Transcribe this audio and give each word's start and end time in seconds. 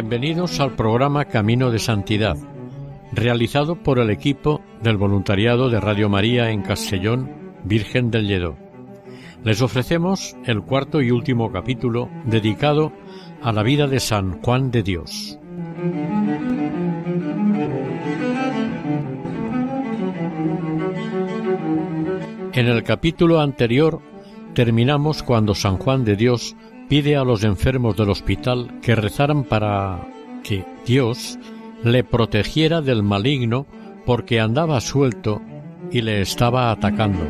Bienvenidos 0.00 0.60
al 0.60 0.76
programa 0.76 1.26
Camino 1.26 1.70
de 1.70 1.78
Santidad, 1.78 2.34
realizado 3.12 3.82
por 3.82 3.98
el 3.98 4.08
equipo 4.08 4.62
del 4.82 4.96
voluntariado 4.96 5.68
de 5.68 5.78
Radio 5.78 6.08
María 6.08 6.50
en 6.50 6.62
Castellón, 6.62 7.30
Virgen 7.64 8.10
del 8.10 8.26
Lledó. 8.26 8.56
Les 9.44 9.60
ofrecemos 9.60 10.34
el 10.46 10.62
cuarto 10.62 11.02
y 11.02 11.10
último 11.10 11.52
capítulo 11.52 12.08
dedicado 12.24 12.94
a 13.42 13.52
la 13.52 13.62
vida 13.62 13.86
de 13.88 14.00
San 14.00 14.40
Juan 14.40 14.70
de 14.70 14.82
Dios. 14.82 15.38
En 22.54 22.66
el 22.66 22.82
capítulo 22.84 23.38
anterior 23.38 24.00
terminamos 24.54 25.22
cuando 25.22 25.54
San 25.54 25.76
Juan 25.76 26.06
de 26.06 26.16
Dios 26.16 26.56
pide 26.90 27.14
a 27.16 27.22
los 27.22 27.44
enfermos 27.44 27.96
del 27.96 28.10
hospital 28.10 28.80
que 28.82 28.96
rezaran 28.96 29.44
para 29.44 30.08
que 30.42 30.64
Dios 30.84 31.38
le 31.84 32.02
protegiera 32.02 32.82
del 32.82 33.04
maligno 33.04 33.64
porque 34.04 34.40
andaba 34.40 34.80
suelto 34.80 35.40
y 35.92 36.00
le 36.00 36.20
estaba 36.20 36.72
atacando. 36.72 37.20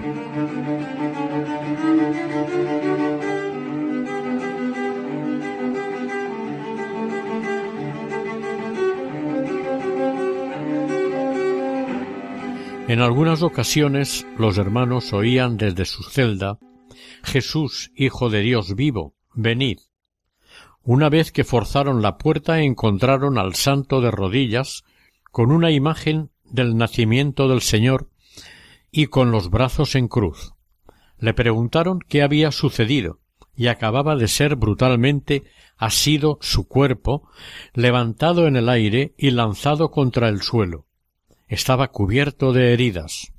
En 12.88 13.00
algunas 13.00 13.42
ocasiones 13.42 14.26
los 14.38 14.56
hermanos 14.56 15.12
oían 15.12 15.58
desde 15.58 15.84
su 15.84 16.02
celda 16.02 16.58
Jesús, 17.22 17.92
Hijo 17.94 18.30
de 18.30 18.40
Dios 18.40 18.74
vivo, 18.74 19.19
Venid. 19.34 19.78
Una 20.82 21.08
vez 21.08 21.30
que 21.30 21.44
forzaron 21.44 22.02
la 22.02 22.18
puerta 22.18 22.60
encontraron 22.60 23.38
al 23.38 23.54
santo 23.54 24.00
de 24.00 24.10
rodillas, 24.10 24.84
con 25.30 25.52
una 25.52 25.70
imagen 25.70 26.30
del 26.44 26.76
nacimiento 26.76 27.48
del 27.48 27.60
Señor 27.60 28.08
y 28.90 29.06
con 29.06 29.30
los 29.30 29.50
brazos 29.50 29.94
en 29.94 30.08
cruz. 30.08 30.54
Le 31.18 31.34
preguntaron 31.34 32.00
qué 32.00 32.22
había 32.22 32.50
sucedido, 32.50 33.20
y 33.54 33.68
acababa 33.68 34.16
de 34.16 34.26
ser 34.26 34.56
brutalmente 34.56 35.44
asido 35.76 36.38
su 36.40 36.66
cuerpo, 36.66 37.28
levantado 37.74 38.46
en 38.46 38.56
el 38.56 38.68
aire 38.68 39.14
y 39.16 39.30
lanzado 39.30 39.90
contra 39.90 40.28
el 40.28 40.42
suelo. 40.42 40.86
Estaba 41.46 41.88
cubierto 41.88 42.52
de 42.52 42.72
heridas. 42.72 43.32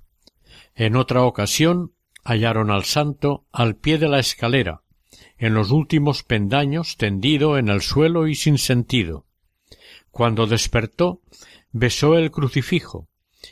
En 0.75 0.95
otra 0.95 1.23
ocasión 1.23 1.93
hallaron 2.23 2.71
al 2.71 2.83
santo 2.83 3.45
al 3.51 3.75
pie 3.75 3.97
de 3.97 4.09
la 4.09 4.19
escalera, 4.19 4.83
en 5.41 5.55
los 5.55 5.71
últimos 5.71 6.21
pendaños 6.21 6.97
tendido 6.97 7.57
en 7.57 7.67
el 7.67 7.81
suelo 7.81 8.27
y 8.27 8.35
sin 8.35 8.59
sentido. 8.59 9.25
Cuando 10.11 10.45
despertó, 10.45 11.23
besó 11.71 12.15
el 12.15 12.29
crucifijo 12.29 13.09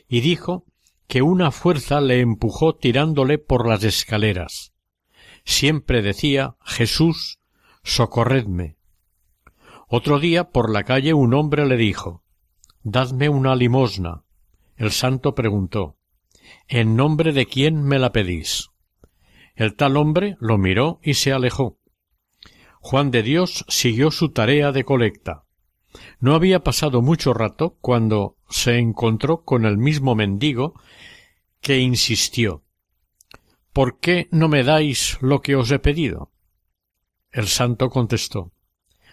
y 0.08 0.22
dijo 0.22 0.66
que 1.08 1.24
una 1.24 1.50
fuerza 1.50 2.00
le 2.00 2.20
empujó 2.20 2.76
tirándole 2.76 3.40
por 3.40 3.68
las 3.68 3.84
escaleras. 3.84 4.72
Siempre 5.44 6.04
decía 6.04 6.58
Jesús, 6.64 7.40
socorredme. 7.82 8.78
Otro 9.88 10.20
día 10.20 10.52
por 10.52 10.70
la 10.70 10.84
calle 10.84 11.16
un 11.16 11.34
hombre 11.34 11.66
le 11.66 11.76
dijo 11.76 12.24
Dadme 12.84 13.30
una 13.30 13.56
limosna. 13.56 14.26
El 14.76 14.92
santo 14.92 15.34
preguntó 15.34 15.98
¿En 16.68 16.96
nombre 16.96 17.34
de 17.34 17.48
quién 17.48 17.82
me 17.82 17.98
la 17.98 18.12
pedís? 18.12 18.70
El 19.56 19.76
tal 19.76 19.98
hombre 19.98 20.38
lo 20.40 20.58
miró 20.58 21.00
y 21.04 21.16
se 21.16 21.34
alejó. 21.34 21.79
Juan 22.80 23.12
de 23.12 23.24
Dios 23.24 23.66
siguió 23.68 24.12
su 24.12 24.30
tarea 24.30 24.72
de 24.72 24.84
colecta. 24.84 25.44
No 26.20 26.34
había 26.34 26.64
pasado 26.64 27.02
mucho 27.02 27.34
rato 27.34 27.78
cuando 27.82 28.38
se 28.50 28.78
encontró 28.78 29.44
con 29.44 29.66
el 29.66 29.78
mismo 29.78 30.16
mendigo 30.16 30.74
que 31.62 31.80
insistió 31.80 32.64
¿Por 33.74 34.00
qué 34.00 34.28
no 34.32 34.48
me 34.48 34.64
dais 34.64 35.18
lo 35.22 35.42
que 35.42 35.56
os 35.56 35.72
he 35.72 35.80
pedido? 35.80 36.32
El 37.32 37.48
santo 37.48 37.90
contestó 37.90 38.52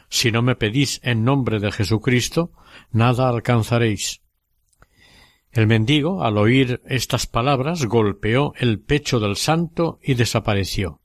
Si 0.09 0.33
no 0.33 0.43
me 0.43 0.57
pedís 0.57 1.01
en 1.03 1.25
nombre 1.25 1.61
de 1.61 1.73
Jesucristo, 1.73 2.53
nada 2.91 3.29
alcanzaréis. 3.29 4.23
El 5.51 5.67
mendigo, 5.67 6.23
al 6.23 6.39
oír 6.39 6.83
estas 6.87 7.27
palabras, 7.27 7.85
golpeó 7.87 8.53
el 8.57 8.81
pecho 8.81 9.21
del 9.21 9.37
santo 9.37 9.99
y 10.03 10.15
desapareció. 10.15 11.01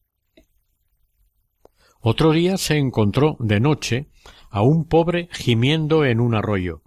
Otro 2.01 2.31
día 2.31 2.57
se 2.57 2.77
encontró 2.77 3.37
de 3.39 3.59
noche 3.59 4.07
a 4.49 4.63
un 4.63 4.85
pobre 4.85 5.29
gimiendo 5.31 6.03
en 6.03 6.19
un 6.19 6.33
arroyo. 6.33 6.81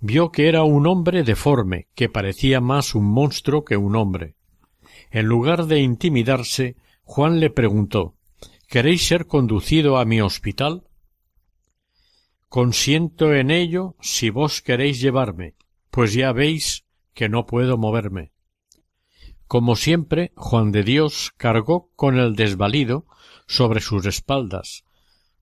Vio 0.00 0.30
que 0.30 0.48
era 0.48 0.62
un 0.62 0.86
hombre 0.86 1.24
deforme, 1.24 1.88
que 1.94 2.10
parecía 2.10 2.60
más 2.60 2.94
un 2.94 3.06
monstruo 3.06 3.64
que 3.64 3.78
un 3.78 3.96
hombre. 3.96 4.34
En 5.10 5.26
lugar 5.26 5.66
de 5.66 5.80
intimidarse, 5.80 6.76
Juan 7.02 7.40
le 7.40 7.48
preguntó 7.48 8.14
¿Queréis 8.68 9.06
ser 9.06 9.26
conducido 9.26 9.96
a 9.96 10.04
mi 10.04 10.20
hospital? 10.20 10.84
Consiento 12.50 13.34
en 13.34 13.50
ello 13.50 13.96
si 14.00 14.28
vos 14.28 14.60
queréis 14.60 15.00
llevarme, 15.00 15.54
pues 15.90 16.12
ya 16.12 16.32
veis 16.32 16.84
que 17.14 17.30
no 17.30 17.46
puedo 17.46 17.78
moverme. 17.78 18.32
Como 19.46 19.76
siempre, 19.76 20.32
Juan 20.36 20.72
de 20.72 20.82
Dios 20.82 21.32
cargó 21.38 21.90
con 21.96 22.18
el 22.18 22.36
desvalido 22.36 23.06
sobre 23.48 23.80
sus 23.80 24.06
espaldas, 24.06 24.84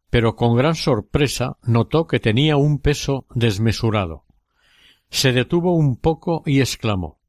pero 0.08 0.36
con 0.36 0.56
gran 0.56 0.76
sorpresa 0.76 1.58
notó 1.62 2.06
que 2.06 2.20
tenía 2.20 2.56
un 2.56 2.78
peso 2.78 3.26
desmesurado. 3.34 4.24
Se 5.10 5.32
detuvo 5.32 5.74
un 5.74 5.96
poco 5.96 6.42
y 6.46 6.60
exclamó 6.60 7.20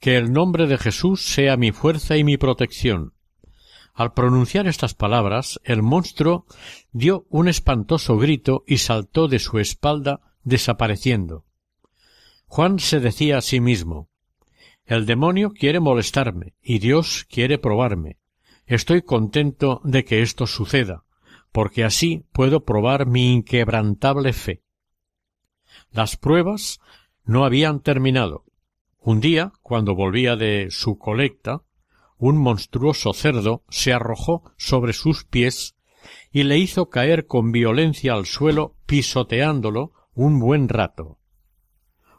Que 0.00 0.16
el 0.16 0.32
nombre 0.32 0.66
de 0.66 0.78
Jesús 0.78 1.22
sea 1.22 1.56
mi 1.56 1.70
fuerza 1.70 2.16
y 2.16 2.24
mi 2.24 2.38
protección. 2.38 3.12
Al 3.92 4.14
pronunciar 4.14 4.66
estas 4.66 4.94
palabras, 4.94 5.60
el 5.62 5.82
monstruo 5.82 6.46
dio 6.90 7.26
un 7.28 7.48
espantoso 7.48 8.16
grito 8.16 8.64
y 8.66 8.78
saltó 8.78 9.28
de 9.28 9.38
su 9.38 9.58
espalda, 9.58 10.20
desapareciendo. 10.42 11.44
Juan 12.46 12.78
se 12.78 12.98
decía 12.98 13.38
a 13.38 13.42
sí 13.42 13.60
mismo 13.60 14.08
El 14.86 15.04
demonio 15.04 15.50
quiere 15.50 15.80
molestarme 15.80 16.54
y 16.62 16.78
Dios 16.78 17.26
quiere 17.28 17.58
probarme. 17.58 18.19
Estoy 18.70 19.02
contento 19.02 19.80
de 19.82 20.04
que 20.04 20.22
esto 20.22 20.46
suceda, 20.46 21.02
porque 21.50 21.82
así 21.82 22.24
puedo 22.30 22.64
probar 22.64 23.04
mi 23.04 23.32
inquebrantable 23.32 24.32
fe. 24.32 24.62
Las 25.90 26.16
pruebas 26.16 26.78
no 27.24 27.44
habían 27.44 27.80
terminado. 27.80 28.44
Un 29.00 29.20
día, 29.20 29.50
cuando 29.62 29.96
volvía 29.96 30.36
de 30.36 30.68
su 30.70 30.98
colecta, 30.98 31.64
un 32.16 32.38
monstruoso 32.38 33.12
cerdo 33.12 33.64
se 33.70 33.92
arrojó 33.92 34.52
sobre 34.56 34.92
sus 34.92 35.24
pies 35.24 35.74
y 36.30 36.44
le 36.44 36.56
hizo 36.56 36.90
caer 36.90 37.26
con 37.26 37.50
violencia 37.50 38.12
al 38.12 38.24
suelo 38.24 38.76
pisoteándolo 38.86 39.94
un 40.14 40.38
buen 40.38 40.68
rato. 40.68 41.18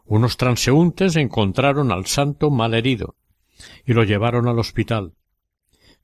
Unos 0.03 0.35
transeúntes 0.35 1.15
encontraron 1.15 1.93
al 1.93 2.07
santo 2.07 2.49
mal 2.51 2.73
herido 2.73 3.15
y 3.85 3.93
lo 3.93 4.03
llevaron 4.03 4.49
al 4.49 4.59
hospital 4.59 5.13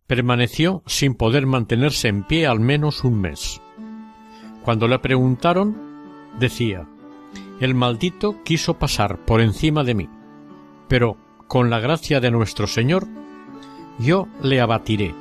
permaneció 0.08 0.84
sin 0.86 1.16
poder 1.16 1.46
mantenerse 1.46 2.08
en 2.08 2.24
pie 2.24 2.48
al 2.48 2.62
menos 2.62 3.04
un 3.04 3.20
mes. 3.20 3.62
Cuando 4.64 4.88
le 4.88 5.00
preguntaron, 5.00 5.78
decía 6.40 6.88
El 7.60 7.76
maldito 7.76 8.42
quiso 8.44 8.76
pasar 8.76 9.26
por 9.26 9.42
encima 9.42 9.84
de 9.84 9.96
mí, 9.96 10.10
pero 10.88 11.18
con 11.48 11.70
la 11.70 11.80
gracia 11.80 12.22
de 12.22 12.32
nuestro 12.32 12.68
Señor, 12.68 13.06
yo 14.00 14.28
le 14.42 14.62
abatiré. 14.62 15.14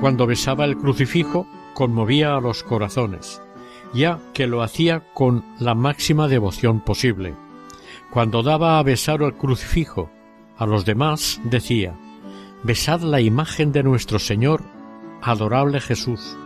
Cuando 0.00 0.26
besaba 0.26 0.64
el 0.64 0.76
crucifijo, 0.76 1.46
conmovía 1.74 2.34
a 2.34 2.40
los 2.40 2.62
corazones, 2.64 3.40
ya 3.94 4.18
que 4.32 4.46
lo 4.46 4.62
hacía 4.62 5.04
con 5.14 5.44
la 5.60 5.74
máxima 5.74 6.28
devoción 6.28 6.80
posible. 6.80 7.34
Cuando 8.12 8.42
daba 8.42 8.78
a 8.78 8.82
besar 8.82 9.22
el 9.22 9.32
crucifijo 9.32 10.10
a 10.58 10.66
los 10.66 10.84
demás, 10.84 11.40
decía, 11.44 11.98
Besad 12.62 13.00
la 13.00 13.22
imagen 13.22 13.72
de 13.72 13.82
nuestro 13.82 14.18
Señor, 14.18 14.60
adorable 15.22 15.80
Jesús, 15.80 16.36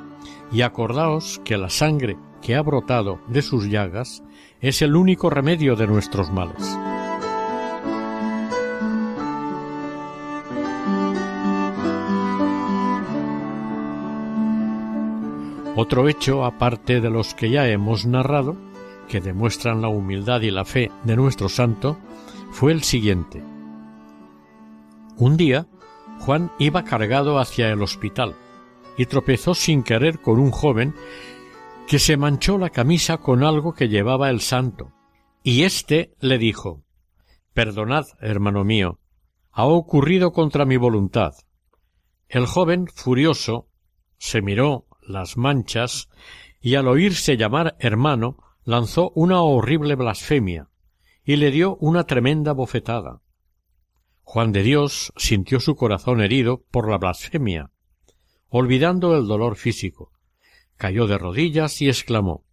y 0.52 0.62
acordaos 0.62 1.40
que 1.44 1.56
la 1.56 1.68
sangre 1.68 2.16
que 2.40 2.54
ha 2.54 2.62
brotado 2.62 3.18
de 3.26 3.42
sus 3.42 3.68
llagas 3.68 4.22
es 4.60 4.80
el 4.80 4.94
único 4.94 5.28
remedio 5.28 5.74
de 5.74 5.88
nuestros 5.88 6.30
males. 6.30 6.78
Otro 15.74 16.08
hecho, 16.08 16.44
aparte 16.44 17.00
de 17.00 17.10
los 17.10 17.34
que 17.34 17.50
ya 17.50 17.68
hemos 17.68 18.06
narrado, 18.06 18.56
que 19.08 19.20
demuestran 19.20 19.80
la 19.80 19.88
humildad 19.88 20.40
y 20.42 20.50
la 20.50 20.64
fe 20.64 20.90
de 21.04 21.16
nuestro 21.16 21.48
santo, 21.48 21.98
fue 22.50 22.72
el 22.72 22.82
siguiente. 22.82 23.42
Un 25.16 25.36
día, 25.36 25.66
Juan 26.20 26.50
iba 26.58 26.84
cargado 26.84 27.38
hacia 27.38 27.70
el 27.70 27.82
hospital 27.82 28.34
y 28.96 29.06
tropezó 29.06 29.54
sin 29.54 29.82
querer 29.82 30.20
con 30.20 30.38
un 30.38 30.50
joven 30.50 30.94
que 31.86 31.98
se 31.98 32.16
manchó 32.16 32.58
la 32.58 32.70
camisa 32.70 33.18
con 33.18 33.44
algo 33.44 33.74
que 33.74 33.88
llevaba 33.88 34.30
el 34.30 34.40
santo, 34.40 34.92
y 35.42 35.62
éste 35.62 36.14
le 36.20 36.38
dijo 36.38 36.82
Perdonad, 37.54 38.06
hermano 38.20 38.64
mío, 38.64 38.98
ha 39.52 39.64
ocurrido 39.64 40.32
contra 40.32 40.64
mi 40.64 40.76
voluntad. 40.76 41.34
El 42.28 42.46
joven, 42.46 42.86
furioso, 42.88 43.68
se 44.18 44.42
miró 44.42 44.86
las 45.00 45.36
manchas 45.36 46.08
y 46.60 46.74
al 46.74 46.88
oírse 46.88 47.36
llamar 47.36 47.76
hermano 47.78 48.36
lanzó 48.66 49.12
una 49.14 49.40
horrible 49.42 49.94
blasfemia 49.94 50.68
y 51.24 51.36
le 51.36 51.52
dio 51.52 51.76
una 51.76 52.04
tremenda 52.04 52.52
bofetada. 52.52 53.22
Juan 54.22 54.50
de 54.50 54.64
Dios 54.64 55.12
sintió 55.16 55.60
su 55.60 55.76
corazón 55.76 56.20
herido 56.20 56.64
por 56.72 56.90
la 56.90 56.98
blasfemia, 56.98 57.70
olvidando 58.48 59.16
el 59.16 59.28
dolor 59.28 59.56
físico. 59.56 60.10
Cayó 60.76 61.06
de 61.06 61.16
rodillas 61.16 61.80
y 61.80 61.88
exclamó 61.88 62.44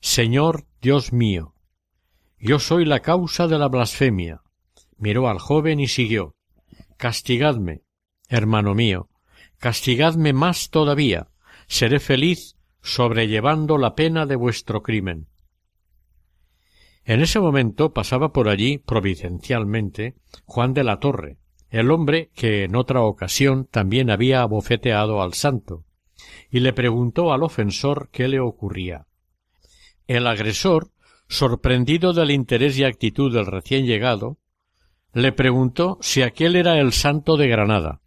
Señor 0.00 0.66
Dios 0.82 1.12
mío, 1.12 1.54
yo 2.36 2.58
soy 2.58 2.84
la 2.84 3.00
causa 3.00 3.46
de 3.46 3.58
la 3.58 3.68
blasfemia. 3.68 4.42
Miró 4.98 5.28
al 5.28 5.38
joven 5.38 5.78
y 5.78 5.86
siguió 5.86 6.34
Castigadme, 6.96 7.82
hermano 8.28 8.74
mío, 8.74 9.08
castigadme 9.58 10.32
más 10.32 10.70
todavía, 10.70 11.28
seré 11.68 12.00
feliz 12.00 12.56
sobrellevando 12.82 13.78
la 13.78 13.94
pena 13.94 14.26
de 14.26 14.34
vuestro 14.34 14.82
crimen. 14.82 15.29
En 17.04 17.20
ese 17.20 17.40
momento 17.40 17.92
pasaba 17.92 18.32
por 18.32 18.48
allí 18.48 18.78
providencialmente 18.78 20.14
Juan 20.44 20.74
de 20.74 20.84
la 20.84 20.98
Torre, 20.98 21.38
el 21.70 21.90
hombre 21.90 22.30
que 22.34 22.64
en 22.64 22.76
otra 22.76 23.02
ocasión 23.02 23.66
también 23.70 24.10
había 24.10 24.42
abofeteado 24.42 25.22
al 25.22 25.34
santo, 25.34 25.84
y 26.50 26.60
le 26.60 26.72
preguntó 26.72 27.32
al 27.32 27.42
ofensor 27.42 28.10
qué 28.12 28.28
le 28.28 28.40
ocurría. 28.40 29.06
El 30.06 30.26
agresor, 30.26 30.90
sorprendido 31.28 32.12
del 32.12 32.32
interés 32.32 32.78
y 32.78 32.84
actitud 32.84 33.32
del 33.32 33.46
recién 33.46 33.86
llegado, 33.86 34.38
le 35.12 35.32
preguntó 35.32 35.98
si 36.00 36.22
aquel 36.22 36.56
era 36.56 36.78
el 36.78 36.92
santo 36.92 37.36
de 37.36 37.48
Granada, 37.48 38.00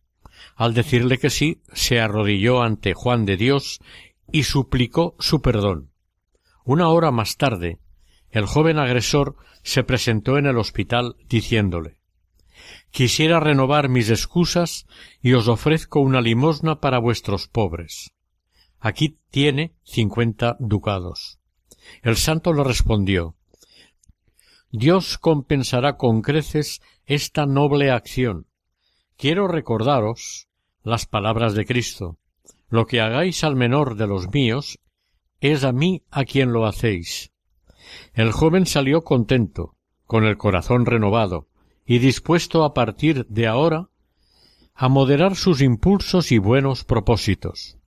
al 0.56 0.74
decirle 0.74 1.18
que 1.18 1.30
sí, 1.30 1.62
se 1.74 2.00
arrodilló 2.00 2.62
ante 2.62 2.94
Juan 2.94 3.26
de 3.26 3.38
Dios 3.38 3.80
y 4.32 4.44
suplicó 4.44 5.16
su 5.20 5.42
perdón. 5.42 5.90
Una 6.64 6.90
hora 6.90 7.12
más 7.12 7.38
tarde, 7.38 7.80
el 8.34 8.48
joven 8.48 8.80
agresor 8.80 9.36
se 9.62 9.84
presentó 9.84 10.38
en 10.38 10.48
el 10.48 10.58
hospital 10.58 11.16
diciéndole 11.30 11.98
Quisiera 12.90 13.40
renovar 13.40 13.90
mis 13.90 14.10
excusas 14.10 14.88
y 15.22 15.34
os 15.34 15.48
ofrezco 15.48 16.00
una 16.00 16.20
limosna 16.20 16.80
para 16.80 17.00
vuestros 17.00 17.48
pobres. 17.48 18.14
Aquí 18.80 19.20
tiene 19.30 19.74
cincuenta 19.84 20.58
ducados. 20.60 21.40
El 22.02 22.18
santo 22.18 22.54
le 22.54 22.64
respondió 22.64 23.36
Dios 24.72 25.20
compensará 25.20 25.98
con 25.98 26.22
creces 26.24 26.82
esta 27.06 27.46
noble 27.46 27.92
acción, 27.92 28.48
quiero 29.16 29.48
recordaros 29.48 30.48
las 30.82 31.06
palabras 31.06 31.54
de 31.54 31.66
Cristo. 31.66 32.18
Lo 32.68 32.88
que 32.88 33.00
hagáis 33.00 33.44
al 33.44 33.56
menor 33.56 33.96
de 33.96 34.08
los 34.08 34.32
míos, 34.34 34.80
es 35.40 35.64
a 35.64 35.72
mí 35.72 36.02
a 36.10 36.26
quien 36.26 36.52
lo 36.52 36.66
hacéis. 36.66 37.33
El 38.14 38.32
joven 38.32 38.66
salió 38.66 39.04
contento, 39.04 39.76
con 40.06 40.26
el 40.26 40.38
corazón 40.38 40.86
renovado, 40.86 41.48
y 41.86 42.00
dispuesto 42.00 42.64
a 42.64 42.74
partir 42.74 43.26
de 43.28 43.48
ahora 43.48 43.90
a 44.76 44.90
moderar 44.90 45.36
sus 45.36 45.62
impulsos 45.62 46.32
y 46.32 46.38
buenos 46.38 46.84
propósitos. 46.84 47.78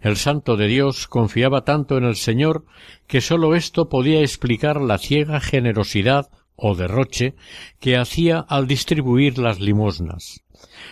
El 0.00 0.16
santo 0.16 0.56
de 0.56 0.66
Dios 0.66 1.06
confiaba 1.06 1.64
tanto 1.64 1.96
en 1.96 2.04
el 2.04 2.16
Señor 2.16 2.64
que 3.06 3.20
sólo 3.20 3.54
esto 3.54 3.88
podía 3.88 4.20
explicar 4.20 4.80
la 4.80 4.98
ciega 4.98 5.40
generosidad 5.40 6.30
o 6.54 6.74
derroche 6.74 7.34
que 7.80 7.96
hacía 7.96 8.38
al 8.38 8.66
distribuir 8.66 9.38
las 9.38 9.60
limosnas. 9.60 10.44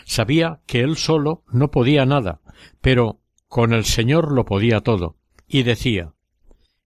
Sabía 0.05 0.61
que 0.67 0.81
él 0.81 0.97
solo 0.97 1.43
no 1.51 1.71
podía 1.71 2.07
nada, 2.07 2.41
pero 2.81 3.21
con 3.49 3.73
el 3.73 3.85
Señor 3.85 4.33
lo 4.33 4.45
podía 4.45 4.81
todo, 4.81 5.17
y 5.47 5.63
decía 5.63 6.13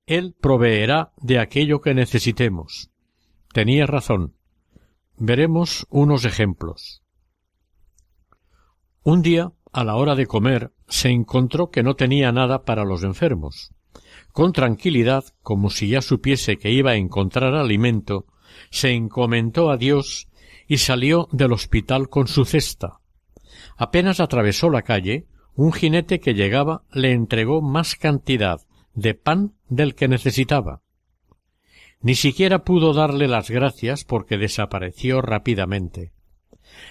Él 0.09 0.35
proveerá 0.41 1.13
de 1.19 1.39
aquello 1.39 1.83
que 1.83 1.93
necesitemos. 1.93 2.91
Tenía 3.53 3.87
razón. 3.87 4.35
Veremos 5.19 5.87
unos 5.91 6.25
ejemplos. 6.25 7.03
Un 9.03 9.21
día, 9.21 9.53
a 9.71 9.85
la 9.85 9.97
hora 9.97 10.15
de 10.15 10.27
comer, 10.27 10.73
se 10.89 11.11
encontró 11.11 11.71
que 11.71 11.83
no 11.83 11.95
tenía 11.95 12.33
nada 12.33 12.63
para 12.63 12.87
los 12.87 13.05
enfermos. 13.05 13.75
Con 14.33 14.53
tranquilidad, 14.53 15.25
como 15.43 15.69
si 15.69 15.91
ya 15.91 16.01
supiese 16.01 16.57
que 16.57 16.73
iba 16.73 16.93
a 16.93 16.97
encontrar 16.97 17.55
alimento, 17.55 18.25
se 18.71 18.93
encomendó 18.93 19.71
a 19.71 19.77
Dios 19.77 20.31
y 20.67 20.79
salió 20.79 21.29
del 21.33 21.53
hospital 21.53 22.09
con 22.09 22.29
su 22.29 22.47
cesta. 22.47 23.01
Apenas 23.77 24.21
atravesó 24.21 24.71
la 24.71 24.81
calle, 24.81 25.27
un 25.55 25.71
jinete 25.71 26.19
que 26.19 26.33
llegaba 26.33 26.85
le 26.95 27.13
entregó 27.13 27.61
más 27.61 27.95
cantidad 27.95 28.63
de 28.99 29.15
pan 29.15 29.55
del 29.69 29.95
que 29.95 30.09
necesitaba. 30.09 30.83
Ni 32.01 32.17
siquiera 32.17 32.65
pudo 32.65 32.93
darle 32.93 33.29
las 33.29 33.49
gracias 33.49 34.05
porque 34.05 34.39
desapareció 34.39 35.23
rápidamente. 35.23 36.13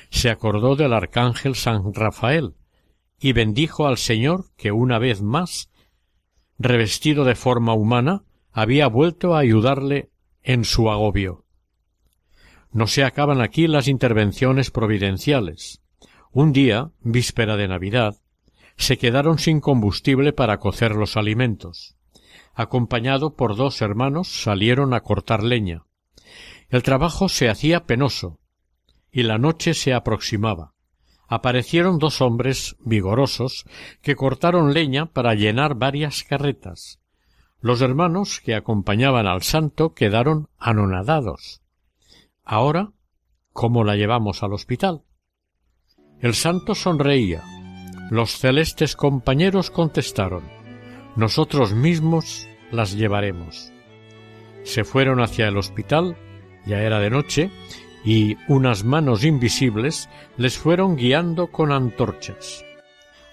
Se 0.10 0.30
acordó 0.30 0.78
del 0.78 0.94
arcángel 0.94 1.56
San 1.56 1.94
Rafael 1.94 2.56
y 3.20 3.34
bendijo 3.34 3.88
al 3.88 3.98
Señor 3.98 4.46
que 4.56 4.72
una 4.72 5.00
vez 5.00 5.22
más, 5.22 5.70
revestido 6.58 7.26
de 7.26 7.36
forma 7.36 7.74
humana, 7.74 8.24
había 8.54 8.88
vuelto 8.88 9.36
a 9.36 9.40
ayudarle 9.40 10.10
en 10.44 10.64
su 10.64 10.90
agobio. 10.90 11.44
No 12.72 12.88
se 12.88 13.04
acaban 13.04 13.42
aquí 13.42 13.68
las 13.68 13.90
intervenciones 13.90 14.72
providenciales. 14.72 15.82
Un 16.32 16.54
día, 16.54 16.92
víspera 17.02 17.58
de 17.58 17.68
Navidad, 17.68 18.16
se 18.78 18.98
quedaron 18.98 19.40
sin 19.40 19.60
combustible 19.60 20.32
para 20.32 20.58
cocer 20.60 20.96
los 20.96 21.18
alimentos. 21.18 21.97
Acompañado 22.58 23.36
por 23.36 23.56
dos 23.56 23.84
hermanos 23.84 24.42
salieron 24.42 24.96
a 24.96 25.02
cortar 25.02 25.44
leña. 25.44 25.86
El 26.70 26.82
trabajo 26.82 27.30
se 27.30 27.50
hacía 27.50 27.86
penoso, 27.86 28.40
y 29.12 29.22
la 29.22 29.38
noche 29.38 29.76
se 29.76 29.94
aproximaba. 29.94 30.74
Aparecieron 31.28 32.00
dos 32.00 32.20
hombres 32.20 32.76
vigorosos 32.80 33.66
que 34.02 34.16
cortaron 34.16 34.74
leña 34.74 35.06
para 35.06 35.36
llenar 35.36 35.76
varias 35.76 36.24
carretas. 36.24 37.00
Los 37.60 37.82
hermanos 37.82 38.42
que 38.44 38.56
acompañaban 38.56 39.28
al 39.28 39.44
santo 39.44 39.94
quedaron 39.94 40.50
anonadados. 40.58 41.62
Ahora, 42.44 42.92
¿cómo 43.54 43.84
la 43.84 43.96
llevamos 43.96 44.42
al 44.42 44.54
hospital? 44.54 45.04
El 46.22 46.34
santo 46.34 46.74
sonreía. 46.74 47.44
Los 48.10 48.32
celestes 48.32 48.96
compañeros 48.96 49.70
contestaron 49.70 50.57
Nosotros 51.18 51.74
mismos 51.74 52.48
las 52.72 52.94
llevaremos. 52.94 53.74
Se 54.64 54.84
fueron 54.84 55.20
hacia 55.20 55.48
el 55.48 55.58
hospital, 55.58 56.16
ya 56.68 56.84
era 56.84 57.00
de 57.00 57.10
noche, 57.10 57.50
y 58.06 58.38
unas 58.48 58.84
manos 58.84 59.24
invisibles 59.24 60.10
les 60.38 60.60
fueron 60.60 60.96
guiando 60.96 61.48
con 61.48 61.72
antorchas. 61.72 62.64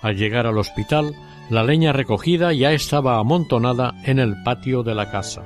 Al 0.00 0.16
llegar 0.16 0.46
al 0.46 0.56
hospital, 0.56 1.14
la 1.50 1.62
leña 1.62 1.92
recogida 1.92 2.54
ya 2.54 2.72
estaba 2.72 3.18
amontonada 3.18 3.92
en 4.04 4.18
el 4.18 4.42
patio 4.44 4.82
de 4.82 4.94
la 4.94 5.10
casa. 5.10 5.44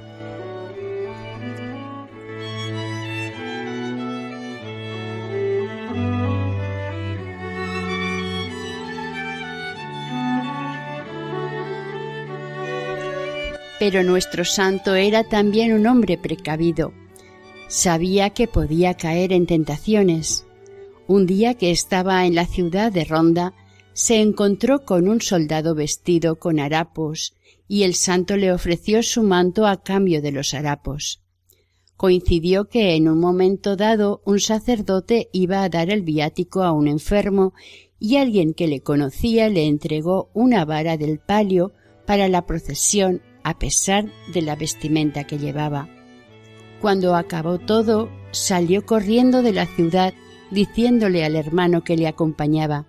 Pero 13.79 14.03
nuestro 14.03 14.45
santo 14.45 14.95
era 14.95 15.25
también 15.25 15.73
un 15.73 15.87
hombre 15.87 16.19
precavido. 16.19 16.93
Sabía 17.69 18.31
que 18.31 18.49
podía 18.49 18.95
caer 18.95 19.33
en 19.33 19.47
tentaciones. 19.47 20.47
Un 21.07 21.27
día 21.27 21.55
que 21.55 21.71
estaba 21.71 22.27
en 22.27 22.35
la 22.35 22.47
ciudad 22.47 22.93
de 22.93 23.05
Ronda, 23.05 23.55
se 23.93 24.21
encontró 24.21 24.85
con 24.85 25.09
un 25.09 25.21
soldado 25.21 25.75
vestido 25.75 26.39
con 26.39 26.61
harapos, 26.61 27.35
y 27.67 27.83
el 27.83 27.95
santo 27.95 28.37
le 28.37 28.53
ofreció 28.53 29.03
su 29.03 29.23
manto 29.23 29.67
a 29.67 29.83
cambio 29.83 30.23
de 30.23 30.33
los 30.33 30.55
harapos. 30.55 31.21
Coincidió 31.97 32.69
que 32.69 32.95
en 32.95 33.09
un 33.09 33.19
momento 33.19 33.75
dado 33.75 34.23
un 34.25 34.39
sacerdote 34.39 35.29
iba 35.33 35.63
a 35.63 35.69
dar 35.69 35.91
el 35.91 36.03
viático 36.03 36.63
a 36.63 36.73
un 36.73 36.87
enfermo 36.89 37.55
y 37.99 38.17
alguien 38.17 38.55
que 38.55 38.69
le 38.69 38.81
conocía 38.81 39.49
le 39.49 39.67
entregó 39.67 40.31
una 40.33 40.65
vara 40.65 40.97
del 40.97 41.19
palio 41.19 41.73
para 42.07 42.29
la 42.29 42.47
procesión 42.47 43.21
a 43.43 43.59
pesar 43.59 44.07
de 44.33 44.43
la 44.43 44.57
vestimenta 44.57 45.25
que 45.25 45.39
llevaba. 45.39 45.89
Cuando 46.81 47.17
acabó 47.17 47.59
todo, 47.59 48.09
salió 48.31 48.85
corriendo 48.87 49.43
de 49.43 49.53
la 49.53 49.67
ciudad 49.67 50.15
diciéndole 50.51 51.25
al 51.25 51.37
hermano 51.37 51.83
que 51.85 51.97
le 51.97 52.09
acompañaba 52.09 52.87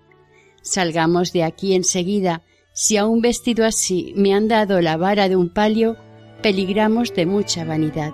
Salgamos 0.62 1.32
de 1.34 1.44
aquí 1.44 1.74
enseguida. 1.74 2.44
Si 2.74 2.98
a 2.98 3.06
un 3.06 3.22
vestido 3.22 3.65
así 3.65 4.13
me 4.15 4.34
han 4.34 4.48
dado 4.48 4.82
la 4.82 4.98
vara 4.98 5.29
de 5.29 5.36
un 5.36 5.50
palio, 5.50 5.98
peligramos 6.41 7.13
de 7.13 7.25
mucha 7.25 7.65
vanidad. 7.65 8.13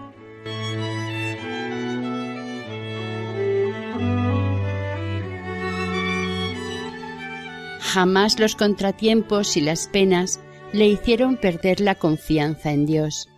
Jamás 7.80 8.39
los 8.39 8.56
contratiempos 8.56 9.56
y 9.56 9.62
las 9.62 9.88
penas 9.88 10.39
le 10.75 10.89
hicieron 10.89 11.38
perder 11.38 11.79
la 11.79 11.96
confianza 11.96 12.74
en 12.74 12.86
Dios. 12.86 13.29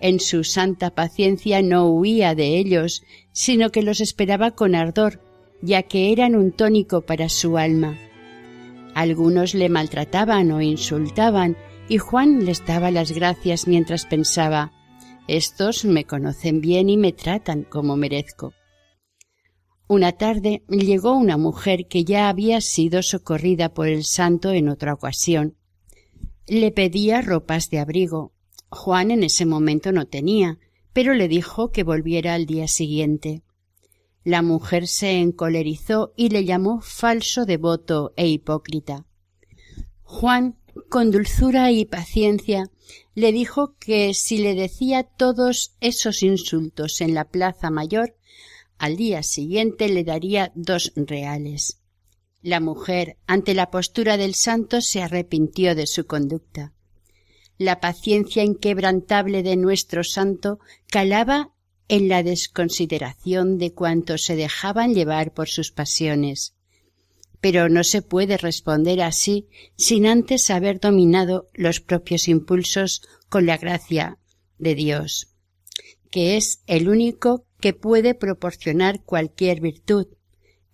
En 0.00 0.20
su 0.20 0.42
santa 0.42 0.90
paciencia 0.90 1.60
no 1.60 1.86
huía 1.86 2.34
de 2.34 2.58
ellos, 2.58 3.04
sino 3.30 3.70
que 3.70 3.82
los 3.82 4.00
esperaba 4.00 4.52
con 4.52 4.74
ardor, 4.74 5.20
ya 5.60 5.82
que 5.82 6.12
eran 6.12 6.34
un 6.34 6.50
tónico 6.50 7.02
para 7.02 7.28
su 7.28 7.58
alma. 7.58 7.98
Algunos 8.94 9.54
le 9.54 9.68
maltrataban 9.68 10.50
o 10.50 10.62
insultaban, 10.62 11.58
y 11.88 11.98
Juan 11.98 12.46
les 12.46 12.64
daba 12.64 12.90
las 12.90 13.12
gracias 13.12 13.68
mientras 13.68 14.06
pensaba 14.06 14.72
Estos 15.28 15.84
me 15.84 16.04
conocen 16.04 16.62
bien 16.62 16.88
y 16.88 16.96
me 16.96 17.12
tratan 17.12 17.64
como 17.64 17.96
merezco. 17.96 18.54
Una 19.88 20.12
tarde 20.12 20.62
llegó 20.68 21.12
una 21.12 21.36
mujer 21.36 21.86
que 21.86 22.04
ya 22.04 22.30
había 22.30 22.62
sido 22.62 23.02
socorrida 23.02 23.74
por 23.74 23.88
el 23.88 24.04
santo 24.04 24.52
en 24.52 24.70
otra 24.70 24.94
ocasión. 24.94 25.58
Le 26.46 26.72
pedía 26.72 27.22
ropas 27.22 27.70
de 27.70 27.78
abrigo. 27.78 28.32
Juan 28.68 29.10
en 29.10 29.22
ese 29.22 29.46
momento 29.46 29.92
no 29.92 30.06
tenía, 30.06 30.58
pero 30.92 31.14
le 31.14 31.28
dijo 31.28 31.70
que 31.70 31.84
volviera 31.84 32.34
al 32.34 32.46
día 32.46 32.68
siguiente. 32.68 33.42
La 34.24 34.42
mujer 34.42 34.86
se 34.86 35.18
encolerizó 35.18 36.12
y 36.16 36.28
le 36.28 36.44
llamó 36.44 36.80
falso 36.80 37.44
devoto 37.44 38.12
e 38.16 38.28
hipócrita. 38.28 39.04
Juan, 40.02 40.58
con 40.88 41.10
dulzura 41.10 41.70
y 41.70 41.84
paciencia, 41.84 42.70
le 43.14 43.32
dijo 43.32 43.76
que 43.78 44.14
si 44.14 44.38
le 44.38 44.54
decía 44.54 45.04
todos 45.04 45.74
esos 45.80 46.22
insultos 46.22 47.00
en 47.00 47.14
la 47.14 47.24
plaza 47.24 47.70
mayor, 47.70 48.16
al 48.78 48.96
día 48.96 49.22
siguiente 49.22 49.88
le 49.88 50.04
daría 50.04 50.52
dos 50.54 50.92
reales. 50.96 51.81
La 52.42 52.58
mujer, 52.58 53.18
ante 53.28 53.54
la 53.54 53.70
postura 53.70 54.16
del 54.16 54.34
santo, 54.34 54.80
se 54.80 55.00
arrepintió 55.00 55.76
de 55.76 55.86
su 55.86 56.06
conducta. 56.06 56.74
La 57.56 57.78
paciencia 57.78 58.42
inquebrantable 58.42 59.44
de 59.44 59.56
nuestro 59.56 60.02
santo 60.02 60.58
calaba 60.90 61.52
en 61.86 62.08
la 62.08 62.24
desconsideración 62.24 63.58
de 63.58 63.72
cuantos 63.72 64.24
se 64.24 64.34
dejaban 64.34 64.92
llevar 64.92 65.32
por 65.32 65.48
sus 65.48 65.70
pasiones. 65.70 66.54
Pero 67.40 67.68
no 67.68 67.84
se 67.84 68.02
puede 68.02 68.36
responder 68.38 69.02
así 69.02 69.48
sin 69.76 70.06
antes 70.06 70.50
haber 70.50 70.80
dominado 70.80 71.46
los 71.54 71.80
propios 71.80 72.26
impulsos 72.26 73.02
con 73.28 73.46
la 73.46 73.56
gracia 73.56 74.18
de 74.58 74.74
Dios, 74.74 75.28
que 76.10 76.36
es 76.36 76.62
el 76.66 76.88
único 76.88 77.46
que 77.60 77.72
puede 77.72 78.14
proporcionar 78.14 79.04
cualquier 79.04 79.60
virtud, 79.60 80.08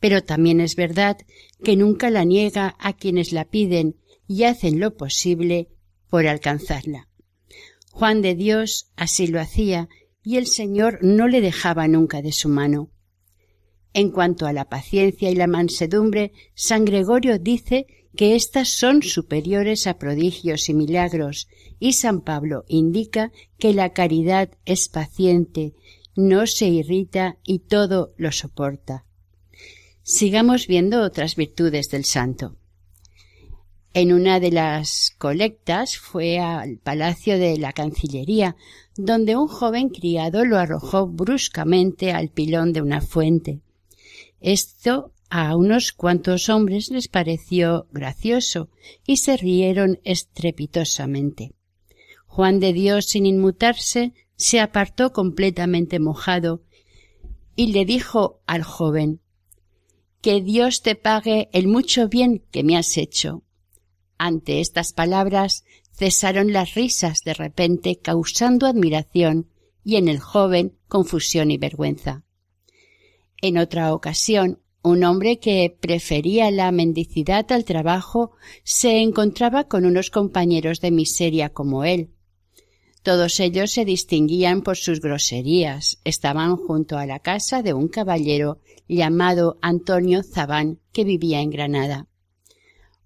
pero 0.01 0.23
también 0.23 0.61
es 0.61 0.77
verdad 0.77 1.17
que 1.63 1.77
nunca 1.77 2.11
la 2.11 2.25
niega 2.25 2.77
a 2.79 2.93
quienes 2.93 3.33
la 3.33 3.45
piden 3.45 3.97
y 4.27 4.45
hacen 4.45 4.81
lo 4.81 4.97
posible 4.97 5.69
por 6.09 6.27
alcanzarla. 6.27 7.09
Juan 7.91 8.23
de 8.23 8.35
Dios 8.35 8.91
así 8.97 9.27
lo 9.27 9.41
hacía 9.41 9.89
y 10.23 10.37
el 10.37 10.47
Señor 10.47 10.99
no 11.03 11.27
le 11.27 11.41
dejaba 11.41 11.89
nunca 11.89 12.23
de 12.23 12.33
su 12.33 12.49
mano. 12.49 12.91
En 13.95 14.11
cuanto 14.11 14.47
a 14.47 14.53
la 14.53 14.69
paciencia 14.69 15.31
y 15.31 15.35
la 15.35 15.47
mansedumbre, 15.47 16.33
San 16.55 16.85
Gregorio 16.85 17.39
dice 17.39 17.87
que 18.15 18.37
éstas 18.37 18.69
son 18.69 19.03
superiores 19.03 19.87
a 19.87 19.99
prodigios 19.99 20.69
y 20.69 20.75
milagros, 20.75 21.49
y 21.79 21.95
San 21.95 22.21
Pablo 22.21 22.65
indica 22.69 23.33
que 23.59 23.73
la 23.73 23.93
caridad 23.93 24.51
es 24.65 24.89
paciente, 24.89 25.75
no 26.15 26.47
se 26.47 26.69
irrita 26.69 27.39
y 27.45 27.61
todo 27.61 28.13
lo 28.17 28.31
soporta. 28.33 29.08
Sigamos 30.11 30.67
viendo 30.67 31.03
otras 31.03 31.37
virtudes 31.37 31.91
del 31.91 32.07
santo. 32.07 32.57
En 33.93 34.15
una 34.15 34.41
de 34.41 34.51
las 34.51 35.15
colectas 35.19 35.99
fue 35.99 36.39
al 36.39 36.79
palacio 36.79 37.39
de 37.39 37.59
la 37.59 37.75
Cancillería, 37.75 38.57
donde 38.97 39.37
un 39.37 39.49
joven 39.49 39.91
criado 39.91 40.47
lo 40.47 40.57
arrojó 40.57 41.07
bruscamente 41.07 42.11
al 42.11 42.31
pilón 42.31 42.73
de 42.73 42.81
una 42.81 43.03
fuente. 43.03 43.61
Esto 44.41 45.13
a 45.29 45.55
unos 45.55 45.93
cuantos 45.93 46.49
hombres 46.49 46.91
les 46.91 47.09
pareció 47.09 47.87
gracioso 47.93 48.71
y 49.05 49.19
se 49.19 49.37
rieron 49.37 50.01
estrepitosamente. 50.05 51.53
Juan 52.27 52.61
de 52.61 52.73
Dios, 52.73 53.05
sin 53.05 53.27
inmutarse, 53.27 54.15
se 54.37 54.59
apartó 54.59 55.13
completamente 55.13 55.99
mojado 55.99 56.63
y 57.55 57.73
le 57.73 57.85
dijo 57.85 58.41
al 58.47 58.63
joven 58.63 59.21
Que 60.21 60.41
Dios 60.41 60.83
te 60.83 60.95
pague 60.95 61.49
el 61.53 61.69
mucho 61.69 62.09
bien 62.09 62.45
que 62.51 62.65
me 62.65 62.77
has 62.77 62.97
hecho. 62.97 63.45
Ante 64.19 64.61
estas 64.61 64.93
palabras 64.93 65.65
cesaron 65.93 66.53
las 66.53 66.75
risas 66.75 67.21
de 67.25 67.35
repente 67.35 67.99
causando 68.01 68.67
admiración 68.67 69.49
y 69.85 69.97
en 69.97 70.09
el 70.09 70.19
joven 70.19 70.77
confusión 70.89 71.51
y 71.51 71.59
vergüenza. 71.59 72.25
En 73.41 73.59
otra 73.59 73.95
ocasión, 73.95 74.61
un 74.83 75.05
hombre 75.05 75.39
que 75.39 75.77
prefería 75.81 76.51
la 76.51 76.73
mendicidad 76.73 77.51
al 77.53 77.65
trabajo 77.65 78.33
se 78.65 78.99
encontraba 79.01 79.65
con 79.65 79.85
unos 79.85 80.11
compañeros 80.11 80.81
de 80.81 80.91
miseria 80.91 81.51
como 81.51 81.85
él, 81.85 82.11
todos 83.03 83.41
ellos 83.41 83.73
se 83.73 83.85
distinguían 83.85 84.63
por 84.63 84.77
sus 84.77 85.01
groserías. 85.01 85.99
Estaban 86.05 86.57
junto 86.57 86.99
a 86.99 87.07
la 87.07 87.21
casa 87.21 87.63
de 87.63 87.73
un 87.73 87.89
caballero 87.89 88.61
llamado 88.89 89.59
Antonio 89.63 90.23
Zabán, 90.23 90.81
que 90.93 91.05
vivía 91.05 91.41
en 91.41 91.51
Granada. 91.51 92.09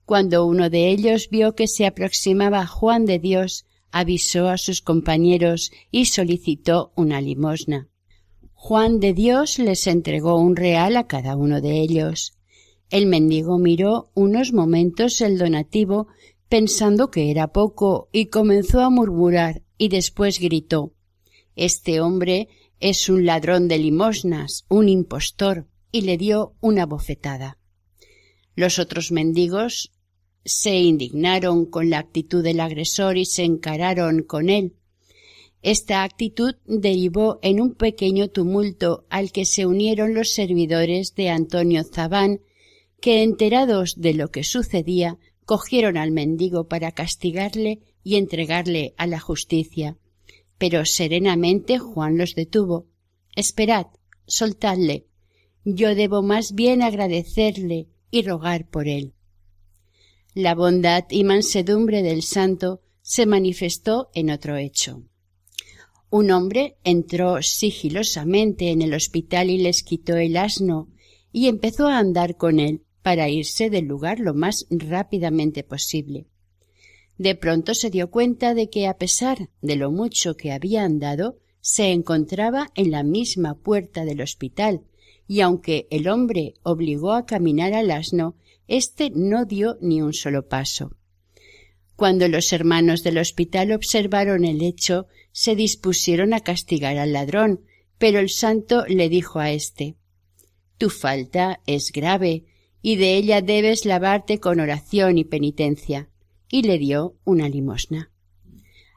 Cuando 0.04 0.46
uno 0.46 0.70
de 0.70 0.88
ellos 0.88 1.28
vio 1.30 1.54
que 1.54 1.68
se 1.68 1.86
aproximaba 1.86 2.66
Juan 2.66 3.04
de 3.04 3.18
Dios, 3.18 3.66
avisó 3.90 4.48
a 4.48 4.58
sus 4.58 4.80
compañeros 4.80 5.70
y 5.90 6.06
solicitó 6.06 6.92
una 6.96 7.20
limosna. 7.20 7.88
Juan 8.54 9.00
de 9.00 9.12
Dios 9.12 9.58
les 9.58 9.86
entregó 9.86 10.36
un 10.36 10.56
real 10.56 10.96
a 10.96 11.06
cada 11.06 11.36
uno 11.36 11.60
de 11.60 11.80
ellos. 11.80 12.34
El 12.90 13.06
mendigo 13.06 13.58
miró 13.58 14.10
unos 14.14 14.52
momentos 14.52 15.20
el 15.20 15.38
donativo 15.38 16.08
pensando 16.48 17.10
que 17.10 17.30
era 17.30 17.48
poco 17.48 18.08
y 18.12 18.26
comenzó 18.26 18.82
a 18.82 18.90
murmurar 18.90 19.62
y 19.82 19.88
después 19.88 20.38
gritó 20.38 20.92
Este 21.56 22.00
hombre 22.00 22.46
es 22.78 23.08
un 23.08 23.26
ladrón 23.26 23.66
de 23.66 23.78
limosnas, 23.78 24.64
un 24.68 24.88
impostor, 24.88 25.66
y 25.90 26.02
le 26.02 26.16
dio 26.18 26.54
una 26.60 26.86
bofetada. 26.86 27.58
Los 28.54 28.78
otros 28.78 29.10
mendigos 29.10 29.90
se 30.44 30.76
indignaron 30.76 31.66
con 31.66 31.90
la 31.90 31.98
actitud 31.98 32.44
del 32.44 32.60
agresor 32.60 33.16
y 33.16 33.24
se 33.24 33.42
encararon 33.42 34.22
con 34.22 34.50
él. 34.50 34.76
Esta 35.62 36.04
actitud 36.04 36.54
derivó 36.64 37.40
en 37.42 37.60
un 37.60 37.74
pequeño 37.74 38.28
tumulto 38.28 39.04
al 39.10 39.32
que 39.32 39.44
se 39.44 39.66
unieron 39.66 40.14
los 40.14 40.32
servidores 40.32 41.16
de 41.16 41.28
Antonio 41.28 41.82
Zabán, 41.82 42.40
que 43.00 43.24
enterados 43.24 44.00
de 44.00 44.14
lo 44.14 44.30
que 44.30 44.44
sucedía, 44.44 45.18
cogieron 45.44 45.96
al 45.96 46.12
mendigo 46.12 46.68
para 46.68 46.92
castigarle 46.92 47.80
y 48.02 48.16
entregarle 48.16 48.94
a 48.96 49.06
la 49.06 49.20
justicia. 49.20 49.96
Pero 50.58 50.84
serenamente 50.84 51.78
Juan 51.78 52.18
los 52.18 52.34
detuvo. 52.34 52.86
Esperad, 53.34 53.86
soltadle. 54.26 55.06
Yo 55.64 55.94
debo 55.94 56.22
más 56.22 56.52
bien 56.54 56.82
agradecerle 56.82 57.88
y 58.10 58.22
rogar 58.22 58.68
por 58.68 58.88
él. 58.88 59.14
La 60.34 60.54
bondad 60.54 61.04
y 61.10 61.24
mansedumbre 61.24 62.02
del 62.02 62.22
santo 62.22 62.80
se 63.02 63.26
manifestó 63.26 64.10
en 64.14 64.30
otro 64.30 64.56
hecho. 64.56 65.02
Un 66.10 66.30
hombre 66.30 66.76
entró 66.84 67.42
sigilosamente 67.42 68.70
en 68.70 68.82
el 68.82 68.94
hospital 68.94 69.50
y 69.50 69.58
les 69.58 69.82
quitó 69.82 70.16
el 70.16 70.36
asno 70.36 70.88
y 71.32 71.48
empezó 71.48 71.88
a 71.88 71.98
andar 71.98 72.36
con 72.36 72.60
él 72.60 72.82
para 73.02 73.28
irse 73.28 73.70
del 73.70 73.86
lugar 73.86 74.20
lo 74.20 74.34
más 74.34 74.66
rápidamente 74.70 75.64
posible. 75.64 76.26
De 77.18 77.34
pronto 77.34 77.74
se 77.74 77.90
dio 77.90 78.10
cuenta 78.10 78.54
de 78.54 78.70
que 78.70 78.86
a 78.86 78.96
pesar 78.96 79.50
de 79.60 79.76
lo 79.76 79.90
mucho 79.90 80.36
que 80.36 80.52
había 80.52 80.84
andado, 80.84 81.38
se 81.60 81.92
encontraba 81.92 82.70
en 82.74 82.90
la 82.90 83.02
misma 83.02 83.54
puerta 83.54 84.04
del 84.04 84.20
hospital, 84.20 84.82
y 85.28 85.40
aunque 85.40 85.86
el 85.90 86.08
hombre 86.08 86.54
obligó 86.62 87.12
a 87.12 87.26
caminar 87.26 87.74
al 87.74 87.90
asno, 87.90 88.36
éste 88.66 89.10
no 89.14 89.44
dio 89.44 89.78
ni 89.80 90.02
un 90.02 90.12
solo 90.12 90.48
paso. 90.48 90.96
Cuando 91.96 92.26
los 92.26 92.52
hermanos 92.52 93.04
del 93.04 93.18
hospital 93.18 93.72
observaron 93.72 94.44
el 94.44 94.62
hecho, 94.62 95.06
se 95.30 95.54
dispusieron 95.54 96.34
a 96.34 96.40
castigar 96.40 96.98
al 96.98 97.12
ladrón, 97.12 97.64
pero 97.98 98.18
el 98.18 98.30
santo 98.30 98.84
le 98.86 99.08
dijo 99.08 99.38
a 99.38 99.52
éste 99.52 99.94
Tu 100.78 100.90
falta 100.90 101.60
es 101.66 101.92
grave, 101.92 102.44
y 102.82 102.96
de 102.96 103.16
ella 103.16 103.40
debes 103.40 103.84
lavarte 103.84 104.40
con 104.40 104.58
oración 104.58 105.18
y 105.18 105.24
penitencia, 105.24 106.10
y 106.52 106.62
le 106.62 106.78
dio 106.78 107.16
una 107.24 107.48
limosna. 107.48 108.12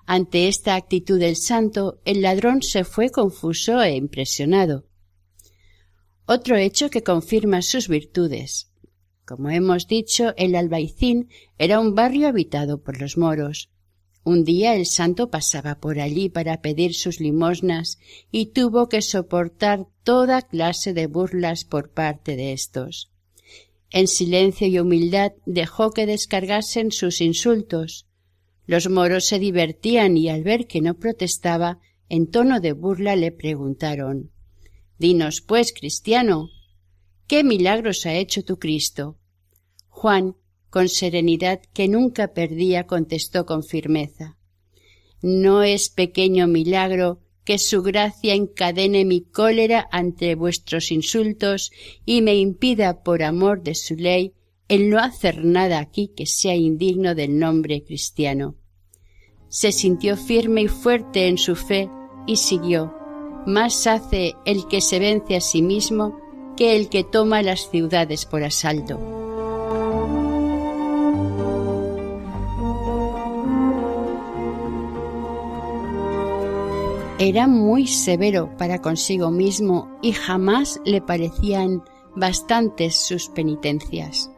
Ante 0.06 0.50
esta 0.50 0.76
actitud 0.76 1.18
del 1.18 1.38
santo, 1.38 2.02
el 2.04 2.22
ladrón 2.22 2.62
se 2.62 2.84
fue 2.84 3.10
confuso 3.10 3.82
e 3.82 3.96
impresionado. 3.96 4.86
Otro 6.26 6.58
hecho 6.58 6.90
que 6.90 7.02
confirma 7.02 7.62
sus 7.62 7.88
virtudes. 7.88 8.70
Como 9.26 9.50
hemos 9.50 9.88
dicho, 9.88 10.34
el 10.36 10.54
Albaicín 10.54 11.30
era 11.58 11.80
un 11.80 11.96
barrio 11.96 12.28
habitado 12.28 12.84
por 12.84 13.00
los 13.00 13.18
moros. 13.18 13.72
Un 14.26 14.44
día 14.44 14.76
el 14.76 14.86
santo 14.86 15.30
pasaba 15.32 15.80
por 15.80 16.00
allí 16.00 16.28
para 16.28 16.62
pedir 16.62 16.94
sus 16.94 17.22
limosnas 17.22 18.00
y 18.32 18.48
tuvo 18.48 18.90
que 18.90 19.02
soportar 19.02 19.88
toda 20.04 20.42
clase 20.42 20.94
de 20.94 21.08
burlas 21.08 21.64
por 21.64 21.92
parte 21.92 22.36
de 22.36 22.52
éstos. 22.52 23.15
En 23.96 24.10
silencio 24.10 24.68
y 24.68 24.78
humildad 24.78 25.32
dejó 25.46 25.92
que 25.92 26.06
descargasen 26.06 26.92
sus 26.92 27.22
insultos. 27.22 28.08
Los 28.66 28.90
moros 28.90 29.25
se 29.25 29.40
divertían 29.40 30.18
y 30.18 30.28
al 30.28 30.44
ver 30.44 30.68
que 30.68 30.82
no 30.82 30.96
protestaba, 30.96 31.80
en 32.10 32.30
tono 32.30 32.60
de 32.60 32.74
burla 32.74 33.16
le 33.16 33.32
preguntaron 33.32 34.32
Dinos, 35.00 35.40
pues, 35.40 35.72
cristiano, 35.72 36.50
¿qué 37.25 37.46
milagros 37.46 38.06
ha 38.06 38.16
hecho 38.16 38.44
tu 38.44 38.60
Cristo? 38.60 39.18
Juan, 39.88 40.36
con 40.70 40.90
serenidad 40.90 41.62
que 41.74 41.88
nunca 41.88 42.34
perdía, 42.34 42.88
contestó 42.88 43.46
con 43.46 43.64
firmeza 43.64 44.38
No 45.22 45.64
es 45.64 45.88
pequeño 45.90 46.48
milagro 46.48 47.22
que 47.46 47.60
su 47.60 47.84
gracia 47.84 48.34
encadene 48.34 49.06
mi 49.06 49.22
cólera 49.22 49.88
ante 49.92 50.36
vuestros 50.36 50.92
insultos 50.92 51.72
y 52.06 52.22
me 52.22 52.36
impida 52.36 53.04
por 53.04 53.24
amor 53.24 53.62
de 53.62 53.75
su 53.75 53.96
ley 53.96 54.34
el 54.68 54.90
no 54.90 55.00
hacer 55.00 55.46
nada 55.46 55.80
aquí 55.80 56.12
que 56.16 56.25
sea 56.25 56.56
indigno 56.56 57.14
del 57.14 57.38
nombre 57.38 57.84
cristiano. 57.84 58.56
Se 59.48 59.72
sintió 59.72 60.18
firme 60.18 60.64
y 60.64 60.68
fuerte 60.68 61.28
en 61.28 61.38
su 61.38 61.56
fe 61.56 61.88
y 62.25 62.38
siguió. 62.38 62.94
Más 63.46 63.86
hace 63.86 64.34
el 64.46 64.68
que 64.68 64.81
se 64.81 64.98
vence 64.98 65.36
a 65.36 65.42
sí 65.42 65.62
mismo 65.62 66.20
que 66.58 66.75
el 66.75 66.90
que 66.90 67.03
toma 67.03 67.44
las 67.44 67.70
ciudades 67.70 68.25
por 68.25 68.44
asalto. 68.44 69.25
Era 77.18 77.48
muy 77.48 77.88
severo 77.88 78.58
para 78.58 78.82
consigo 78.82 79.32
mismo 79.32 79.98
y 80.01 80.12
jamás 80.12 80.82
le 80.84 81.00
parecían 81.00 81.82
bastantes 82.14 82.98
sus 82.98 83.30
penitencias. 83.30 84.30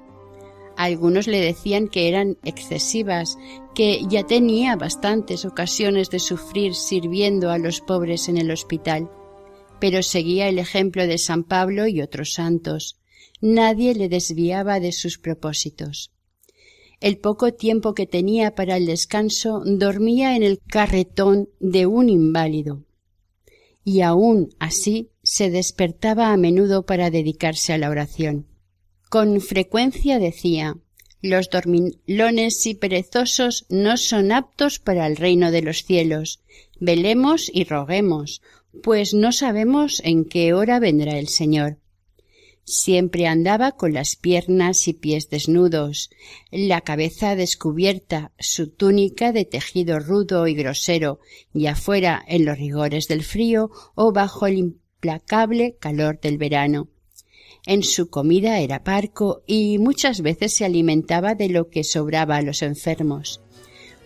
Algunos 0.75 1.25
le 1.25 1.39
decían 1.39 1.87
que 1.87 2.07
eran 2.07 2.37
excesivas, 2.43 3.39
que 3.73 4.05
ya 4.07 4.27
tenía 4.27 4.75
bastantes 4.75 5.43
ocasiones 5.43 6.11
de 6.11 6.19
sufrir 6.19 6.75
sirviendo 6.75 7.49
a 7.49 7.57
los 7.57 7.81
pobres 7.81 8.29
en 8.29 8.37
el 8.37 8.51
hospital, 8.51 9.09
pero 9.79 10.03
seguía 10.03 10.47
el 10.47 10.59
ejemplo 10.59 11.07
de 11.07 11.17
San 11.17 11.43
Pablo 11.45 11.87
y 11.87 12.01
otros 12.01 12.33
santos. 12.33 12.99
Nadie 13.41 13.95
le 13.95 14.07
desviaba 14.07 14.79
de 14.79 14.91
sus 14.91 15.17
propósitos. 15.17 16.11
El 16.99 17.19
poco 17.19 17.53
tiempo 17.53 17.93
que 17.93 18.07
tenía 18.07 18.55
para 18.55 18.75
el 18.77 18.87
descanso 18.87 19.61
dormía 19.65 20.35
en 20.35 20.41
el 20.41 20.59
carretón 20.59 21.49
de 21.59 21.85
un 21.85 22.09
inválido. 22.09 22.85
Y 23.83 24.01
aun 24.01 24.49
así 24.57 25.11
se 25.21 25.51
despertaba 25.51 26.33
a 26.33 26.37
menudo 26.37 26.85
para 26.85 27.11
dedicarse 27.11 27.73
a 27.73 27.77
la 27.77 27.89
oración. 27.89 28.47
Con 29.09 29.39
frecuencia 29.41 30.17
decía 30.17 30.75
Los 31.21 31.49
dormilones 31.49 32.65
y 32.65 32.73
perezosos 32.73 33.65
no 33.69 33.97
son 33.97 34.31
aptos 34.31 34.79
para 34.79 35.05
el 35.05 35.15
reino 35.15 35.51
de 35.51 35.61
los 35.61 35.83
cielos. 35.83 36.41
Velemos 36.79 37.49
y 37.53 37.63
roguemos, 37.63 38.41
pues 38.81 39.13
no 39.13 39.31
sabemos 39.31 40.01
en 40.03 40.25
qué 40.25 40.53
hora 40.53 40.79
vendrá 40.79 41.17
el 41.17 41.27
Señor. 41.27 41.77
Siempre 42.69 43.27
andaba 43.27 43.71
con 43.71 43.93
las 43.93 44.17
piernas 44.17 44.89
y 44.89 44.93
pies 44.93 45.29
desnudos, 45.29 46.09
la 46.51 46.81
cabeza 46.81 47.37
descubierta, 47.37 48.33
su 48.39 48.67
túnica 48.67 49.31
de 49.31 49.45
tejido 49.45 49.99
rudo 49.99 50.47
y 50.47 50.53
grosero, 50.53 51.21
y 51.53 51.67
afuera 51.67 52.21
en 52.27 52.43
los 52.43 52.57
rigores 52.57 53.07
del 53.07 53.23
frío 53.23 53.71
o 53.95 54.11
bajo 54.11 54.47
el 54.47 54.57
implacable 54.57 55.77
calor 55.79 56.19
del 56.19 56.37
verano. 56.37 56.89
En 57.65 57.83
su 57.83 58.09
comida 58.09 58.59
era 58.59 58.83
parco 58.83 59.43
y 59.47 59.77
muchas 59.77 60.19
veces 60.19 60.53
se 60.53 60.65
alimentaba 60.65 61.35
de 61.35 61.47
lo 61.47 61.69
que 61.69 61.85
sobraba 61.85 62.35
a 62.35 62.41
los 62.41 62.61
enfermos. 62.63 63.39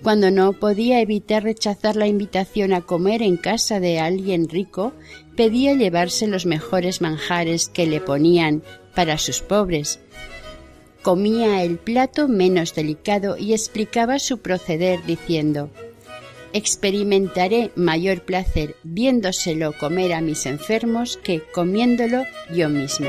Cuando 0.03 0.31
no 0.31 0.53
podía 0.53 0.99
evitar 0.99 1.43
rechazar 1.43 1.95
la 1.95 2.07
invitación 2.07 2.73
a 2.73 2.81
comer 2.81 3.21
en 3.21 3.37
casa 3.37 3.79
de 3.79 3.99
alguien 3.99 4.49
rico, 4.49 4.93
pedía 5.35 5.73
llevarse 5.75 6.25
los 6.27 6.47
mejores 6.47 7.01
manjares 7.01 7.69
que 7.69 7.85
le 7.85 8.01
ponían 8.01 8.63
para 8.95 9.19
sus 9.19 9.41
pobres. 9.41 9.99
Comía 11.03 11.63
el 11.63 11.77
plato 11.77 12.27
menos 12.27 12.73
delicado 12.73 13.37
y 13.37 13.53
explicaba 13.53 14.19
su 14.19 14.39
proceder 14.39 15.05
diciendo 15.05 15.69
Experimentaré 16.53 17.71
mayor 17.75 18.23
placer 18.23 18.75
viéndoselo 18.83 19.73
comer 19.77 20.13
a 20.13 20.21
mis 20.21 20.45
enfermos 20.45 21.17
que 21.23 21.41
comiéndolo 21.41 22.23
yo 22.53 22.69
mismo. 22.69 23.07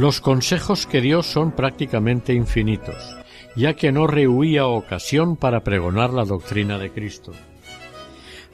Los 0.00 0.22
consejos 0.22 0.86
que 0.86 1.02
dio 1.02 1.22
son 1.22 1.52
prácticamente 1.52 2.32
infinitos, 2.32 3.18
ya 3.54 3.74
que 3.74 3.92
no 3.92 4.06
rehuía 4.06 4.66
ocasión 4.66 5.36
para 5.36 5.62
pregonar 5.62 6.14
la 6.14 6.24
doctrina 6.24 6.78
de 6.78 6.90
Cristo. 6.90 7.32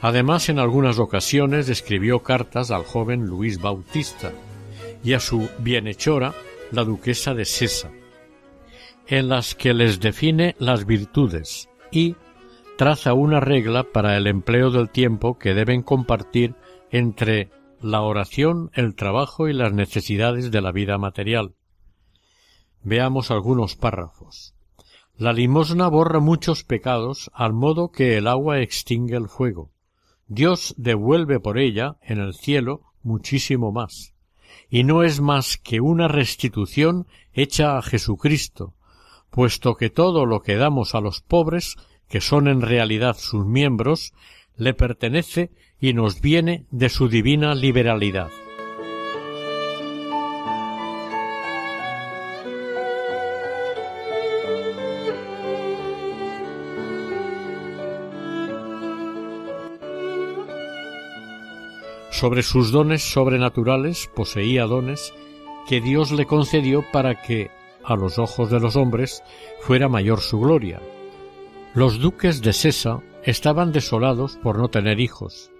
Además, 0.00 0.48
en 0.48 0.58
algunas 0.58 0.98
ocasiones 0.98 1.68
escribió 1.68 2.24
cartas 2.24 2.72
al 2.72 2.82
joven 2.82 3.26
Luis 3.26 3.60
Bautista 3.60 4.32
y 5.04 5.12
a 5.12 5.20
su 5.20 5.48
bienhechora, 5.60 6.34
la 6.72 6.82
duquesa 6.82 7.32
de 7.32 7.44
Sesa, 7.44 7.92
en 9.06 9.28
las 9.28 9.54
que 9.54 9.72
les 9.72 10.00
define 10.00 10.56
las 10.58 10.84
virtudes 10.84 11.68
y 11.92 12.16
traza 12.76 13.14
una 13.14 13.38
regla 13.38 13.84
para 13.84 14.16
el 14.16 14.26
empleo 14.26 14.72
del 14.72 14.90
tiempo 14.90 15.38
que 15.38 15.54
deben 15.54 15.82
compartir 15.82 16.56
entre 16.90 17.50
la 17.80 18.02
oración, 18.02 18.70
el 18.74 18.94
trabajo 18.94 19.48
y 19.48 19.52
las 19.52 19.72
necesidades 19.72 20.50
de 20.50 20.60
la 20.60 20.72
vida 20.72 20.98
material. 20.98 21.54
Veamos 22.82 23.30
algunos 23.30 23.76
párrafos. 23.76 24.54
La 25.16 25.32
limosna 25.32 25.88
borra 25.88 26.20
muchos 26.20 26.62
pecados 26.62 27.30
al 27.34 27.52
modo 27.52 27.90
que 27.90 28.16
el 28.16 28.26
agua 28.26 28.60
extingue 28.60 29.16
el 29.16 29.28
fuego. 29.28 29.70
Dios 30.28 30.74
devuelve 30.76 31.40
por 31.40 31.58
ella 31.58 31.96
en 32.02 32.18
el 32.18 32.34
cielo 32.34 32.82
muchísimo 33.02 33.72
más. 33.72 34.14
Y 34.68 34.84
no 34.84 35.02
es 35.02 35.20
más 35.20 35.56
que 35.56 35.80
una 35.80 36.08
restitución 36.08 37.06
hecha 37.32 37.78
a 37.78 37.82
Jesucristo, 37.82 38.74
puesto 39.30 39.76
que 39.76 39.90
todo 39.90 40.26
lo 40.26 40.42
que 40.42 40.56
damos 40.56 40.94
a 40.94 41.00
los 41.00 41.20
pobres, 41.20 41.76
que 42.08 42.20
son 42.20 42.48
en 42.48 42.60
realidad 42.60 43.16
sus 43.18 43.46
miembros, 43.46 44.12
le 44.56 44.74
pertenece 44.74 45.50
y 45.80 45.92
nos 45.92 46.20
viene 46.20 46.66
de 46.70 46.88
su 46.88 47.08
divina 47.08 47.54
liberalidad. 47.54 48.30
Sobre 62.10 62.42
sus 62.42 62.72
dones 62.72 63.02
sobrenaturales 63.02 64.08
poseía 64.14 64.64
dones 64.64 65.12
que 65.68 65.82
Dios 65.82 66.12
le 66.12 66.24
concedió 66.24 66.82
para 66.90 67.20
que, 67.20 67.50
a 67.84 67.94
los 67.94 68.18
ojos 68.18 68.50
de 68.50 68.58
los 68.58 68.74
hombres, 68.74 69.22
fuera 69.60 69.90
mayor 69.90 70.20
su 70.20 70.40
gloria. 70.40 70.80
Los 71.74 71.98
duques 71.98 72.40
de 72.40 72.54
Sesa 72.54 73.02
estaban 73.26 73.72
desolados 73.72 74.38
por 74.42 74.58
no 74.58 74.68
tener 74.68 75.00
hijos, 75.00 75.50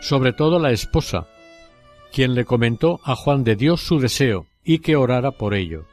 sobre 0.00 0.32
todo 0.32 0.58
la 0.58 0.72
esposa, 0.72 1.28
quien 2.10 2.34
le 2.34 2.44
comentó 2.44 3.00
a 3.04 3.14
Juan 3.14 3.44
de 3.44 3.54
Dios 3.54 3.82
su 3.82 4.00
deseo 4.00 4.46
y 4.64 4.78
que 4.78 4.96
orara 4.96 5.30
por 5.32 5.54
ello, 5.54 5.84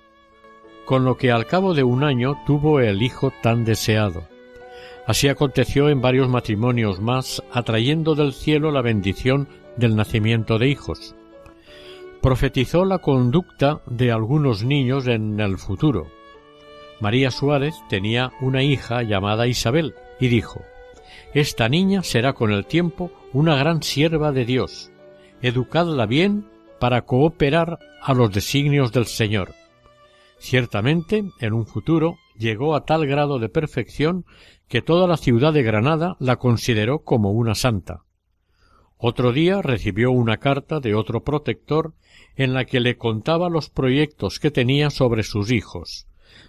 con 0.85 1.03
lo 1.03 1.17
que 1.17 1.31
al 1.31 1.45
cabo 1.45 1.73
de 1.73 1.83
un 1.83 2.03
año 2.03 2.35
tuvo 2.45 2.79
el 2.79 3.01
hijo 3.01 3.31
tan 3.43 3.65
deseado. 3.65 4.23
Así 5.05 5.27
aconteció 5.27 5.89
en 5.89 6.01
varios 6.01 6.29
matrimonios 6.29 7.01
más, 7.01 7.43
atrayendo 7.51 8.15
del 8.15 8.31
cielo 8.31 8.71
la 8.71 8.81
bendición 8.81 9.49
del 9.75 9.95
nacimiento 9.95 10.57
de 10.57 10.67
hijos. 10.69 11.15
Profetizó 12.21 12.85
la 12.85 12.99
conducta 12.99 13.81
de 13.87 14.11
algunos 14.11 14.63
niños 14.63 15.07
en 15.07 15.39
el 15.39 15.57
futuro. 15.57 16.07
María 16.99 17.31
Suárez 17.31 17.75
tenía 17.89 18.31
una 18.41 18.61
hija 18.61 19.03
llamada 19.03 19.47
Isabel 19.47 19.95
y 20.19 20.27
dijo 20.27 20.61
Esta 21.33 21.69
niña 21.69 22.01
será 22.01 22.33
con 22.33 22.51
el 22.51 22.65
tiempo 22.65 23.11
una 23.33 23.55
gran 23.55 23.83
sierva 23.83 24.31
de 24.31 24.45
Dios. 24.45 24.91
Educadla 25.43 26.07
bien 26.07 26.47
para 26.79 27.03
cooperar 27.03 27.77
a 28.01 28.15
los 28.15 28.31
designios 28.31 28.91
del 28.91 29.05
Señor. 29.05 29.53
Ciertamente, 30.39 31.25
en 31.39 31.53
un 31.53 31.67
futuro, 31.67 32.17
llegó 32.35 32.75
a 32.75 32.85
tal 32.85 33.05
grado 33.05 33.37
de 33.37 33.47
perfección 33.47 34.25
que 34.67 34.81
toda 34.81 35.07
la 35.07 35.17
ciudad 35.17 35.53
de 35.53 35.61
Granada 35.61 36.15
la 36.19 36.37
consideró 36.37 36.99
como 37.03 37.31
una 37.31 37.53
santa. 37.53 38.05
Otro 38.97 39.31
día 39.31 39.61
recibió 39.61 40.11
una 40.11 40.37
carta 40.37 40.79
de 40.79 40.95
otro 40.95 41.23
protector 41.23 41.93
en 42.35 42.53
la 42.53 42.65
que 42.65 42.79
le 42.79 42.97
contaba 42.97 43.49
los 43.49 43.69
proyectos 43.69 44.39
que 44.39 44.49
tenía 44.49 44.89
sobre 44.89 45.21
sus 45.21 45.51
hijos, 45.51 46.07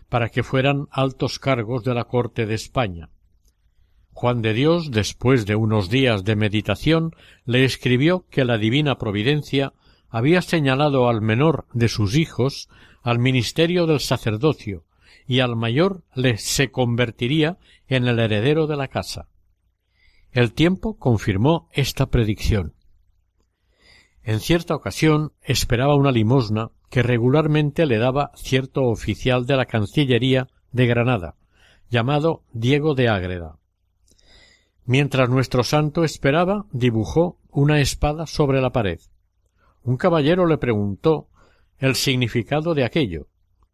para 0.09 0.31
que 0.31 0.43
fueran 0.43 0.87
altos 0.91 1.39
cargos 1.39 1.85
de 1.85 1.95
la 1.95 2.05
corte 2.05 2.47
de 2.47 2.55
España. 2.55 3.11
Juan 4.21 4.43
de 4.43 4.53
Dios, 4.53 4.91
después 4.91 5.47
de 5.47 5.57
unos 5.57 5.89
días 5.89 6.25
de 6.25 6.37
meditación, 6.37 7.17
le 7.47 7.65
escribió 7.65 8.27
que 8.29 8.45
la 8.45 8.59
divina 8.59 8.99
providencia 8.99 9.73
había 10.11 10.43
señalado 10.43 11.09
al 11.09 11.23
menor 11.23 11.65
de 11.73 11.89
sus 11.89 12.15
hijos 12.17 12.69
al 13.03 13.19
ministerio 13.19 13.87
del 13.87 13.99
sacerdocio 13.99 14.85
y 15.27 15.41
al 15.41 15.57
mayor 15.57 16.03
le 16.15 16.37
se 16.37 16.71
convertiría 16.71 17.57
en 17.89 18.09
el 18.09 18.19
heredero 18.19 18.67
de 18.67 18.77
la 18.77 18.89
casa. 18.89 19.29
El 20.33 20.53
tiempo 20.53 20.99
confirmó 20.99 21.71
esta 21.73 22.11
predicción. 22.11 22.75
En 24.23 24.41
cierta 24.41 24.75
ocasión 24.75 25.33
esperaba 25.41 25.95
una 25.95 26.13
limosna 26.13 26.73
que 26.91 27.03
regularmente 27.03 27.87
le 27.87 27.97
daba 27.97 28.33
cierto 28.35 28.83
oficial 28.83 29.47
de 29.47 29.57
la 29.57 29.65
Cancillería 29.65 30.49
de 30.73 30.87
Granada, 30.87 31.37
llamado 31.89 32.43
Diego 32.53 32.95
de 32.95 33.09
Ágreda. 33.09 33.60
Mientras 34.91 35.31
nuestro 35.31 35.63
santo 35.63 36.03
esperaba, 36.03 36.67
dibujó 36.73 37.39
una 37.49 37.81
espada 37.81 38.27
sobre 38.27 38.61
la 38.61 38.73
pared. 38.73 38.99
Un 39.85 39.97
caballero 39.97 40.47
le 40.47 40.59
preguntó 40.59 41.29
el 41.79 41.95
significado 41.95 42.75
de 42.75 42.83
aquello, 42.83 43.29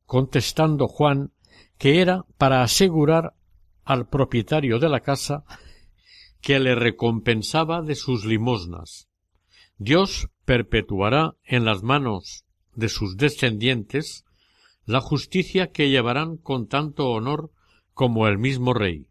contestando 0.05 0.89
Juan 0.89 1.33
que 1.79 2.03
era 2.03 2.27
para 2.37 2.63
asegurar 2.63 3.33
al 3.83 4.07
propietario 4.11 4.79
de 4.79 4.91
la 4.91 5.01
casa 5.01 5.45
que 6.43 6.61
le 6.61 6.75
recompensaba 6.75 7.81
de 7.81 7.95
sus 7.95 8.27
limosnas. 8.27 9.09
Dios 9.79 10.29
perpetuará 10.45 11.35
en 11.45 11.65
las 11.65 11.83
manos 11.83 12.45
de 12.75 12.91
sus 12.91 13.17
descendientes 13.17 14.27
la 14.85 15.01
justicia 15.01 15.73
que 15.73 15.89
llevarán 15.89 16.37
con 16.37 16.69
tanto 16.69 17.09
honor 17.09 17.53
como 17.95 18.29
el 18.29 18.37
mismo 18.37 18.75
rey. 18.75 19.09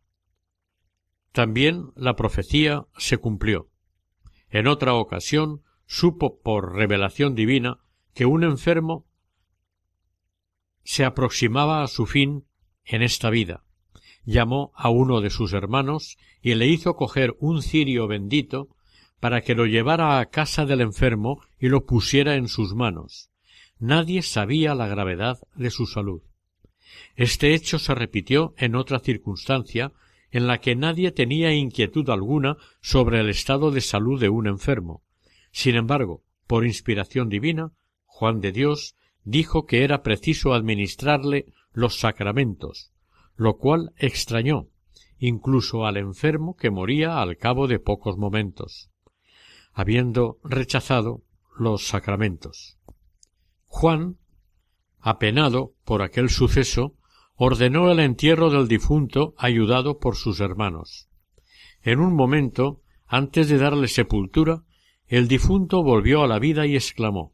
También 1.36 1.92
la 1.98 2.16
profecía 2.16 2.86
se 2.98 3.18
cumplió. 3.18 3.68
En 4.50 4.68
otra 4.68 4.94
ocasión 4.94 5.64
supo 5.86 6.40
por 6.42 6.76
revelación 6.76 7.36
divina 7.36 7.80
que 8.14 8.26
un 8.26 8.46
enfermo 8.46 9.06
se 10.86 11.04
aproximaba 11.04 11.84
a 11.84 11.88
su 11.88 12.06
fin 12.06 12.46
en 12.86 13.02
esta 13.02 13.30
vida, 13.30 13.66
llamó 14.24 14.72
a 14.76 14.90
uno 14.90 15.20
de 15.20 15.30
sus 15.30 15.52
hermanos 15.52 16.18
y 16.42 16.56
le 16.56 16.68
hizo 16.68 16.96
coger 16.96 17.36
un 17.42 17.62
cirio 17.62 18.08
bendito 18.08 18.70
para 19.20 19.42
que 19.42 19.56
lo 19.56 19.66
llevara 19.66 20.20
a 20.20 20.28
casa 20.28 20.66
del 20.66 20.80
enfermo 20.80 21.42
y 21.60 21.68
lo 21.68 21.86
pusiera 21.86 22.36
en 22.36 22.48
sus 22.48 22.76
manos. 22.76 23.30
Nadie 23.78 24.22
sabía 24.22 24.74
la 24.74 24.88
gravedad 24.88 25.40
de 25.54 25.70
su 25.70 25.86
salud. 25.86 26.22
Este 27.18 27.54
hecho 27.54 27.78
se 27.78 27.94
repitió 27.94 28.54
en 28.56 28.76
otra 28.76 29.00
circunstancia 29.00 29.92
en 30.36 30.48
la 30.48 30.60
que 30.60 30.76
nadie 30.76 31.14
tenía 31.14 31.54
inquietud 31.54 32.10
alguna 32.10 32.58
sobre 32.82 33.22
el 33.22 33.30
estado 33.30 33.72
de 33.72 33.80
salud 33.80 34.20
de 34.20 34.28
un 34.28 34.48
enfermo. 34.48 35.02
Sin 35.54 35.76
embargo, 35.76 36.26
por 36.46 36.66
inspiración 36.66 37.30
divina, 37.30 37.72
Juan 38.04 38.42
de 38.42 38.52
Dios 38.52 38.98
dijo 39.24 39.66
que 39.66 39.86
era 39.86 40.04
preciso 40.04 40.54
administrarle 40.54 41.46
los 41.72 42.02
sacramentos, 42.02 42.92
lo 43.38 43.56
cual 43.56 43.94
extrañó 43.96 44.68
incluso 45.18 45.86
al 45.86 45.96
enfermo 45.96 46.58
que 46.58 46.70
moría 46.70 47.22
al 47.22 47.38
cabo 47.38 47.70
de 47.70 47.80
pocos 47.80 48.18
momentos, 48.18 48.92
habiendo 49.72 50.40
rechazado 50.44 51.24
los 51.58 51.88
sacramentos. 51.88 52.78
Juan, 53.68 54.18
apenado 55.00 55.76
por 55.86 56.02
aquel 56.02 56.30
suceso, 56.30 56.95
ordenó 57.36 57.92
el 57.92 58.00
entierro 58.00 58.50
del 58.50 58.68
difunto 58.68 59.34
ayudado 59.38 60.00
por 60.00 60.16
sus 60.16 60.40
hermanos. 60.40 61.10
En 61.82 62.00
un 62.00 62.16
momento, 62.16 62.82
antes 63.06 63.50
de 63.50 63.58
darle 63.58 63.88
sepultura, 63.88 64.64
el 65.08 65.28
difunto 65.28 65.84
volvió 65.84 66.24
a 66.24 66.28
la 66.28 66.40
vida 66.40 66.66
y 66.66 66.76
exclamó 66.76 67.34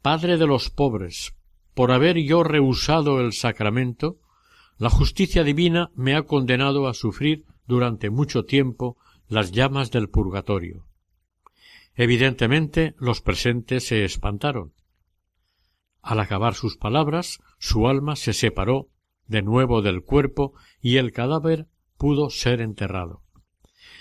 Padre 0.00 0.38
de 0.38 0.46
los 0.46 0.70
pobres, 0.70 1.34
por 1.74 1.92
haber 1.92 2.18
yo 2.18 2.44
rehusado 2.44 3.20
el 3.20 3.32
sacramento, 3.32 4.18
la 4.78 4.90
justicia 4.90 5.42
divina 5.42 5.90
me 5.94 6.14
ha 6.14 6.22
condenado 6.22 6.86
a 6.86 6.94
sufrir 6.94 7.44
durante 7.66 8.10
mucho 8.10 8.44
tiempo 8.44 8.96
las 9.28 9.52
llamas 9.52 9.90
del 9.90 10.08
purgatorio. 10.08 10.86
Evidentemente 11.94 12.94
los 12.98 13.20
presentes 13.20 13.86
se 13.86 14.04
espantaron. 14.04 14.72
Al 16.00 16.20
acabar 16.20 16.54
sus 16.54 16.76
palabras, 16.76 17.40
su 17.58 17.88
alma 17.88 18.14
se 18.14 18.32
separó 18.32 18.88
de 19.28 19.42
nuevo 19.42 19.82
del 19.82 20.02
cuerpo 20.02 20.54
y 20.80 20.96
el 20.96 21.12
cadáver 21.12 21.66
pudo 21.96 22.30
ser 22.30 22.60
enterrado. 22.60 23.22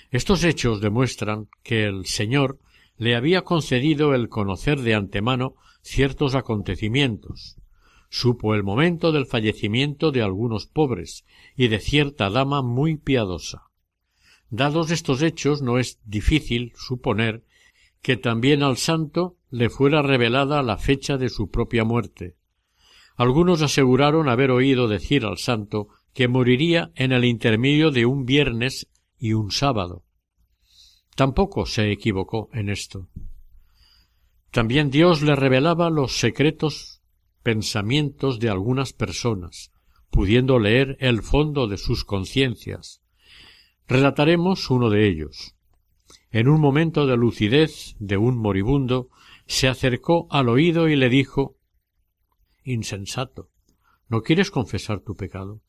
Estos 0.10 0.44
hechos 0.44 0.82
demuestran 0.82 1.50
que 1.64 1.86
el 1.86 2.06
Señor 2.06 2.60
le 2.98 3.16
había 3.16 3.44
concedido 3.44 4.16
el 4.16 4.30
conocer 4.30 4.80
de 4.80 4.96
antemano 4.96 5.56
ciertos 5.82 6.34
acontecimientos, 6.34 7.58
supo 8.10 8.56
el 8.56 8.64
momento 8.64 9.12
del 9.12 9.26
fallecimiento 9.26 10.12
de 10.12 10.22
algunos 10.22 10.66
pobres 10.66 11.26
y 11.56 11.68
de 11.68 11.80
cierta 11.80 12.30
dama 12.30 12.62
muy 12.62 12.98
piadosa. 12.98 13.64
Dados 14.50 14.92
estos 14.92 15.22
hechos, 15.22 15.62
no 15.62 15.78
es 15.78 16.00
difícil 16.06 16.72
suponer 16.76 17.44
que 18.02 18.16
también 18.16 18.64
al 18.64 18.78
santo 18.78 19.36
le 19.50 19.70
fuera 19.70 20.02
revelada 20.02 20.64
la 20.64 20.78
fecha 20.78 21.18
de 21.18 21.30
su 21.30 21.50
propia 21.50 21.84
muerte. 21.84 22.37
Algunos 23.18 23.64
aseguraron 23.64 24.30
haber 24.30 24.52
oído 24.52 24.88
decir 24.88 25.26
al 25.26 25.40
santo 25.40 25.88
que 26.14 26.28
moriría 26.28 26.92
en 26.96 27.12
el 27.12 27.26
intermedio 27.26 27.90
de 27.90 28.06
un 28.06 28.26
viernes 28.26 28.88
y 29.18 29.34
un 29.34 29.52
sábado. 29.52 30.04
Tampoco 31.16 31.66
se 31.66 31.92
equivocó 31.92 32.50
en 32.54 32.70
esto. 32.70 33.10
También 34.52 34.92
Dios 34.92 35.24
le 35.24 35.36
revelaba 35.36 35.90
los 35.90 36.20
secretos 36.20 37.02
pensamientos 37.42 38.40
de 38.40 38.50
algunas 38.50 38.94
personas, 38.94 39.72
pudiendo 40.12 40.60
leer 40.60 40.96
el 41.00 41.24
fondo 41.24 41.68
de 41.68 41.78
sus 41.78 42.06
conciencias. 42.06 43.02
Relataremos 43.88 44.70
uno 44.70 44.92
de 44.92 45.08
ellos. 45.08 45.56
En 46.30 46.50
un 46.50 46.62
momento 46.62 47.08
de 47.08 47.18
lucidez 47.18 47.96
de 47.98 48.18
un 48.18 48.38
moribundo, 48.38 49.10
se 49.48 49.68
acercó 49.68 50.28
al 50.30 50.50
oído 50.50 50.88
y 50.88 50.96
le 50.96 51.10
dijo 51.10 51.57
Insensato, 52.70 53.50
¿no 54.10 54.24
quieres 54.24 54.52
confesar 54.52 55.00
tu 55.00 55.16
pecado? 55.16 55.62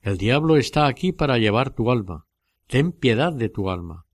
El 0.00 0.16
diablo 0.16 0.56
está 0.56 0.86
aquí 0.86 1.12
para 1.12 1.36
llevar 1.36 1.74
tu 1.74 1.90
alma. 1.90 2.24
Ten 2.66 2.92
piedad 2.92 3.30
de 3.30 3.50
tu 3.50 3.68
alma. 3.68 4.06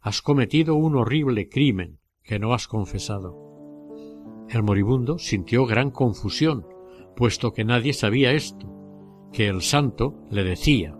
has 0.00 0.22
cometido 0.22 0.76
un 0.76 0.94
horrible 0.94 1.48
crimen 1.48 1.98
que 2.22 2.38
no 2.38 2.54
has 2.54 2.68
confesado. 2.68 3.36
El 4.48 4.62
moribundo 4.62 5.18
sintió 5.18 5.66
gran 5.66 5.90
confusión, 5.90 6.64
puesto 7.16 7.52
que 7.52 7.64
nadie 7.64 7.92
sabía 7.92 8.30
esto, 8.30 8.72
que 9.32 9.48
el 9.48 9.62
santo 9.62 10.14
le 10.30 10.44
decía, 10.44 10.96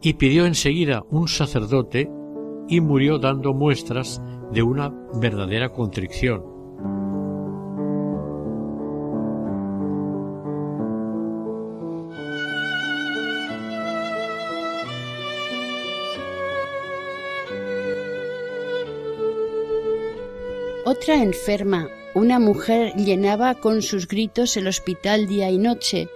y 0.00 0.14
pidió 0.14 0.46
enseguida 0.46 1.04
un 1.10 1.28
sacerdote 1.28 2.10
y 2.66 2.80
murió 2.80 3.18
dando 3.18 3.52
muestras 3.52 4.22
de 4.52 4.62
una 4.62 4.88
verdadera 5.20 5.70
contrición. 5.70 6.49
Otra 21.00 21.22
enferma, 21.22 21.88
una 22.14 22.38
mujer, 22.38 22.92
llenaba 22.94 23.54
con 23.54 23.80
sus 23.80 24.06
gritos 24.06 24.58
el 24.58 24.66
hospital 24.66 25.26
día 25.26 25.50
y 25.50 25.56
noche, 25.56 26.10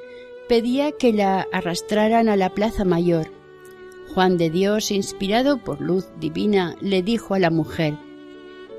pedía 0.46 0.92
que 0.92 1.10
la 1.10 1.48
arrastraran 1.52 2.28
a 2.28 2.36
la 2.36 2.50
plaza 2.50 2.84
mayor. 2.84 3.32
Juan 4.12 4.36
de 4.36 4.50
Dios, 4.50 4.90
inspirado 4.90 5.56
por 5.64 5.80
luz 5.80 6.08
divina, 6.20 6.76
le 6.82 7.02
dijo 7.02 7.32
a 7.32 7.38
la 7.38 7.48
mujer 7.48 7.96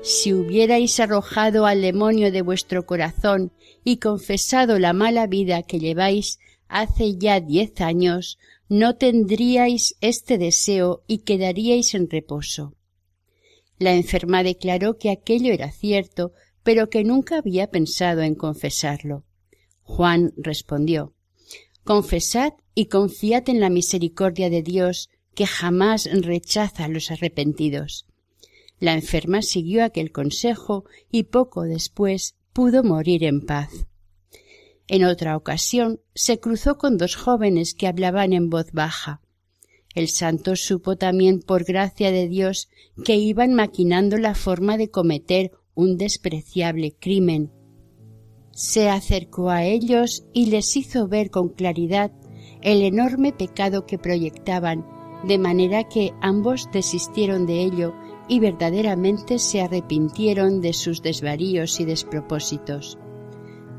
Si 0.00 0.32
hubierais 0.32 1.00
arrojado 1.00 1.66
al 1.66 1.82
demonio 1.82 2.30
de 2.30 2.42
vuestro 2.42 2.86
corazón 2.86 3.50
y 3.82 3.96
confesado 3.96 4.78
la 4.78 4.92
mala 4.92 5.26
vida 5.26 5.64
que 5.64 5.80
lleváis 5.80 6.38
hace 6.68 7.16
ya 7.16 7.40
diez 7.40 7.80
años, 7.80 8.38
no 8.68 8.94
tendríais 8.94 9.96
este 10.00 10.38
deseo 10.38 11.02
y 11.08 11.24
quedaríais 11.24 11.96
en 11.96 12.08
reposo. 12.08 12.75
La 13.78 13.94
enferma 13.94 14.42
declaró 14.42 14.98
que 14.98 15.10
aquello 15.10 15.52
era 15.52 15.70
cierto, 15.70 16.32
pero 16.62 16.88
que 16.88 17.04
nunca 17.04 17.38
había 17.38 17.70
pensado 17.70 18.22
en 18.22 18.34
confesarlo. 18.34 19.24
Juan 19.82 20.32
respondió 20.36 21.14
Confesad 21.84 22.54
y 22.74 22.86
confiad 22.86 23.48
en 23.48 23.60
la 23.60 23.70
misericordia 23.70 24.50
de 24.50 24.62
Dios, 24.62 25.08
que 25.34 25.46
jamás 25.46 26.08
rechaza 26.12 26.84
a 26.84 26.88
los 26.88 27.10
arrepentidos. 27.10 28.06
La 28.80 28.94
enferma 28.94 29.42
siguió 29.42 29.84
aquel 29.84 30.10
consejo 30.10 30.84
y 31.10 31.24
poco 31.24 31.62
después 31.62 32.34
pudo 32.52 32.82
morir 32.82 33.22
en 33.22 33.44
paz. 33.46 33.70
En 34.88 35.04
otra 35.04 35.36
ocasión 35.36 36.00
se 36.14 36.40
cruzó 36.40 36.78
con 36.78 36.96
dos 36.96 37.16
jóvenes 37.16 37.74
que 37.74 37.86
hablaban 37.86 38.32
en 38.32 38.50
voz 38.50 38.72
baja. 38.72 39.20
El 39.96 40.08
santo 40.08 40.56
supo 40.56 40.96
también 40.96 41.40
por 41.40 41.64
gracia 41.64 42.12
de 42.12 42.28
Dios 42.28 42.68
que 43.02 43.16
iban 43.16 43.54
maquinando 43.54 44.18
la 44.18 44.34
forma 44.34 44.76
de 44.76 44.90
cometer 44.90 45.52
un 45.74 45.96
despreciable 45.96 46.94
crimen. 47.00 47.50
Se 48.52 48.90
acercó 48.90 49.48
a 49.48 49.64
ellos 49.64 50.26
y 50.34 50.46
les 50.46 50.76
hizo 50.76 51.08
ver 51.08 51.30
con 51.30 51.48
claridad 51.48 52.12
el 52.60 52.82
enorme 52.82 53.32
pecado 53.32 53.86
que 53.86 53.96
proyectaban, 53.96 54.86
de 55.26 55.38
manera 55.38 55.88
que 55.88 56.12
ambos 56.20 56.68
desistieron 56.74 57.46
de 57.46 57.62
ello 57.62 57.94
y 58.28 58.38
verdaderamente 58.38 59.38
se 59.38 59.62
arrepintieron 59.62 60.60
de 60.60 60.74
sus 60.74 61.00
desvaríos 61.00 61.80
y 61.80 61.86
despropósitos. 61.86 62.98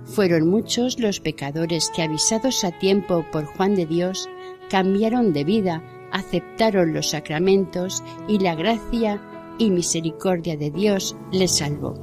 Fueron 0.06 0.48
muchos 0.48 1.00
los 1.00 1.20
pecadores 1.20 1.92
que, 1.96 2.02
avisados 2.02 2.64
a 2.64 2.72
tiempo 2.72 3.24
por 3.32 3.46
Juan 3.46 3.76
de 3.76 3.86
Dios, 3.86 4.28
cambiaron 4.70 5.32
de 5.32 5.44
vida 5.44 5.94
aceptaron 6.12 6.94
los 6.94 7.12
sacramentos 7.12 8.04
y 8.28 8.40
la 8.40 8.56
gracia 8.56 9.22
y 9.58 9.70
misericordia 9.70 10.58
de 10.58 10.72
Dios 10.72 11.16
les 11.32 11.58
salvó. 11.58 11.94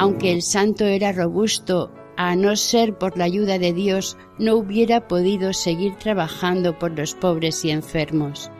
Aunque 0.00 0.32
el 0.32 0.42
santo 0.42 0.84
era 0.84 1.12
robusto 1.12 1.90
a 2.20 2.34
no 2.34 2.56
ser 2.56 2.98
por 2.98 3.16
la 3.16 3.26
ayuda 3.26 3.60
de 3.60 3.72
Dios, 3.72 4.16
no 4.40 4.56
hubiera 4.56 5.06
podido 5.06 5.52
seguir 5.52 5.94
trabajando 5.98 6.76
por 6.76 6.98
los 6.98 7.14
pobres 7.14 7.64
y 7.64 7.70
enfermos. 7.70 8.50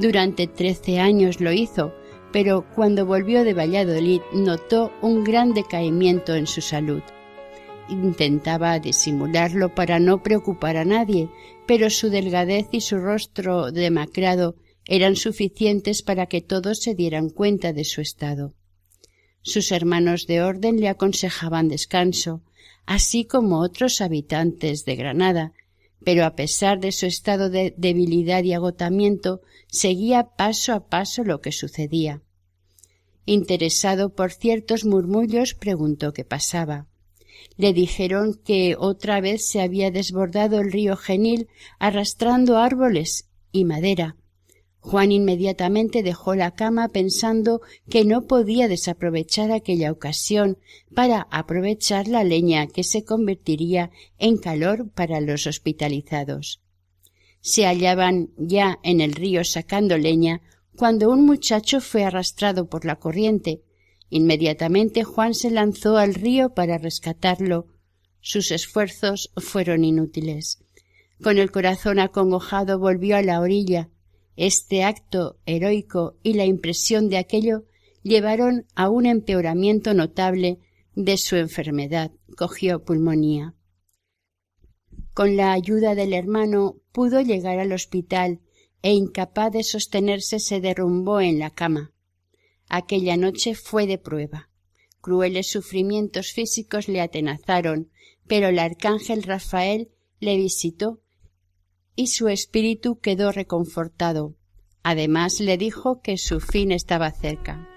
Durante 0.00 0.48
trece 0.48 0.98
años 0.98 1.40
lo 1.40 1.52
hizo, 1.52 1.94
pero 2.32 2.66
cuando 2.74 3.06
volvió 3.06 3.44
de 3.44 3.54
Valladolid 3.54 4.20
notó 4.32 4.92
un 5.00 5.22
gran 5.22 5.54
decaimiento 5.54 6.34
en 6.34 6.48
su 6.48 6.60
salud. 6.60 7.02
Intentaba 7.88 8.80
disimularlo 8.80 9.76
para 9.76 10.00
no 10.00 10.20
preocupar 10.24 10.76
a 10.76 10.84
nadie, 10.84 11.30
pero 11.68 11.90
su 11.90 12.10
delgadez 12.10 12.66
y 12.72 12.80
su 12.80 12.98
rostro 12.98 13.70
demacrado 13.70 14.56
eran 14.86 15.14
suficientes 15.14 16.02
para 16.02 16.26
que 16.26 16.40
todos 16.40 16.82
se 16.82 16.96
dieran 16.96 17.30
cuenta 17.30 17.72
de 17.72 17.84
su 17.84 18.00
estado. 18.00 18.54
Sus 19.42 19.70
hermanos 19.70 20.26
de 20.26 20.42
orden 20.42 20.80
le 20.80 20.88
aconsejaban 20.88 21.68
descanso, 21.68 22.42
así 22.88 23.26
como 23.26 23.60
otros 23.60 24.00
habitantes 24.00 24.86
de 24.86 24.96
Granada, 24.96 25.52
pero 26.02 26.24
a 26.24 26.34
pesar 26.34 26.80
de 26.80 26.90
su 26.90 27.04
estado 27.04 27.50
de 27.50 27.74
debilidad 27.76 28.42
y 28.44 28.54
agotamiento, 28.54 29.42
seguía 29.66 30.30
paso 30.38 30.72
a 30.72 30.88
paso 30.88 31.22
lo 31.22 31.42
que 31.42 31.52
sucedía. 31.52 32.22
Interesado 33.26 34.14
por 34.14 34.32
ciertos 34.32 34.86
murmullos, 34.86 35.52
preguntó 35.52 36.14
qué 36.14 36.24
pasaba. 36.24 36.86
Le 37.58 37.74
dijeron 37.74 38.40
que 38.42 38.74
otra 38.78 39.20
vez 39.20 39.46
se 39.46 39.60
había 39.60 39.90
desbordado 39.90 40.58
el 40.58 40.72
río 40.72 40.96
Genil 40.96 41.46
arrastrando 41.78 42.56
árboles 42.56 43.28
y 43.52 43.66
madera, 43.66 44.16
Juan 44.88 45.12
inmediatamente 45.12 46.02
dejó 46.02 46.34
la 46.34 46.52
cama 46.52 46.88
pensando 46.88 47.60
que 47.90 48.06
no 48.06 48.26
podía 48.26 48.68
desaprovechar 48.68 49.52
aquella 49.52 49.92
ocasión 49.92 50.56
para 50.94 51.28
aprovechar 51.30 52.08
la 52.08 52.24
leña 52.24 52.66
que 52.68 52.82
se 52.84 53.04
convertiría 53.04 53.90
en 54.16 54.38
calor 54.38 54.88
para 54.88 55.20
los 55.20 55.46
hospitalizados. 55.46 56.62
Se 57.42 57.66
hallaban 57.66 58.30
ya 58.38 58.78
en 58.82 59.02
el 59.02 59.12
río 59.12 59.44
sacando 59.44 59.98
leña 59.98 60.40
cuando 60.74 61.10
un 61.10 61.26
muchacho 61.26 61.82
fue 61.82 62.04
arrastrado 62.04 62.70
por 62.70 62.86
la 62.86 62.96
corriente. 62.96 63.62
Inmediatamente 64.08 65.04
Juan 65.04 65.34
se 65.34 65.50
lanzó 65.50 65.98
al 65.98 66.14
río 66.14 66.54
para 66.54 66.78
rescatarlo. 66.78 67.66
Sus 68.20 68.50
esfuerzos 68.50 69.32
fueron 69.36 69.84
inútiles. 69.84 70.64
Con 71.22 71.36
el 71.36 71.50
corazón 71.50 71.98
acongojado 71.98 72.78
volvió 72.78 73.18
a 73.18 73.22
la 73.22 73.42
orilla, 73.42 73.90
este 74.38 74.84
acto 74.84 75.36
heroico 75.46 76.16
y 76.22 76.34
la 76.34 76.44
impresión 76.44 77.08
de 77.08 77.18
aquello 77.18 77.64
llevaron 78.04 78.66
a 78.76 78.88
un 78.88 79.04
empeoramiento 79.04 79.94
notable 79.94 80.60
de 80.94 81.16
su 81.16 81.34
enfermedad. 81.34 82.12
Cogió 82.36 82.84
pulmonía. 82.84 83.56
Con 85.12 85.36
la 85.36 85.52
ayuda 85.52 85.96
del 85.96 86.12
hermano 86.12 86.76
pudo 86.92 87.20
llegar 87.20 87.58
al 87.58 87.72
hospital 87.72 88.40
e 88.80 88.92
incapaz 88.92 89.50
de 89.50 89.64
sostenerse 89.64 90.38
se 90.38 90.60
derrumbó 90.60 91.20
en 91.20 91.40
la 91.40 91.50
cama. 91.50 91.92
Aquella 92.68 93.16
noche 93.16 93.56
fue 93.56 93.88
de 93.88 93.98
prueba. 93.98 94.50
Crueles 95.00 95.50
sufrimientos 95.50 96.30
físicos 96.30 96.86
le 96.86 97.00
atenazaron, 97.00 97.90
pero 98.28 98.48
el 98.48 98.60
arcángel 98.60 99.24
Rafael 99.24 99.90
le 100.20 100.36
visitó 100.36 101.00
y 101.98 102.06
su 102.06 102.28
espíritu 102.28 103.00
quedó 103.00 103.32
reconfortado. 103.32 104.36
Además 104.84 105.40
le 105.40 105.58
dijo 105.58 106.00
que 106.00 106.16
su 106.16 106.38
fin 106.38 106.70
estaba 106.70 107.10
cerca. 107.10 107.68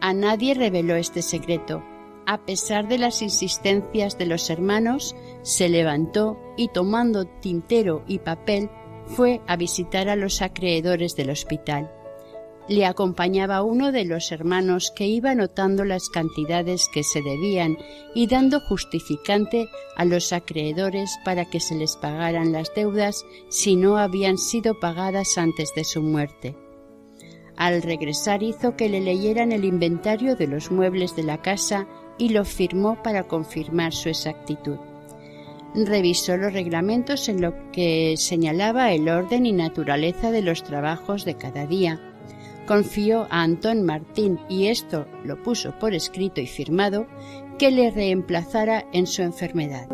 A 0.00 0.14
nadie 0.14 0.54
reveló 0.54 0.94
este 0.94 1.20
secreto. 1.20 1.82
A 2.24 2.44
pesar 2.46 2.86
de 2.86 2.98
las 2.98 3.20
insistencias 3.20 4.16
de 4.16 4.26
los 4.26 4.48
hermanos, 4.48 5.16
se 5.42 5.68
levantó 5.68 6.38
y 6.56 6.68
tomando 6.68 7.24
tintero 7.24 8.04
y 8.06 8.20
papel 8.20 8.70
fue 9.06 9.40
a 9.48 9.56
visitar 9.56 10.08
a 10.08 10.14
los 10.14 10.40
acreedores 10.40 11.16
del 11.16 11.30
hospital 11.30 11.90
le 12.70 12.86
acompañaba 12.86 13.64
uno 13.64 13.90
de 13.90 14.04
los 14.04 14.30
hermanos 14.30 14.92
que 14.94 15.04
iba 15.08 15.34
notando 15.34 15.84
las 15.84 16.08
cantidades 16.08 16.88
que 16.94 17.02
se 17.02 17.20
debían 17.20 17.76
y 18.14 18.28
dando 18.28 18.60
justificante 18.60 19.68
a 19.96 20.04
los 20.04 20.32
acreedores 20.32 21.18
para 21.24 21.46
que 21.46 21.58
se 21.58 21.74
les 21.74 21.96
pagaran 21.96 22.52
las 22.52 22.72
deudas 22.72 23.26
si 23.48 23.74
no 23.74 23.98
habían 23.98 24.38
sido 24.38 24.78
pagadas 24.78 25.36
antes 25.36 25.72
de 25.74 25.82
su 25.82 26.00
muerte. 26.00 26.54
Al 27.56 27.82
regresar 27.82 28.44
hizo 28.44 28.76
que 28.76 28.88
le 28.88 29.00
leyeran 29.00 29.50
el 29.50 29.64
inventario 29.64 30.36
de 30.36 30.46
los 30.46 30.70
muebles 30.70 31.16
de 31.16 31.24
la 31.24 31.42
casa 31.42 31.88
y 32.18 32.28
lo 32.28 32.44
firmó 32.44 33.02
para 33.02 33.26
confirmar 33.26 33.92
su 33.92 34.10
exactitud. 34.10 34.78
Revisó 35.74 36.36
los 36.36 36.52
reglamentos 36.52 37.28
en 37.28 37.40
lo 37.40 37.52
que 37.72 38.14
señalaba 38.16 38.92
el 38.92 39.08
orden 39.08 39.44
y 39.44 39.52
naturaleza 39.52 40.30
de 40.30 40.42
los 40.42 40.62
trabajos 40.62 41.24
de 41.24 41.34
cada 41.34 41.66
día, 41.66 42.09
confió 42.66 43.26
a 43.30 43.42
Antón 43.42 43.84
Martín, 43.84 44.38
y 44.48 44.66
esto 44.66 45.06
lo 45.24 45.42
puso 45.42 45.78
por 45.78 45.94
escrito 45.94 46.40
y 46.40 46.46
firmado, 46.46 47.06
que 47.58 47.70
le 47.70 47.90
reemplazara 47.90 48.86
en 48.92 49.06
su 49.06 49.22
enfermedad. 49.22 49.88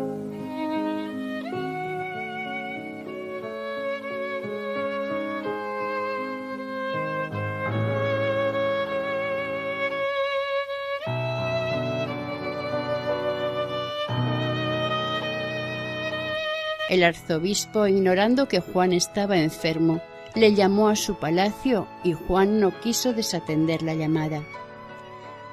El 16.89 17.03
arzobispo, 17.03 17.85
ignorando 17.85 18.47
que 18.47 18.61
Juan 18.61 18.93
estaba 18.93 19.37
enfermo, 19.37 20.01
le 20.37 20.53
llamó 20.53 20.87
a 20.89 20.95
su 20.95 21.15
palacio 21.15 21.87
y 22.03 22.13
Juan 22.13 22.59
no 22.59 22.79
quiso 22.79 23.13
desatender 23.13 23.83
la 23.83 23.95
llamada. 23.95 24.43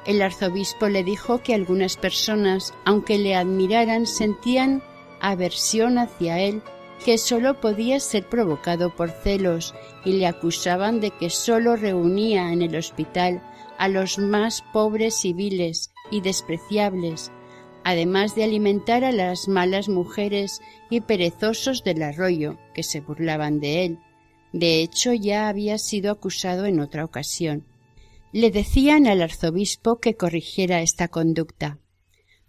El 0.06 0.20
arzobispo 0.20 0.88
le 0.88 1.02
dijo 1.02 1.38
que 1.42 1.54
algunas 1.54 1.96
personas, 1.96 2.74
aunque 2.84 3.18
le 3.18 3.34
admiraran, 3.34 4.06
sentían 4.06 4.82
aversión 5.20 5.96
hacia 5.96 6.38
él, 6.38 6.62
que 7.04 7.16
sólo 7.16 7.60
podía 7.60 7.98
ser 8.00 8.28
provocado 8.28 8.94
por 8.94 9.10
celos, 9.10 9.74
y 10.04 10.12
le 10.12 10.26
acusaban 10.26 11.00
de 11.00 11.10
que 11.10 11.30
sólo 11.30 11.76
reunía 11.76 12.52
en 12.52 12.60
el 12.60 12.76
hospital 12.76 13.42
a 13.78 13.88
los 13.88 14.18
más 14.18 14.62
pobres 14.72 15.14
civiles 15.16 15.90
y 16.10 16.20
despreciables, 16.20 17.32
además 17.82 18.34
de 18.34 18.44
alimentar 18.44 19.04
a 19.04 19.12
las 19.12 19.48
malas 19.48 19.88
mujeres 19.88 20.60
y 20.90 21.00
perezosos 21.00 21.82
del 21.84 22.02
arroyo, 22.02 22.58
que 22.74 22.82
se 22.82 23.00
burlaban 23.00 23.60
de 23.60 23.84
él. 23.86 23.98
De 24.54 24.80
hecho, 24.80 25.12
ya 25.12 25.48
había 25.48 25.76
sido 25.76 26.10
acusado 26.10 26.64
en 26.64 26.80
otra 26.80 27.04
ocasión. 27.04 27.66
Le 28.32 28.50
decían 28.50 29.06
al 29.06 29.20
arzobispo 29.20 29.98
que 30.00 30.16
corrigiera 30.16 30.80
esta 30.80 31.08
conducta. 31.08 31.78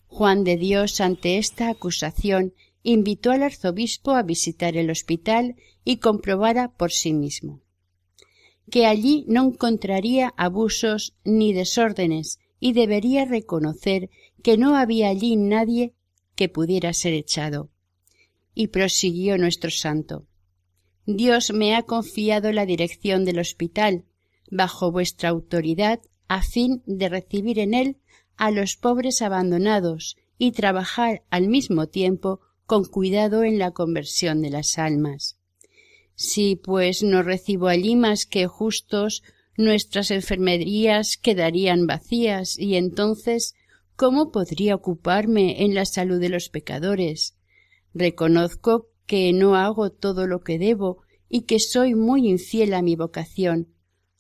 Juan 0.08 0.46
de 0.46 0.56
Dios, 0.56 1.02
ante 1.02 1.38
esta 1.38 1.70
acusación, 1.70 2.54
invitó 2.84 3.32
al 3.32 3.44
arzobispo 3.44 4.12
a 4.12 4.24
visitar 4.24 4.78
el 4.78 4.90
hospital 4.90 5.58
y 5.84 5.98
comprobara 5.98 6.70
por 6.78 6.94
sí 6.94 7.12
mismo 7.12 7.66
que 8.70 8.86
allí 8.86 9.26
no 9.28 9.46
encontraría 9.46 10.34
abusos 10.38 11.16
ni 11.24 11.54
desórdenes 11.54 12.40
y 12.60 12.74
debería 12.74 13.26
reconocer 13.26 14.10
que 14.42 14.58
no 14.58 14.76
había 14.76 15.10
allí 15.10 15.36
nadie 15.36 15.94
que 16.36 16.50
pudiera 16.50 16.94
ser 16.94 17.14
echado. 17.14 17.70
Y 18.54 18.68
prosiguió 18.68 19.38
nuestro 19.38 19.70
santo. 19.70 20.26
Dios 21.06 21.52
me 21.54 21.76
ha 21.76 21.84
confiado 21.84 22.52
la 22.52 22.66
dirección 22.66 23.26
del 23.26 23.40
hospital, 23.40 24.06
bajo 24.50 24.92
vuestra 24.92 25.30
autoridad, 25.30 26.02
a 26.28 26.42
fin 26.42 26.82
de 26.86 27.10
recibir 27.10 27.60
en 27.60 27.74
él 27.74 27.98
a 28.38 28.52
los 28.52 28.76
pobres 28.76 29.22
abandonados 29.22 30.18
y 30.38 30.52
trabajar 30.52 31.24
al 31.30 31.48
mismo 31.48 31.88
tiempo 31.88 32.42
con 32.66 32.86
cuidado 32.86 33.44
en 33.44 33.60
la 33.60 33.72
conversión 33.72 34.42
de 34.42 34.50
las 34.50 34.78
almas. 34.78 35.38
Si 36.16 36.56
pues 36.56 37.04
no 37.04 37.22
recibo 37.22 37.68
allí 37.68 37.96
más 37.96 38.26
que 38.26 38.48
justos, 38.48 39.24
nuestras 39.58 40.12
enfermerías 40.12 41.18
quedarían 41.18 41.86
vacías 41.86 42.58
y 42.58 42.76
entonces 42.76 43.54
¿Cómo 43.96 44.30
podría 44.30 44.76
ocuparme 44.76 45.64
en 45.64 45.74
la 45.74 45.86
salud 45.86 46.20
de 46.20 46.28
los 46.28 46.50
pecadores? 46.50 47.38
Reconozco 47.94 48.90
que 49.06 49.32
no 49.34 49.56
hago 49.56 49.90
todo 49.90 50.28
lo 50.28 50.42
que 50.42 50.58
debo 50.58 51.04
y 51.30 51.42
que 51.42 51.60
soy 51.60 51.96
muy 51.96 52.28
infiel 52.28 52.74
a 52.74 52.82
mi 52.82 52.96
vocación. 52.96 53.68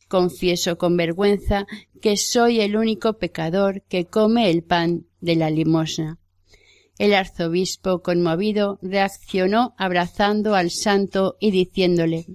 Confieso 0.07 0.77
con 0.77 0.97
vergüenza 0.97 1.65
que 2.01 2.17
soy 2.17 2.61
el 2.61 2.75
único 2.75 3.17
pecador 3.17 3.83
que 3.83 4.05
come 4.05 4.49
el 4.49 4.63
pan 4.63 5.05
de 5.21 5.35
la 5.35 5.49
limosna. 5.49 6.19
El 6.97 7.13
arzobispo, 7.13 8.01
conmovido, 8.01 8.79
reaccionó 8.81 9.73
abrazando 9.77 10.55
al 10.55 10.71
santo 10.71 11.35
y 11.39 11.51
diciéndole 11.51 12.27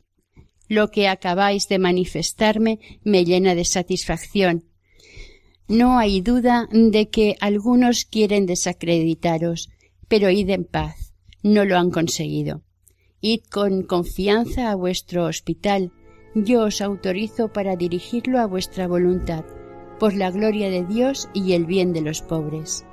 Lo 0.68 0.90
que 0.90 1.08
acabáis 1.08 1.68
de 1.68 1.78
manifestarme 1.78 2.78
me 3.02 3.24
llena 3.24 3.54
de 3.54 3.64
satisfacción 3.64 4.64
no 5.70 6.00
hay 6.00 6.20
duda 6.20 6.68
de 6.72 7.10
que 7.10 7.36
algunos 7.38 8.04
quieren 8.04 8.44
desacreditaros, 8.44 9.70
pero 10.08 10.28
id 10.28 10.50
en 10.50 10.64
paz. 10.64 11.09
No 11.42 11.64
lo 11.64 11.78
han 11.78 11.90
conseguido. 11.90 12.62
Id 13.22 13.40
con 13.50 13.82
confianza 13.82 14.70
a 14.70 14.74
vuestro 14.74 15.24
hospital. 15.24 15.92
Yo 16.34 16.64
os 16.64 16.80
autorizo 16.80 17.48
para 17.48 17.76
dirigirlo 17.76 18.38
a 18.40 18.46
vuestra 18.46 18.86
voluntad, 18.86 19.44
por 19.98 20.14
la 20.14 20.30
gloria 20.30 20.70
de 20.70 20.84
Dios 20.84 21.28
y 21.32 21.54
el 21.54 21.64
bien 21.64 21.92
de 21.92 22.02
los 22.02 22.22
pobres. 22.22 22.84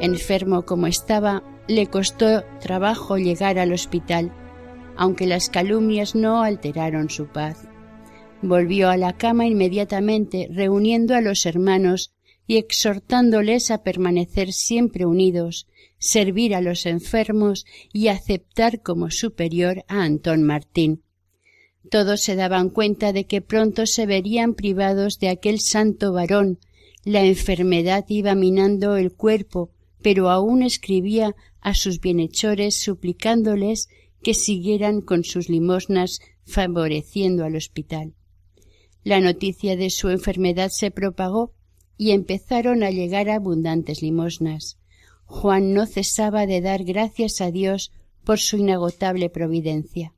Enfermo 0.00 0.66
como 0.66 0.86
estaba, 0.86 1.42
le 1.66 1.86
costó 1.86 2.42
trabajo 2.60 3.16
llegar 3.16 3.58
al 3.58 3.72
hospital, 3.72 4.32
aunque 4.96 5.26
las 5.26 5.48
calumnias 5.48 6.14
no 6.14 6.42
alteraron 6.42 7.10
su 7.10 7.26
paz. 7.26 7.66
Volvió 8.42 8.90
a 8.90 8.96
la 8.96 9.16
cama 9.16 9.46
inmediatamente, 9.46 10.48
reuniendo 10.50 11.14
a 11.14 11.20
los 11.20 11.46
hermanos 11.46 12.12
y 12.46 12.56
exhortándoles 12.56 13.70
a 13.70 13.82
permanecer 13.82 14.52
siempre 14.52 15.06
unidos, 15.06 15.66
servir 15.98 16.54
a 16.54 16.60
los 16.60 16.84
enfermos 16.86 17.64
y 17.92 18.08
aceptar 18.08 18.82
como 18.82 19.10
superior 19.10 19.84
a 19.88 20.02
Antón 20.02 20.42
Martín. 20.42 21.02
Todos 21.90 22.20
se 22.20 22.36
daban 22.36 22.70
cuenta 22.70 23.12
de 23.12 23.24
que 23.24 23.40
pronto 23.40 23.86
se 23.86 24.06
verían 24.06 24.54
privados 24.54 25.18
de 25.18 25.28
aquel 25.28 25.60
santo 25.60 26.12
varón. 26.12 26.58
La 27.04 27.24
enfermedad 27.24 28.04
iba 28.08 28.34
minando 28.34 28.96
el 28.96 29.12
cuerpo 29.12 29.70
pero 30.04 30.28
aún 30.28 30.62
escribía 30.62 31.34
a 31.62 31.72
sus 31.72 31.98
bienhechores 31.98 32.78
suplicándoles 32.78 33.88
que 34.24 34.34
siguieran 34.34 35.02
con 35.02 35.22
sus 35.22 35.48
limosnas 35.48 36.18
favoreciendo 36.44 37.44
al 37.44 37.54
hospital. 37.54 38.14
La 39.04 39.20
noticia 39.20 39.76
de 39.76 39.90
su 39.90 40.08
enfermedad 40.08 40.70
se 40.70 40.90
propagó 40.90 41.52
y 41.96 42.10
empezaron 42.10 42.82
a 42.82 42.90
llegar 42.90 43.28
abundantes 43.28 44.02
limosnas. 44.02 44.78
Juan 45.26 45.74
no 45.74 45.86
cesaba 45.86 46.46
de 46.46 46.60
dar 46.60 46.84
gracias 46.84 47.40
a 47.40 47.50
Dios 47.50 47.92
por 48.24 48.38
su 48.38 48.56
inagotable 48.56 49.28
providencia. 49.28 50.14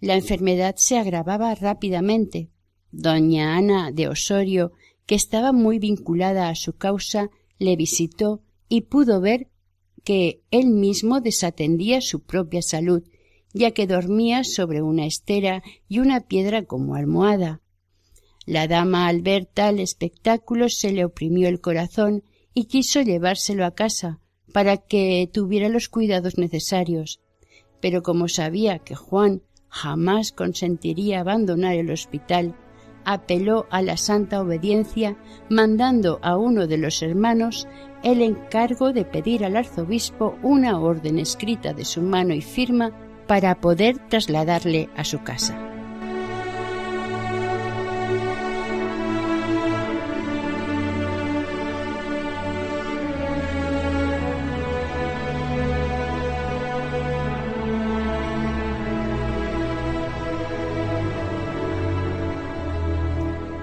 La 0.00 0.14
enfermedad 0.14 0.76
se 0.76 0.98
agravaba 0.98 1.54
rápidamente. 1.54 2.48
Doña 2.90 3.56
Ana 3.56 3.92
de 3.92 4.08
Osorio, 4.08 4.72
que 5.04 5.14
estaba 5.14 5.52
muy 5.52 5.78
vinculada 5.78 6.48
a 6.48 6.54
su 6.54 6.72
causa, 6.72 7.30
le 7.58 7.76
visitó 7.76 8.42
y 8.68 8.82
pudo 8.82 9.20
ver 9.20 9.48
que 10.04 10.42
él 10.50 10.68
mismo 10.68 11.20
desatendía 11.20 12.00
su 12.00 12.20
propia 12.20 12.62
salud, 12.62 13.02
ya 13.52 13.72
que 13.72 13.86
dormía 13.86 14.44
sobre 14.44 14.82
una 14.82 15.06
estera 15.06 15.62
y 15.88 15.98
una 15.98 16.20
piedra 16.20 16.64
como 16.64 16.94
almohada. 16.94 17.60
La 18.46 18.66
dama 18.66 19.06
al 19.06 19.22
ver 19.22 19.46
tal 19.46 19.80
espectáculo 19.80 20.68
se 20.68 20.92
le 20.92 21.04
oprimió 21.04 21.48
el 21.48 21.60
corazón 21.60 22.24
y 22.54 22.64
quiso 22.64 23.02
llevárselo 23.02 23.64
a 23.64 23.74
casa 23.74 24.20
para 24.52 24.76
que 24.76 25.28
tuviera 25.32 25.68
los 25.68 25.88
cuidados 25.88 26.38
necesarios. 26.38 27.20
Pero 27.80 28.02
como 28.02 28.28
sabía 28.28 28.78
que 28.80 28.94
Juan 28.94 29.42
jamás 29.68 30.32
consentiría 30.32 31.20
abandonar 31.20 31.76
el 31.76 31.90
hospital, 31.90 32.56
apeló 33.04 33.66
a 33.70 33.82
la 33.82 33.96
santa 33.96 34.40
obediencia, 34.40 35.16
mandando 35.48 36.18
a 36.22 36.36
uno 36.36 36.66
de 36.66 36.78
los 36.78 37.02
hermanos 37.02 37.66
el 38.02 38.22
encargo 38.22 38.92
de 38.92 39.04
pedir 39.04 39.44
al 39.44 39.56
arzobispo 39.56 40.36
una 40.42 40.78
orden 40.78 41.18
escrita 41.18 41.72
de 41.72 41.84
su 41.84 42.02
mano 42.02 42.34
y 42.34 42.40
firma 42.40 42.92
para 43.26 43.60
poder 43.60 43.98
trasladarle 44.08 44.88
a 44.96 45.04
su 45.04 45.22
casa. 45.22 45.58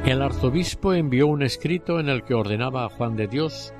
El 0.05 0.21
arzobispo 0.21 0.93
envió 0.93 1.27
un 1.27 1.43
escrito 1.43 1.99
en 1.99 2.07
el 2.07 2.23
que 2.23 2.33
ordenaba 2.33 2.85
a 2.85 2.89
Juan 2.89 3.17
de 3.17 3.27
Dios 3.27 3.73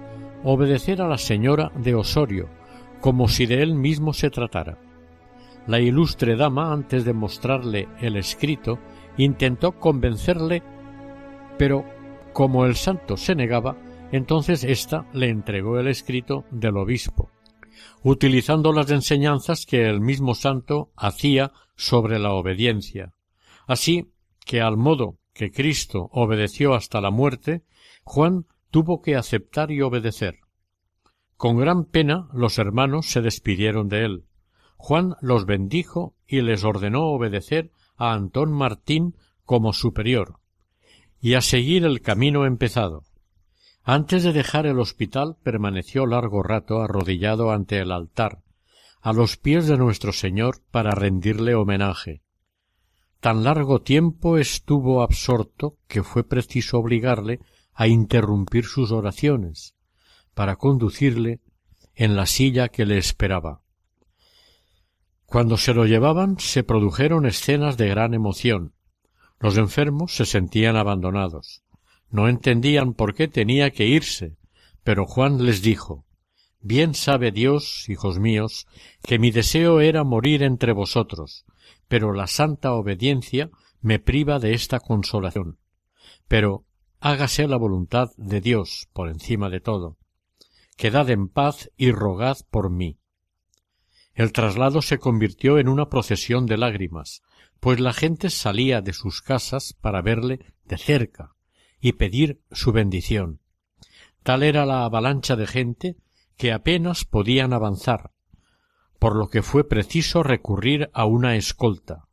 obedecer 0.44 1.02
a 1.02 1.08
la 1.08 1.18
señora 1.18 1.72
de 1.76 1.96
Osorio, 1.96 2.50
como 3.02 3.28
si 3.28 3.46
de 3.46 3.62
él 3.62 3.76
mismo 3.76 4.14
se 4.14 4.30
tratara. 4.30 4.78
La 5.68 5.80
ilustre 5.80 6.36
dama, 6.36 6.72
antes 6.72 7.04
de 7.06 7.14
mostrarle 7.14 7.88
el 8.00 8.16
escrito, 8.16 8.80
intentó 9.18 9.74
convencerle, 9.74 10.64
pero 11.58 11.86
como 12.34 12.66
el 12.66 12.76
santo 12.76 13.18
se 13.18 13.36
negaba, 13.36 13.76
Entonces 14.12 14.64
ésta 14.64 15.06
le 15.14 15.30
entregó 15.30 15.80
el 15.80 15.88
escrito 15.88 16.46
del 16.50 16.78
obispo, 16.78 17.30
utilizando 18.04 18.72
las 18.72 18.90
enseñanzas 18.90 19.66
que 19.66 19.86
el 19.86 20.00
mismo 20.00 20.34
santo 20.34 20.92
hacía 20.96 21.52
sobre 21.76 22.18
la 22.20 22.32
obediencia. 22.32 23.14
Así 23.68 24.14
que 24.46 24.62
al 24.62 24.78
modo 24.78 25.18
que 25.34 25.52
Cristo 25.52 26.10
obedeció 26.14 26.74
hasta 26.74 27.02
la 27.02 27.12
muerte, 27.12 27.64
Juan 28.04 28.46
tuvo 28.70 29.02
que 29.02 29.16
aceptar 29.16 29.72
y 29.72 29.82
obedecer. 29.82 30.40
Con 31.36 31.58
gran 31.58 31.86
pena 31.86 32.30
los 32.34 32.58
hermanos 32.58 33.12
se 33.12 33.22
despidieron 33.22 33.90
de 33.90 34.06
él. 34.06 34.26
Juan 34.78 35.16
los 35.22 35.46
bendijo 35.46 36.16
y 36.28 36.42
les 36.42 36.64
ordenó 36.64 37.06
obedecer 37.08 37.72
a 37.96 38.14
Antón 38.14 38.52
Martín 38.52 39.16
como 39.46 39.74
superior 39.74 40.40
y 41.20 41.34
a 41.34 41.42
seguir 41.42 41.84
el 41.86 42.02
camino 42.02 42.46
empezado. 42.46 43.04
Antes 43.84 44.24
de 44.24 44.34
dejar 44.34 44.66
el 44.66 44.80
hospital 44.80 45.38
permaneció 45.42 46.06
largo 46.06 46.44
rato 46.44 46.82
arrodillado 46.82 47.52
ante 47.52 47.80
el 47.80 47.92
altar, 47.92 48.44
a 49.02 49.14
los 49.14 49.38
pies 49.38 49.68
de 49.68 49.78
nuestro 49.78 50.12
Señor 50.12 50.62
para 50.72 50.92
rendirle 50.92 51.56
homenaje. 51.56 52.22
Tan 53.20 53.44
largo 53.44 53.82
tiempo 53.82 54.38
estuvo 54.38 55.02
absorto 55.02 55.78
que 55.88 56.04
fue 56.04 56.24
preciso 56.24 56.78
obligarle 56.80 57.40
a 57.80 57.88
interrumpir 57.88 58.66
sus 58.66 58.92
oraciones 58.92 59.76
para 60.34 60.56
conducirle 60.56 61.42
en 61.94 62.16
la 62.16 62.26
silla 62.26 62.70
que 62.70 62.88
le 62.88 62.98
esperaba. 62.98 63.62
Cuando 65.28 65.58
se 65.58 65.76
lo 65.76 65.86
llevaban 65.86 66.40
se 66.40 66.64
produjeron 66.64 67.28
escenas 67.28 67.78
de 67.78 67.88
gran 67.88 68.16
emoción. 68.16 68.74
Los 69.40 69.58
enfermos 69.58 70.16
se 70.16 70.26
sentían 70.26 70.76
abandonados. 70.76 71.62
No 72.10 72.28
entendían 72.28 72.96
por 72.96 73.14
qué 73.14 73.28
tenía 73.28 73.70
que 73.70 73.86
irse, 73.86 74.38
pero 74.84 75.06
Juan 75.06 75.46
les 75.46 75.62
dijo 75.62 76.06
Bien 76.60 76.96
sabe 76.96 77.32
Dios, 77.32 77.88
hijos 77.90 78.18
míos, 78.18 78.66
que 79.04 79.20
mi 79.20 79.30
deseo 79.30 79.82
era 79.82 80.04
morir 80.04 80.42
entre 80.42 80.72
vosotros, 80.72 81.46
pero 81.88 82.12
la 82.12 82.26
santa 82.26 82.74
obediencia 82.74 83.52
me 83.82 84.00
priva 84.00 84.40
de 84.40 84.56
esta 84.56 84.80
consolación. 84.80 85.60
Pero 86.28 86.67
hágase 87.00 87.48
la 87.48 87.58
voluntad 87.58 88.10
de 88.18 88.42
Dios 88.42 88.88
por 88.94 89.10
encima 89.10 89.50
de 89.50 89.60
todo. 89.60 89.98
Quedad 90.76 91.10
en 91.10 91.28
paz 91.28 91.72
y 91.78 91.92
rogad 91.92 92.38
por 92.50 92.70
mí. 92.70 93.00
El 94.14 94.32
traslado 94.32 94.82
se 94.82 94.98
convirtió 94.98 95.60
en 95.60 95.70
una 95.70 95.90
procesión 95.90 96.46
de 96.46 96.58
lágrimas, 96.58 97.22
pues 97.60 97.80
la 97.80 97.94
gente 97.94 98.30
salía 98.30 98.82
de 98.82 98.94
sus 98.94 99.22
casas 99.22 99.76
para 99.80 100.02
verle 100.02 100.40
de 100.66 100.78
cerca, 100.78 101.36
y 101.80 101.94
pedir 101.94 102.42
su 102.52 102.72
bendición. 102.72 103.42
Tal 104.24 104.44
era 104.44 104.66
la 104.66 104.86
avalancha 104.86 105.36
de 105.36 105.48
gente 105.48 105.98
que 106.36 106.52
apenas 106.52 107.06
podían 107.06 107.54
avanzar, 107.54 108.12
por 109.00 109.16
lo 109.16 109.30
que 109.30 109.44
fue 109.44 109.68
preciso 109.68 110.24
recurrir 110.24 110.90
a 110.94 111.06
una 111.06 111.36
escolta. 111.36 112.08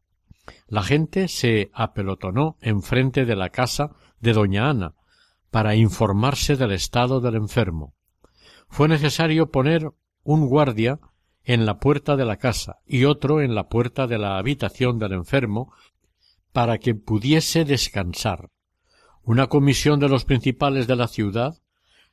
La 0.68 0.82
gente 0.82 1.28
se 1.28 1.70
apelotonó 1.72 2.56
enfrente 2.60 3.24
de 3.24 3.36
la 3.36 3.50
casa 3.50 3.92
de 4.24 4.32
doña 4.32 4.68
Ana 4.68 4.94
para 5.50 5.76
informarse 5.76 6.56
del 6.56 6.72
estado 6.72 7.20
del 7.20 7.36
enfermo. 7.36 7.94
Fue 8.68 8.88
necesario 8.88 9.52
poner 9.52 9.92
un 10.24 10.48
guardia 10.48 10.98
en 11.44 11.66
la 11.66 11.78
puerta 11.78 12.16
de 12.16 12.24
la 12.24 12.38
casa 12.38 12.78
y 12.86 13.04
otro 13.04 13.40
en 13.40 13.54
la 13.54 13.68
puerta 13.68 14.08
de 14.08 14.18
la 14.18 14.38
habitación 14.38 14.98
del 14.98 15.12
enfermo 15.12 15.72
para 16.52 16.78
que 16.78 16.94
pudiese 16.94 17.64
descansar. 17.64 18.50
Una 19.22 19.46
comisión 19.46 20.00
de 20.00 20.08
los 20.08 20.24
principales 20.24 20.86
de 20.86 20.96
la 20.96 21.06
ciudad 21.06 21.60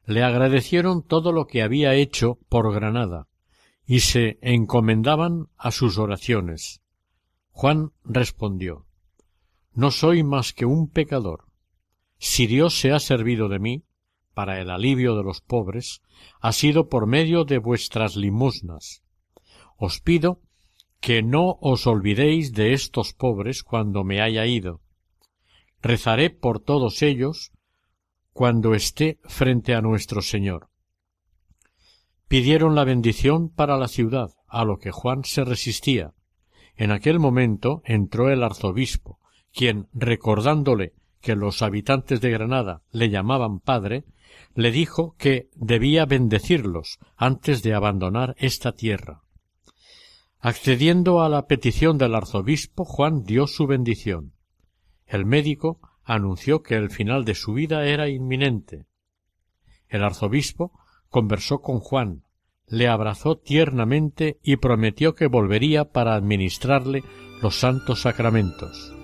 le 0.05 0.23
agradecieron 0.23 1.01
todo 1.03 1.31
lo 1.31 1.47
que 1.47 1.63
había 1.63 1.93
hecho 1.95 2.39
por 2.49 2.73
Granada 2.73 3.27
y 3.85 4.01
se 4.01 4.37
encomendaban 4.41 5.47
a 5.57 5.71
sus 5.71 5.97
oraciones. 5.97 6.81
Juan 7.51 7.91
respondió 8.03 8.85
No 9.73 9.91
soy 9.91 10.23
más 10.23 10.53
que 10.53 10.65
un 10.65 10.89
pecador. 10.89 11.50
Si 12.23 12.45
Dios 12.45 12.79
se 12.79 12.91
ha 12.91 12.99
servido 12.99 13.49
de 13.49 13.57
mí 13.57 13.83
para 14.35 14.61
el 14.61 14.69
alivio 14.69 15.15
de 15.15 15.23
los 15.23 15.41
pobres, 15.41 16.03
ha 16.39 16.51
sido 16.51 16.87
por 16.87 17.07
medio 17.07 17.45
de 17.45 17.57
vuestras 17.57 18.15
limosnas. 18.15 19.01
Os 19.75 20.01
pido 20.01 20.39
que 20.99 21.23
no 21.23 21.57
os 21.61 21.87
olvidéis 21.87 22.53
de 22.53 22.73
estos 22.73 23.13
pobres 23.13 23.63
cuando 23.63 24.03
me 24.03 24.21
haya 24.21 24.45
ido, 24.45 24.81
rezaré 25.81 26.29
por 26.29 26.59
todos 26.59 27.01
ellos 27.01 27.53
cuando 28.33 28.75
esté 28.75 29.19
frente 29.23 29.73
a 29.73 29.81
nuestro 29.81 30.21
Señor. 30.21 30.69
Pidieron 32.27 32.75
la 32.75 32.83
bendición 32.83 33.49
para 33.49 33.77
la 33.77 33.87
ciudad, 33.87 34.29
a 34.47 34.63
lo 34.63 34.77
que 34.77 34.91
Juan 34.91 35.23
se 35.23 35.43
resistía. 35.43 36.13
En 36.75 36.91
aquel 36.91 37.17
momento 37.17 37.81
entró 37.83 38.29
el 38.29 38.43
arzobispo, 38.43 39.17
quien, 39.51 39.89
recordándole 39.91 40.93
que 41.21 41.35
los 41.35 41.61
habitantes 41.61 42.21
de 42.21 42.31
Granada 42.31 42.81
le 42.91 43.09
llamaban 43.09 43.59
padre, 43.59 44.05
le 44.55 44.71
dijo 44.71 45.15
que 45.17 45.49
debía 45.55 46.05
bendecirlos 46.05 46.99
antes 47.15 47.63
de 47.63 47.73
abandonar 47.73 48.35
esta 48.37 48.73
tierra. 48.73 49.21
Accediendo 50.39 51.21
a 51.21 51.29
la 51.29 51.45
petición 51.45 51.97
del 51.97 52.15
arzobispo, 52.15 52.83
Juan 52.83 53.23
dio 53.23 53.47
su 53.47 53.67
bendición. 53.67 54.33
El 55.05 55.25
médico 55.25 55.79
anunció 56.03 56.63
que 56.63 56.75
el 56.75 56.89
final 56.89 57.25
de 57.25 57.35
su 57.35 57.53
vida 57.53 57.85
era 57.85 58.09
inminente. 58.09 58.87
El 59.87 60.03
arzobispo 60.03 60.71
conversó 61.09 61.61
con 61.61 61.79
Juan, 61.79 62.23
le 62.65 62.87
abrazó 62.87 63.37
tiernamente 63.37 64.39
y 64.41 64.55
prometió 64.55 65.13
que 65.13 65.27
volvería 65.27 65.91
para 65.91 66.15
administrarle 66.15 67.03
los 67.41 67.59
santos 67.59 68.01
sacramentos. 68.01 69.00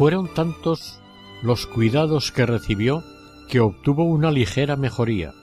Fueron 0.00 0.32
tantos 0.32 0.98
los 1.42 1.66
cuidados 1.66 2.32
que 2.32 2.46
recibió 2.46 3.04
que 3.50 3.60
obtuvo 3.60 4.04
una 4.04 4.30
ligera 4.30 4.76
mejoría. 4.76 5.34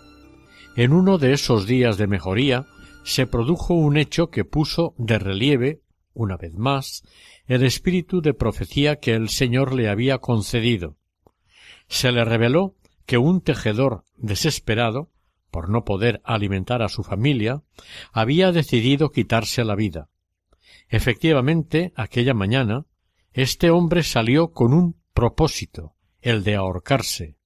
En 0.76 0.93
uno 0.93 1.20
de 1.20 1.34
esos 1.34 1.68
días 1.68 1.99
de 1.99 2.08
mejoría 2.08 2.66
se 3.03 3.28
produjo 3.28 3.76
un 3.76 3.97
hecho 3.97 4.32
que 4.32 4.45
puso 4.45 4.95
de 4.97 5.20
relieve 5.20 5.84
una 6.16 6.38
vez 6.38 6.55
más, 6.55 7.03
el 7.45 7.64
espíritu 7.64 8.20
de 8.20 8.34
profecía 8.34 8.95
que 8.95 9.14
el 9.14 9.30
Señor 9.30 9.76
le 9.76 9.89
había 9.89 10.18
concedido. 10.18 10.97
Se 11.88 12.12
le 12.12 12.26
reveló 12.26 12.74
que 13.05 13.20
un 13.20 13.41
tejedor 13.41 14.05
desesperado, 14.16 15.12
por 15.51 15.70
no 15.70 15.86
poder 15.86 16.20
alimentar 16.24 16.82
a 16.82 16.89
su 16.89 17.03
familia, 17.03 17.62
había 18.12 18.51
decidido 18.51 19.12
quitarse 19.12 19.64
la 19.64 19.76
vida. 19.76 20.10
Efectivamente, 20.89 21.93
aquella 21.95 22.34
mañana, 22.34 22.88
este 23.38 23.70
hombre 23.70 24.02
salió 24.02 24.52
con 24.52 24.74
un 24.74 25.00
propósito, 25.14 25.94
el 26.22 26.44
de 26.44 26.56
ahorcarse. 26.56 27.38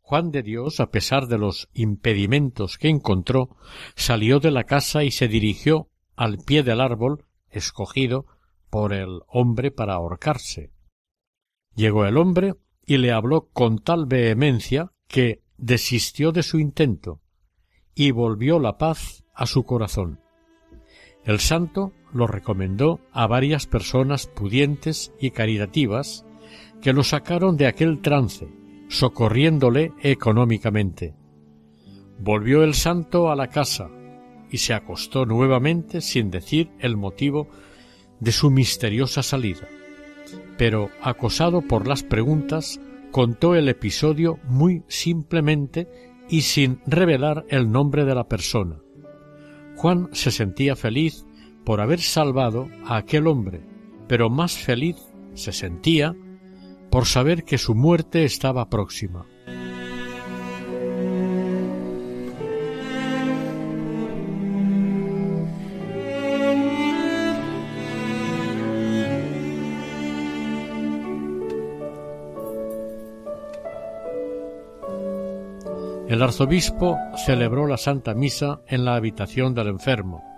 Juan 0.00 0.30
de 0.30 0.44
Dios, 0.44 0.78
a 0.78 0.92
pesar 0.92 1.26
de 1.26 1.36
los 1.36 1.68
impedimentos 1.74 2.78
que 2.78 2.88
encontró, 2.88 3.56
salió 3.96 4.38
de 4.38 4.52
la 4.52 4.62
casa 4.62 5.02
y 5.02 5.10
se 5.10 5.26
dirigió 5.26 5.90
al 6.14 6.38
pie 6.38 6.62
del 6.62 6.80
árbol 6.80 7.24
escogido 7.50 8.26
por 8.70 8.92
el 8.92 9.22
hombre 9.26 9.72
para 9.72 9.94
ahorcarse. 9.94 10.70
Llegó 11.74 12.06
el 12.06 12.18
hombre 12.18 12.54
y 12.86 12.98
le 12.98 13.10
habló 13.10 13.48
con 13.52 13.78
tal 13.78 14.06
vehemencia 14.06 14.92
que 15.08 15.42
desistió 15.56 16.30
de 16.30 16.44
su 16.44 16.60
intento 16.60 17.20
y 17.96 18.12
volvió 18.12 18.60
la 18.60 18.78
paz 18.78 19.24
a 19.34 19.46
su 19.46 19.64
corazón. 19.64 20.20
El 21.24 21.40
santo 21.40 21.92
lo 22.12 22.26
recomendó 22.26 23.00
a 23.12 23.26
varias 23.26 23.66
personas 23.66 24.26
pudientes 24.26 25.12
y 25.20 25.30
caritativas 25.30 26.24
que 26.80 26.92
lo 26.92 27.02
sacaron 27.02 27.56
de 27.56 27.66
aquel 27.66 28.00
trance, 28.00 28.48
socorriéndole 28.88 29.92
económicamente. 30.02 31.14
Volvió 32.18 32.62
el 32.64 32.74
santo 32.74 33.30
a 33.30 33.36
la 33.36 33.48
casa, 33.48 33.88
y 34.50 34.58
se 34.58 34.74
acostó 34.74 35.24
nuevamente 35.24 36.02
sin 36.02 36.30
decir 36.30 36.70
el 36.78 36.96
motivo 36.96 37.48
de 38.20 38.32
su 38.32 38.50
misteriosa 38.50 39.22
salida. 39.22 39.66
Pero, 40.58 40.90
acosado 41.00 41.62
por 41.62 41.88
las 41.88 42.02
preguntas, 42.02 42.78
contó 43.10 43.54
el 43.54 43.68
episodio 43.68 44.38
muy 44.44 44.82
simplemente 44.88 45.88
y 46.28 46.42
sin 46.42 46.80
revelar 46.86 47.44
el 47.48 47.72
nombre 47.72 48.04
de 48.04 48.14
la 48.14 48.28
persona. 48.28 48.78
Juan 49.76 50.10
se 50.12 50.30
sentía 50.30 50.76
feliz 50.76 51.26
por 51.64 51.80
haber 51.80 52.00
salvado 52.00 52.68
a 52.84 52.96
aquel 52.96 53.26
hombre, 53.26 53.60
pero 54.08 54.30
más 54.30 54.52
feliz 54.52 54.96
se 55.34 55.52
sentía 55.52 56.14
por 56.90 57.06
saber 57.06 57.44
que 57.44 57.58
su 57.58 57.74
muerte 57.74 58.24
estaba 58.24 58.68
próxima. 58.68 59.26
El 76.08 76.22
arzobispo 76.22 76.98
celebró 77.24 77.66
la 77.66 77.78
Santa 77.78 78.12
Misa 78.12 78.60
en 78.66 78.84
la 78.84 78.96
habitación 78.96 79.54
del 79.54 79.68
enfermo 79.68 80.31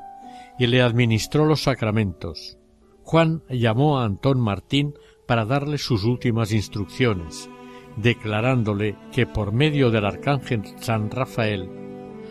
y 0.59 0.67
le 0.67 0.83
administró 0.83 1.45
los 1.47 1.63
sacramentos. 1.63 2.59
Juan 3.03 3.43
llamó 3.49 3.99
a 3.99 4.05
Antón 4.05 4.41
Martín 4.41 4.95
para 5.27 5.45
darle 5.45 5.79
sus 5.79 6.05
últimas 6.05 6.53
instrucciones, 6.53 7.51
declarándole 7.97 8.97
que 9.13 9.27
por 9.27 9.53
medio 9.53 9.91
del 9.91 10.07
arcángel 10.07 10.63
San 10.79 11.11
Rafael 11.11 11.69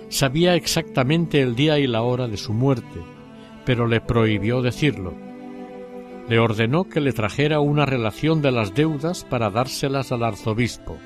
sabía 0.10 0.56
exactamente 0.56 1.42
el 1.42 1.56
día 1.56 1.80
y 1.80 1.88
la 1.88 2.04
hora 2.04 2.28
de 2.28 2.38
su 2.38 2.54
muerte, 2.54 3.02
pero 3.66 3.88
le 3.88 4.02
prohibió 4.02 4.62
decirlo. 4.62 5.14
Le 6.30 6.40
ordenó 6.40 6.86
que 6.86 7.02
le 7.02 7.14
trajera 7.14 7.60
una 7.60 7.86
relación 7.86 8.42
de 8.42 8.52
las 8.52 8.74
deudas 8.74 9.26
para 9.26 9.50
dárselas 9.50 10.12
al 10.12 10.24
arzobispo. 10.24 10.98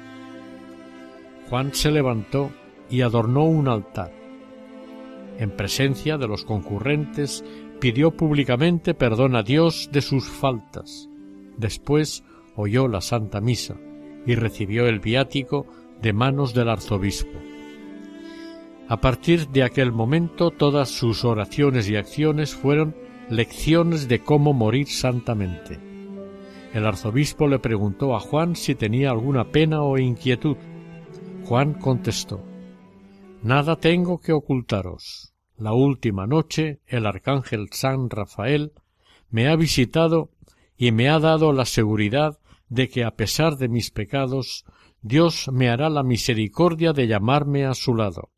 Juan 1.50 1.74
se 1.74 1.92
levantó 1.92 2.52
y 2.90 3.02
adornó 3.02 3.46
un 3.46 3.68
altar. 3.68 4.17
En 5.38 5.52
presencia 5.52 6.18
de 6.18 6.28
los 6.28 6.44
concurrentes 6.46 7.44
pidió 7.80 8.12
públicamente 8.12 8.94
perdón 8.96 9.36
a 9.36 9.44
Dios 9.44 9.90
de 9.92 10.02
sus 10.02 10.28
faltas. 10.28 11.10
Después 11.58 12.24
oyó 12.56 12.88
la 12.88 13.02
Santa 13.02 13.40
Misa 13.40 13.76
y 14.26 14.36
recibió 14.36 14.88
el 14.88 15.00
viático 15.00 15.68
de 16.02 16.12
manos 16.12 16.54
del 16.56 16.70
arzobispo. 16.70 17.38
A 18.90 19.00
partir 19.00 19.48
de 19.50 19.64
aquel 19.64 19.92
momento 19.92 20.50
todas 20.50 20.90
sus 20.90 21.24
oraciones 21.24 21.90
y 21.90 21.98
acciones 21.98 22.56
fueron 22.56 22.96
lecciones 23.30 24.08
de 24.08 24.20
cómo 24.20 24.54
morir 24.54 24.88
santamente. 24.88 25.80
El 26.74 26.86
arzobispo 26.86 27.48
le 27.48 27.60
preguntó 27.60 28.16
a 28.16 28.20
Juan 28.20 28.56
si 28.56 28.76
tenía 28.76 29.12
alguna 29.12 29.52
pena 29.52 29.84
o 29.84 29.98
inquietud. 29.98 30.58
Juan 31.46 31.74
contestó 31.74 32.44
Nada 33.48 33.78
tengo 33.78 34.20
que 34.20 34.34
ocultaros. 34.34 35.34
La 35.56 35.72
última 35.72 36.28
noche 36.28 36.82
el 36.86 37.06
arcángel 37.06 37.70
San 37.72 38.10
Rafael 38.10 38.74
me 39.30 39.48
ha 39.48 39.56
visitado 39.56 40.32
y 40.76 40.92
me 40.92 41.08
ha 41.08 41.18
dado 41.18 41.54
la 41.54 41.64
seguridad 41.64 42.40
de 42.68 42.90
que 42.90 43.06
a 43.06 43.12
pesar 43.12 43.56
de 43.56 43.70
mis 43.70 43.90
pecados 43.90 44.66
Dios 45.02 45.50
me 45.50 45.70
hará 45.70 45.90
la 45.90 46.04
misericordia 46.04 46.92
de 46.92 47.08
llamarme 47.08 47.66
a 47.66 47.74
su 47.74 47.96
lado. 47.96 48.32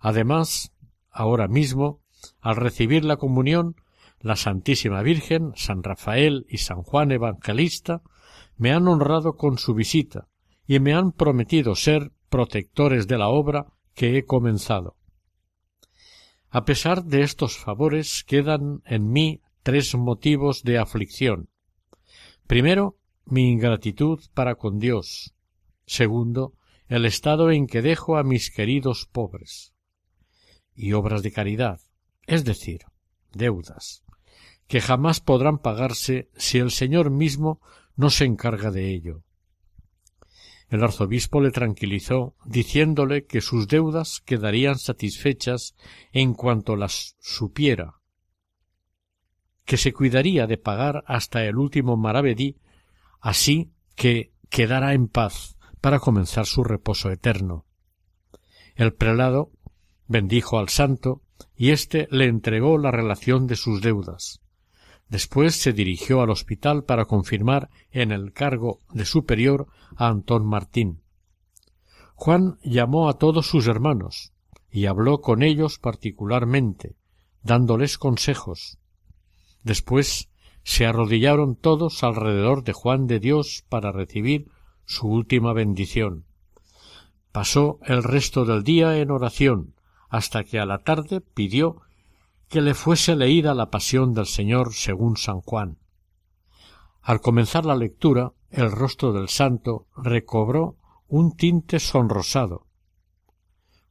Además, 0.00 0.72
ahora 1.12 1.46
mismo, 1.46 2.00
al 2.40 2.56
recibir 2.56 3.04
la 3.04 3.18
comunión, 3.18 3.76
la 4.18 4.34
Santísima 4.34 5.02
Virgen, 5.02 5.52
San 5.54 5.84
Rafael 5.84 6.44
y 6.48 6.58
San 6.58 6.82
Juan 6.82 7.12
Evangelista 7.12 8.02
me 8.56 8.72
han 8.72 8.88
honrado 8.88 9.36
con 9.36 9.58
su 9.58 9.74
visita 9.74 10.26
y 10.66 10.80
me 10.80 10.92
han 10.92 11.12
prometido 11.12 11.76
ser 11.76 12.10
protectores 12.28 13.06
de 13.06 13.18
la 13.18 13.28
obra 13.28 13.68
que 13.94 14.18
he 14.18 14.24
comenzado. 14.24 14.96
A 16.50 16.64
pesar 16.64 17.04
de 17.04 17.22
estos 17.22 17.58
favores 17.58 18.24
quedan 18.24 18.82
en 18.84 19.10
mí 19.10 19.40
tres 19.62 19.94
motivos 19.94 20.62
de 20.62 20.78
aflicción. 20.78 21.48
Primero, 22.46 22.98
mi 23.24 23.50
ingratitud 23.50 24.20
para 24.34 24.56
con 24.56 24.78
Dios. 24.78 25.34
Segundo, 25.86 26.54
el 26.88 27.06
estado 27.06 27.50
en 27.50 27.66
que 27.66 27.82
dejo 27.82 28.16
a 28.16 28.22
mis 28.22 28.50
queridos 28.50 29.08
pobres. 29.10 29.74
Y 30.74 30.92
obras 30.92 31.22
de 31.22 31.32
caridad, 31.32 31.80
es 32.26 32.44
decir, 32.44 32.82
deudas, 33.32 34.04
que 34.66 34.80
jamás 34.80 35.20
podrán 35.20 35.58
pagarse 35.58 36.30
si 36.36 36.58
el 36.58 36.70
Señor 36.70 37.10
mismo 37.10 37.60
no 37.96 38.10
se 38.10 38.24
encarga 38.24 38.70
de 38.70 38.92
ello. 38.92 39.24
El 40.68 40.82
arzobispo 40.82 41.40
le 41.40 41.50
tranquilizó, 41.50 42.34
diciéndole 42.44 43.26
que 43.26 43.40
sus 43.40 43.68
deudas 43.68 44.22
quedarían 44.24 44.78
satisfechas 44.78 45.74
en 46.12 46.34
cuanto 46.34 46.76
las 46.76 47.16
supiera, 47.20 48.00
que 49.64 49.76
se 49.76 49.92
cuidaría 49.92 50.46
de 50.46 50.58
pagar 50.58 51.04
hasta 51.06 51.44
el 51.44 51.56
último 51.56 51.96
maravedí 51.96 52.56
así 53.24 53.72
que 53.96 54.32
quedará 54.50 54.92
en 54.92 55.08
paz 55.08 55.56
para 55.80 55.98
comenzar 55.98 56.44
su 56.44 56.62
reposo 56.62 57.10
eterno. 57.10 57.64
El 58.74 58.92
prelado 58.92 59.50
bendijo 60.06 60.58
al 60.58 60.68
santo 60.68 61.22
y 61.56 61.70
éste 61.70 62.06
le 62.10 62.26
entregó 62.26 62.76
la 62.76 62.90
relación 62.90 63.46
de 63.46 63.56
sus 63.56 63.80
deudas. 63.80 64.42
Después 65.14 65.54
se 65.54 65.72
dirigió 65.72 66.22
al 66.22 66.30
hospital 66.30 66.82
para 66.82 67.04
confirmar 67.04 67.70
en 67.92 68.10
el 68.10 68.32
cargo 68.32 68.80
de 68.92 69.04
superior 69.04 69.68
a 69.94 70.08
Antón 70.08 70.44
Martín. 70.44 71.02
Juan 72.16 72.58
llamó 72.64 73.08
a 73.08 73.16
todos 73.16 73.46
sus 73.46 73.68
hermanos 73.68 74.32
y 74.72 74.86
habló 74.86 75.20
con 75.20 75.44
ellos 75.44 75.78
particularmente, 75.78 76.96
dándoles 77.44 77.96
consejos. 77.96 78.78
Después 79.62 80.30
se 80.64 80.84
arrodillaron 80.84 81.54
todos 81.54 82.02
alrededor 82.02 82.64
de 82.64 82.72
Juan 82.72 83.06
de 83.06 83.20
Dios 83.20 83.64
para 83.68 83.92
recibir 83.92 84.50
su 84.84 85.06
última 85.06 85.52
bendición. 85.52 86.24
Pasó 87.30 87.78
el 87.84 88.02
resto 88.02 88.44
del 88.44 88.64
día 88.64 88.98
en 88.98 89.12
oración, 89.12 89.76
hasta 90.08 90.42
que 90.42 90.58
a 90.58 90.66
la 90.66 90.78
tarde 90.78 91.20
pidió 91.20 91.82
que 92.54 92.60
le 92.60 92.74
fuese 92.74 93.16
leída 93.16 93.52
la 93.52 93.68
pasión 93.68 94.14
del 94.14 94.26
Señor 94.26 94.74
según 94.74 95.16
San 95.16 95.40
Juan. 95.40 95.80
Al 97.02 97.20
comenzar 97.20 97.66
la 97.66 97.74
lectura, 97.74 98.32
el 98.48 98.70
rostro 98.70 99.12
del 99.12 99.28
santo 99.28 99.88
recobró 99.96 100.76
un 101.08 101.34
tinte 101.34 101.80
sonrosado. 101.80 102.68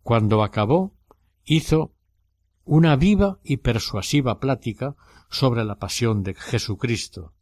Cuando 0.02 0.44
acabó, 0.44 0.96
hizo 1.44 1.92
una 2.64 2.96
viva 2.96 3.38
y 3.44 3.58
persuasiva 3.58 4.40
plática 4.40 4.96
sobre 5.30 5.66
la 5.66 5.78
pasión 5.78 6.24
de 6.24 6.34
Jesucristo. 6.34 7.34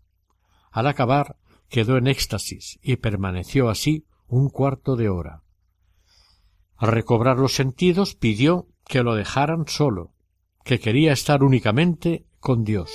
Al 0.72 0.88
acabar 0.88 1.38
quedó 1.70 1.98
en 1.98 2.08
éxtasis 2.08 2.80
y 2.82 2.96
permaneció 2.96 3.70
así 3.70 4.08
un 4.26 4.50
cuarto 4.50 4.96
de 4.96 5.10
hora. 5.10 5.44
Al 6.78 6.92
recobrar 6.92 7.38
los 7.38 7.54
sentidos 7.54 8.16
pidió 8.16 8.70
que 8.88 9.04
lo 9.04 9.14
dejaran 9.14 9.68
solo, 9.68 10.16
que 10.64 10.80
quería 10.80 11.14
estar 11.14 11.44
únicamente 11.44 12.26
con 12.40 12.64
Dios. 12.64 12.92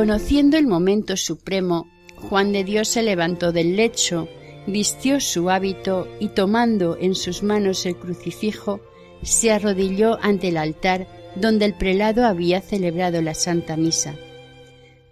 Conociendo 0.00 0.56
el 0.56 0.66
momento 0.66 1.14
supremo, 1.14 1.86
Juan 2.16 2.52
de 2.52 2.64
Dios 2.64 2.88
se 2.88 3.02
levantó 3.02 3.52
del 3.52 3.76
lecho, 3.76 4.28
vistió 4.66 5.20
su 5.20 5.50
hábito 5.50 6.08
y 6.18 6.28
tomando 6.28 6.96
en 6.98 7.14
sus 7.14 7.42
manos 7.42 7.84
el 7.84 7.96
crucifijo, 7.96 8.80
se 9.22 9.50
arrodilló 9.50 10.18
ante 10.22 10.48
el 10.48 10.56
altar 10.56 11.06
donde 11.36 11.66
el 11.66 11.76
prelado 11.76 12.24
había 12.24 12.62
celebrado 12.62 13.20
la 13.20 13.34
Santa 13.34 13.76
Misa. 13.76 14.16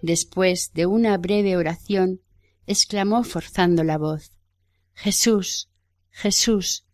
Después 0.01 0.73
de 0.73 0.87
una 0.87 1.19
breve 1.19 1.59
oración, 1.59 2.23
exclamó 2.67 3.25
forzando 3.25 3.85
la 3.85 3.99
voz 3.99 4.33
Jesús, 4.95 5.69
Jesús, 6.09 6.87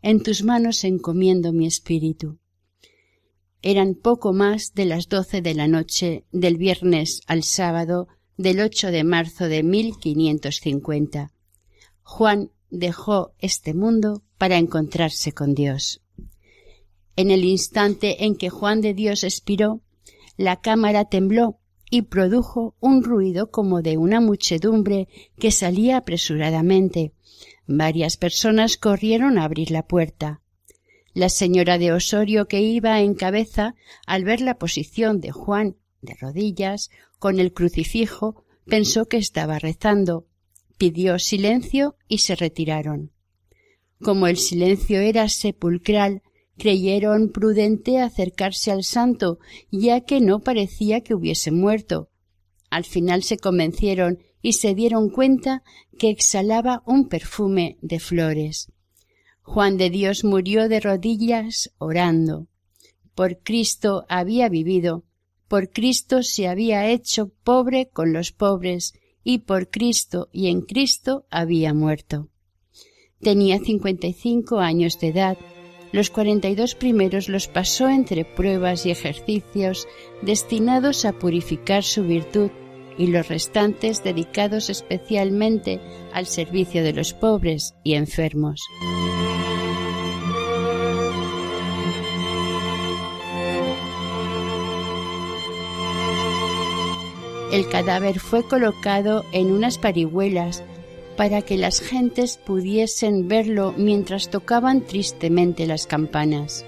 en 0.00 0.22
tus 0.22 0.42
manos 0.42 0.84
encomiendo 0.84 1.52
mi 1.52 1.66
espíritu. 1.66 2.38
Eran 3.62 3.94
poco 3.94 4.32
más 4.32 4.74
de 4.74 4.84
las 4.84 5.08
doce 5.08 5.40
de 5.40 5.54
la 5.54 5.68
noche 5.68 6.24
del 6.32 6.56
viernes 6.56 7.20
al 7.26 7.44
sábado 7.44 8.08
del 8.36 8.60
8 8.60 8.90
de 8.90 9.04
marzo 9.04 9.48
de 9.48 9.62
1550. 9.62 11.32
Juan 12.02 12.50
dejó 12.70 13.32
este 13.38 13.72
mundo 13.72 14.24
para 14.36 14.58
encontrarse 14.58 15.32
con 15.32 15.54
Dios. 15.54 16.02
En 17.14 17.30
el 17.30 17.44
instante 17.44 18.24
en 18.24 18.34
que 18.34 18.50
Juan 18.50 18.80
de 18.80 18.94
Dios 18.94 19.22
expiró, 19.22 19.80
La 20.36 20.60
cámara 20.60 21.04
tembló 21.04 21.60
y 21.90 22.02
produjo 22.02 22.74
un 22.80 23.04
ruido 23.04 23.50
como 23.50 23.82
de 23.82 23.98
una 23.98 24.20
muchedumbre 24.20 25.08
que 25.38 25.50
salía 25.50 25.98
apresuradamente. 25.98 27.12
Varias 27.66 28.16
personas 28.16 28.76
corrieron 28.76 29.38
a 29.38 29.44
abrir 29.44 29.70
la 29.70 29.86
puerta. 29.86 30.40
La 31.14 31.28
señora 31.28 31.78
de 31.78 31.92
Osorio, 31.92 32.48
que 32.48 32.60
iba 32.60 33.00
en 33.00 33.14
cabeza, 33.14 33.74
al 34.06 34.24
ver 34.24 34.40
la 34.40 34.58
posición 34.58 35.20
de 35.20 35.30
Juan 35.30 35.76
de 36.00 36.14
rodillas, 36.20 36.90
con 37.18 37.38
el 37.38 37.52
crucifijo, 37.52 38.44
pensó 38.66 39.06
que 39.06 39.18
estaba 39.18 39.58
rezando, 39.58 40.26
pidió 40.78 41.18
silencio 41.18 41.96
y 42.08 42.18
se 42.18 42.34
retiraron. 42.34 43.12
Como 44.00 44.26
el 44.26 44.36
silencio 44.36 45.00
era 45.00 45.28
sepulcral, 45.28 46.22
creyeron 46.58 47.30
prudente 47.30 48.00
acercarse 48.00 48.72
al 48.72 48.82
santo, 48.82 49.38
ya 49.70 50.00
que 50.00 50.20
no 50.20 50.40
parecía 50.40 51.02
que 51.02 51.14
hubiese 51.14 51.50
muerto. 51.50 52.08
Al 52.70 52.84
final 52.84 53.22
se 53.22 53.36
convencieron 53.36 54.18
y 54.40 54.54
se 54.54 54.74
dieron 54.74 55.10
cuenta 55.10 55.62
que 55.98 56.10
exhalaba 56.10 56.82
un 56.86 57.08
perfume 57.08 57.78
de 57.80 58.00
flores. 58.00 58.71
Juan 59.42 59.76
de 59.76 59.90
Dios 59.90 60.24
murió 60.24 60.68
de 60.68 60.80
rodillas 60.80 61.72
orando. 61.78 62.46
Por 63.14 63.38
Cristo 63.38 64.06
había 64.08 64.48
vivido, 64.48 65.04
por 65.48 65.70
Cristo 65.70 66.22
se 66.22 66.48
había 66.48 66.88
hecho 66.88 67.30
pobre 67.44 67.88
con 67.88 68.12
los 68.12 68.32
pobres, 68.32 68.94
y 69.24 69.38
por 69.38 69.68
Cristo 69.68 70.28
y 70.32 70.48
en 70.48 70.62
Cristo 70.62 71.26
había 71.30 71.74
muerto. 71.74 72.28
Tenía 73.20 73.58
cincuenta 73.58 74.06
y 74.06 74.14
cinco 74.14 74.58
años 74.58 74.98
de 74.98 75.08
edad. 75.08 75.38
Los 75.92 76.10
cuarenta 76.10 76.48
y 76.48 76.54
dos 76.54 76.74
primeros 76.74 77.28
los 77.28 77.48
pasó 77.48 77.88
entre 77.88 78.24
pruebas 78.24 78.86
y 78.86 78.90
ejercicios 78.90 79.86
destinados 80.22 81.04
a 81.04 81.12
purificar 81.12 81.84
su 81.84 82.02
virtud 82.02 82.50
y 82.98 83.08
los 83.08 83.28
restantes 83.28 84.02
dedicados 84.04 84.70
especialmente 84.70 85.80
al 86.12 86.26
servicio 86.26 86.82
de 86.82 86.92
los 86.92 87.12
pobres 87.14 87.74
y 87.84 87.94
enfermos. 87.94 88.60
El 97.52 97.68
cadáver 97.68 98.18
fue 98.18 98.42
colocado 98.44 99.26
en 99.32 99.52
unas 99.52 99.76
parihuelas 99.76 100.64
para 101.18 101.42
que 101.42 101.58
las 101.58 101.80
gentes 101.80 102.38
pudiesen 102.38 103.28
verlo 103.28 103.74
mientras 103.76 104.30
tocaban 104.30 104.80
tristemente 104.80 105.66
las 105.66 105.86
campanas. 105.86 106.64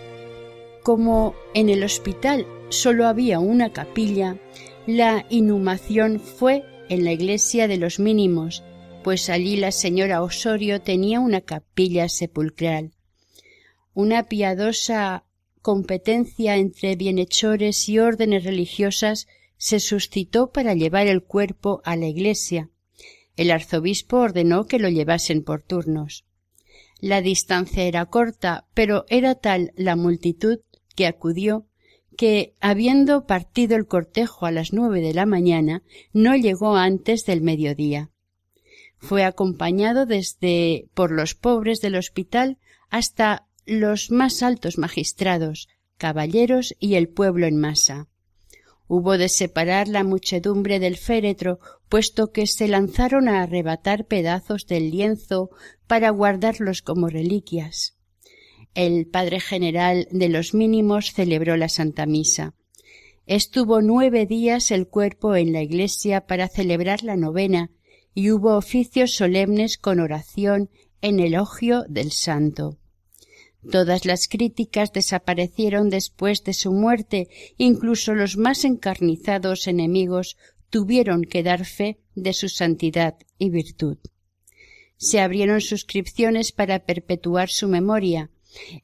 Como 0.82 1.34
en 1.54 1.70
el 1.70 1.82
hospital 1.82 2.46
solo 2.68 3.06
había 3.06 3.38
una 3.38 3.72
capilla, 3.72 4.36
la 4.86 5.24
inhumación 5.30 6.20
fue 6.20 6.64
en 6.90 7.04
la 7.04 7.12
iglesia 7.12 7.68
de 7.68 7.78
los 7.78 7.98
mínimos, 7.98 8.62
pues 9.02 9.30
allí 9.30 9.56
la 9.56 9.72
señora 9.72 10.22
Osorio 10.22 10.82
tenía 10.82 11.20
una 11.20 11.40
capilla 11.40 12.08
sepulcral. 12.08 12.92
Una 13.94 14.24
piadosa 14.24 15.24
competencia 15.62 16.56
entre 16.56 16.96
bienhechores 16.96 17.88
y 17.88 17.98
órdenes 17.98 18.44
religiosas 18.44 19.26
se 19.56 19.80
suscitó 19.80 20.52
para 20.52 20.74
llevar 20.74 21.06
el 21.06 21.22
cuerpo 21.22 21.80
a 21.84 21.96
la 21.96 22.06
iglesia. 22.06 22.68
El 23.36 23.50
arzobispo 23.50 24.18
ordenó 24.18 24.66
que 24.66 24.78
lo 24.78 24.90
llevasen 24.90 25.42
por 25.42 25.62
turnos. 25.62 26.26
La 27.00 27.22
distancia 27.22 27.84
era 27.84 28.06
corta, 28.06 28.66
pero 28.74 29.06
era 29.08 29.34
tal 29.34 29.72
la 29.76 29.96
multitud 29.96 30.58
que 30.94 31.06
acudió 31.06 31.66
que, 32.16 32.54
habiendo 32.60 33.26
partido 33.26 33.76
el 33.76 33.86
cortejo 33.86 34.46
a 34.46 34.50
las 34.50 34.72
nueve 34.72 35.00
de 35.00 35.14
la 35.14 35.26
mañana, 35.26 35.82
no 36.12 36.36
llegó 36.36 36.76
antes 36.76 37.24
del 37.24 37.40
mediodía. 37.40 38.10
Fue 38.98 39.24
acompañado 39.24 40.06
desde 40.06 40.88
por 40.94 41.10
los 41.10 41.34
pobres 41.34 41.80
del 41.80 41.96
hospital 41.96 42.58
hasta 42.90 43.46
los 43.66 44.10
más 44.10 44.42
altos 44.42 44.78
magistrados, 44.78 45.68
caballeros 45.98 46.74
y 46.80 46.94
el 46.94 47.08
pueblo 47.08 47.46
en 47.46 47.58
masa. 47.58 48.08
Hubo 48.86 49.16
de 49.16 49.28
separar 49.28 49.88
la 49.88 50.04
muchedumbre 50.04 50.78
del 50.78 50.96
féretro, 50.96 51.58
puesto 51.88 52.32
que 52.32 52.46
se 52.46 52.68
lanzaron 52.68 53.28
a 53.28 53.42
arrebatar 53.42 54.06
pedazos 54.06 54.66
del 54.66 54.90
lienzo 54.90 55.50
para 55.86 56.10
guardarlos 56.10 56.82
como 56.82 57.08
reliquias. 57.08 57.96
El 58.74 59.06
padre 59.06 59.38
general 59.38 60.08
de 60.10 60.28
los 60.28 60.52
mínimos 60.52 61.12
celebró 61.12 61.56
la 61.56 61.68
Santa 61.68 62.06
Misa. 62.06 62.54
Estuvo 63.26 63.80
nueve 63.80 64.26
días 64.26 64.72
el 64.72 64.88
cuerpo 64.88 65.36
en 65.36 65.52
la 65.52 65.62
iglesia 65.62 66.26
para 66.26 66.48
celebrar 66.48 67.04
la 67.04 67.16
novena 67.16 67.70
y 68.14 68.32
hubo 68.32 68.56
oficios 68.56 69.12
solemnes 69.12 69.78
con 69.78 70.00
oración 70.00 70.70
en 71.00 71.20
elogio 71.20 71.84
del 71.88 72.10
santo. 72.10 72.78
Todas 73.70 74.04
las 74.04 74.26
críticas 74.28 74.92
desaparecieron 74.92 75.88
después 75.88 76.42
de 76.42 76.52
su 76.52 76.72
muerte, 76.72 77.28
incluso 77.56 78.14
los 78.14 78.36
más 78.36 78.64
encarnizados 78.64 79.68
enemigos 79.68 80.36
tuvieron 80.68 81.22
que 81.22 81.44
dar 81.44 81.64
fe 81.64 82.00
de 82.14 82.32
su 82.32 82.48
santidad 82.48 83.16
y 83.38 83.50
virtud. 83.50 83.98
Se 84.96 85.20
abrieron 85.20 85.60
suscripciones 85.60 86.52
para 86.52 86.84
perpetuar 86.84 87.48
su 87.48 87.68
memoria. 87.68 88.30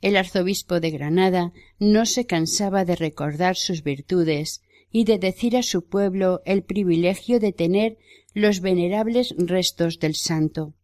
El 0.00 0.16
arzobispo 0.16 0.80
de 0.80 0.90
Granada 0.90 1.52
no 1.78 2.06
se 2.06 2.26
cansaba 2.26 2.84
de 2.84 2.96
recordar 2.96 3.56
sus 3.56 3.82
virtudes 3.82 4.62
y 4.90 5.04
de 5.04 5.18
decir 5.18 5.56
a 5.56 5.62
su 5.62 5.86
pueblo 5.86 6.40
el 6.44 6.62
privilegio 6.62 7.40
de 7.40 7.52
tener 7.52 7.98
los 8.34 8.60
venerables 8.60 9.34
restos 9.38 9.98
del 9.98 10.14
santo. 10.14 10.74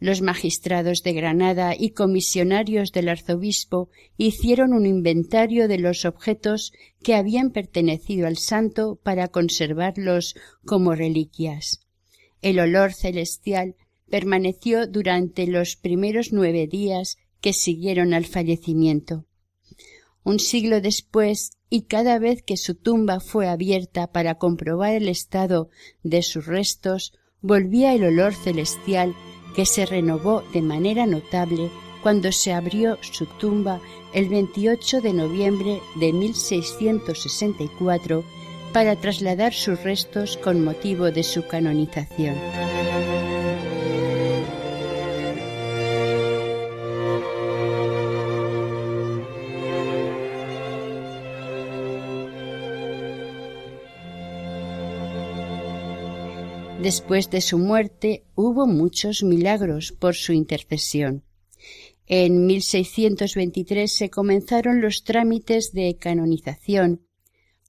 Los 0.00 0.22
magistrados 0.22 1.02
de 1.02 1.12
Granada 1.12 1.74
y 1.78 1.90
comisionarios 1.90 2.92
del 2.92 3.08
arzobispo 3.08 3.90
hicieron 4.16 4.72
un 4.72 4.86
inventario 4.86 5.68
de 5.68 5.78
los 5.78 6.04
objetos 6.04 6.72
que 7.02 7.14
habían 7.14 7.50
pertenecido 7.50 8.26
al 8.26 8.36
santo 8.36 9.00
para 9.02 9.28
conservarlos 9.28 10.34
como 10.66 10.94
reliquias. 10.94 11.80
El 12.42 12.58
olor 12.60 12.92
celestial 12.92 13.76
permaneció 14.10 14.86
durante 14.86 15.46
los 15.46 15.76
primeros 15.76 16.32
nueve 16.32 16.66
días 16.66 17.16
que 17.44 17.52
siguieron 17.52 18.14
al 18.14 18.24
fallecimiento. 18.24 19.26
Un 20.22 20.40
siglo 20.40 20.80
después, 20.80 21.50
y 21.68 21.82
cada 21.82 22.18
vez 22.18 22.42
que 22.42 22.56
su 22.56 22.74
tumba 22.74 23.20
fue 23.20 23.48
abierta 23.48 24.12
para 24.12 24.36
comprobar 24.36 24.94
el 24.94 25.10
estado 25.10 25.68
de 26.02 26.22
sus 26.22 26.46
restos, 26.46 27.12
volvía 27.42 27.92
el 27.92 28.04
olor 28.04 28.32
celestial 28.32 29.14
que 29.54 29.66
se 29.66 29.84
renovó 29.84 30.42
de 30.54 30.62
manera 30.62 31.04
notable 31.04 31.70
cuando 32.02 32.32
se 32.32 32.54
abrió 32.54 32.96
su 33.02 33.26
tumba 33.26 33.82
el 34.14 34.30
28 34.30 35.02
de 35.02 35.12
noviembre 35.12 35.80
de 35.96 36.14
1664 36.14 38.24
para 38.72 38.96
trasladar 38.96 39.52
sus 39.52 39.82
restos 39.82 40.38
con 40.38 40.64
motivo 40.64 41.10
de 41.10 41.22
su 41.22 41.46
canonización. 41.46 42.36
Después 56.84 57.30
de 57.30 57.40
su 57.40 57.56
muerte 57.56 58.26
hubo 58.34 58.66
muchos 58.66 59.22
milagros 59.22 59.90
por 59.90 60.14
su 60.14 60.34
intercesión. 60.34 61.24
En 62.04 62.44
1623 62.44 63.90
se 63.90 64.10
comenzaron 64.10 64.82
los 64.82 65.02
trámites 65.02 65.72
de 65.72 65.96
canonización. 65.98 67.00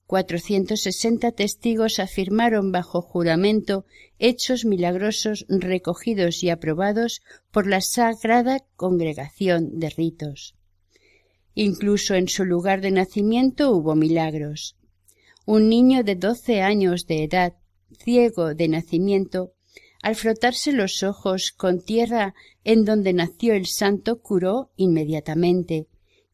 460 0.06 1.32
testigos 1.32 1.98
afirmaron 1.98 2.72
bajo 2.72 3.00
juramento 3.00 3.86
hechos 4.18 4.66
milagrosos 4.66 5.46
recogidos 5.48 6.42
y 6.42 6.50
aprobados 6.50 7.22
por 7.50 7.66
la 7.66 7.80
Sagrada 7.80 8.66
Congregación 8.76 9.78
de 9.78 9.88
Ritos. 9.88 10.56
Incluso 11.54 12.16
en 12.16 12.28
su 12.28 12.44
lugar 12.44 12.82
de 12.82 12.90
nacimiento 12.90 13.70
hubo 13.70 13.94
milagros. 13.94 14.76
Un 15.46 15.70
niño 15.70 16.04
de 16.04 16.16
doce 16.16 16.60
años 16.60 17.06
de 17.06 17.24
edad 17.24 17.54
ciego 17.98 18.54
de 18.54 18.68
nacimiento, 18.68 19.52
al 20.02 20.14
frotarse 20.14 20.72
los 20.72 21.02
ojos 21.02 21.52
con 21.52 21.80
tierra 21.80 22.34
en 22.64 22.84
donde 22.84 23.12
nació 23.12 23.54
el 23.54 23.66
santo, 23.66 24.20
curó 24.20 24.70
inmediatamente, 24.76 25.86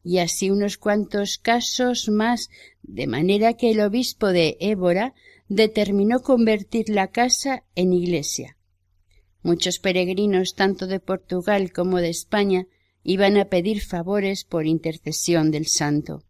y 0.03 0.17
así 0.19 0.51
unos 0.51 0.77
cuantos 0.77 1.37
casos 1.37 2.09
más, 2.09 2.49
de 2.81 3.07
manera 3.07 3.53
que 3.53 3.71
el 3.71 3.79
obispo 3.79 4.27
de 4.27 4.57
Évora 4.59 5.13
determinó 5.47 6.21
convertir 6.21 6.89
la 6.89 7.07
casa 7.07 7.63
en 7.75 7.93
iglesia. 7.93 8.57
Muchos 9.41 9.79
peregrinos, 9.79 10.55
tanto 10.55 10.87
de 10.87 10.99
Portugal 10.99 11.71
como 11.71 11.97
de 11.99 12.09
España, 12.09 12.67
iban 13.03 13.37
a 13.37 13.45
pedir 13.45 13.81
favores 13.81 14.45
por 14.45 14.65
intercesión 14.65 15.51
del 15.51 15.67
santo. 15.67 16.23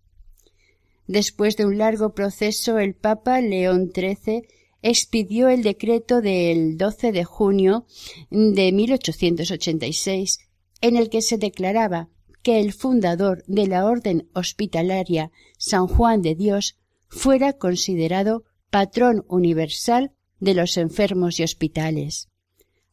Después 1.07 1.57
de 1.57 1.65
un 1.65 1.77
largo 1.77 2.13
proceso, 2.13 2.79
el 2.79 2.95
Papa 2.95 3.41
León 3.41 3.91
XIII 3.93 4.47
expidió 4.83 5.49
el 5.49 5.63
decreto 5.63 6.21
del 6.21 6.77
12 6.77 7.11
de 7.11 7.23
junio 7.23 7.87
de 8.29 8.71
1886, 8.71 10.39
en 10.81 10.97
el 10.97 11.09
que 11.09 11.21
se 11.21 11.37
declaraba 11.37 12.09
que 12.43 12.59
el 12.59 12.73
fundador 12.73 13.43
de 13.47 13.65
la 13.67 13.85
Orden 13.85 14.29
Hospitalaria, 14.33 15.31
San 15.57 15.87
Juan 15.87 16.21
de 16.21 16.35
Dios, 16.35 16.75
fuera 17.07 17.53
considerado 17.53 18.43
patrón 18.69 19.23
universal 19.29 20.11
de 20.39 20.53
los 20.53 20.75
enfermos 20.75 21.39
y 21.39 21.43
hospitales, 21.43 22.27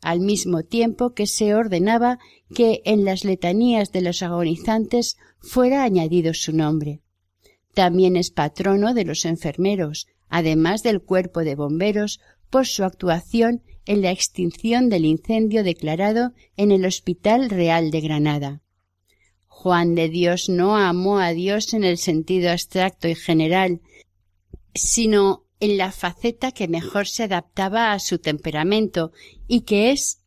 al 0.00 0.20
mismo 0.20 0.62
tiempo 0.62 1.14
que 1.14 1.26
se 1.26 1.54
ordenaba 1.54 2.20
que 2.54 2.82
en 2.84 3.04
las 3.04 3.24
letanías 3.24 3.90
de 3.90 4.02
los 4.02 4.22
agonizantes 4.22 5.16
fuera 5.40 5.82
añadido 5.82 6.32
su 6.34 6.52
nombre. 6.52 7.02
También 7.74 8.16
es 8.16 8.30
patrono 8.30 8.94
de 8.94 9.04
los 9.04 9.24
enfermeros, 9.24 10.06
además 10.30 10.82
del 10.82 11.02
cuerpo 11.02 11.40
de 11.40 11.54
bomberos, 11.54 12.20
por 12.48 12.66
su 12.66 12.84
actuación 12.84 13.62
en 13.84 14.02
la 14.02 14.10
extinción 14.10 14.88
del 14.88 15.04
incendio 15.04 15.62
declarado 15.62 16.32
en 16.56 16.72
el 16.72 16.84
Hospital 16.84 17.50
Real 17.50 17.90
de 17.90 18.00
Granada. 18.00 18.62
Juan 19.46 19.94
de 19.94 20.08
Dios 20.08 20.48
no 20.48 20.76
amó 20.76 21.18
a 21.18 21.30
Dios 21.30 21.74
en 21.74 21.84
el 21.84 21.98
sentido 21.98 22.50
abstracto 22.50 23.08
y 23.08 23.14
general, 23.14 23.82
sino 24.74 25.44
en 25.60 25.76
la 25.76 25.92
faceta 25.92 26.52
que 26.52 26.66
mejor 26.66 27.06
se 27.06 27.24
adaptaba 27.24 27.92
a 27.92 27.98
su 27.98 28.18
temperamento 28.18 29.12
y 29.46 29.62
que 29.62 29.90
es 29.90 30.22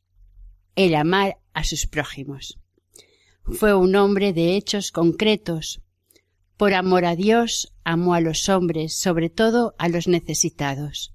el 0.75 0.93
amar 0.95 1.39
a 1.53 1.63
sus 1.63 1.87
prójimos. 1.87 2.59
Fue 3.43 3.73
un 3.73 3.95
hombre 3.95 4.33
de 4.33 4.55
hechos 4.55 4.91
concretos, 4.91 5.81
por 6.55 6.73
amor 6.73 7.05
a 7.05 7.15
Dios, 7.15 7.72
amó 7.83 8.13
a 8.13 8.21
los 8.21 8.49
hombres, 8.49 8.95
sobre 8.95 9.29
todo 9.29 9.75
a 9.77 9.89
los 9.89 10.07
necesitados. 10.07 11.13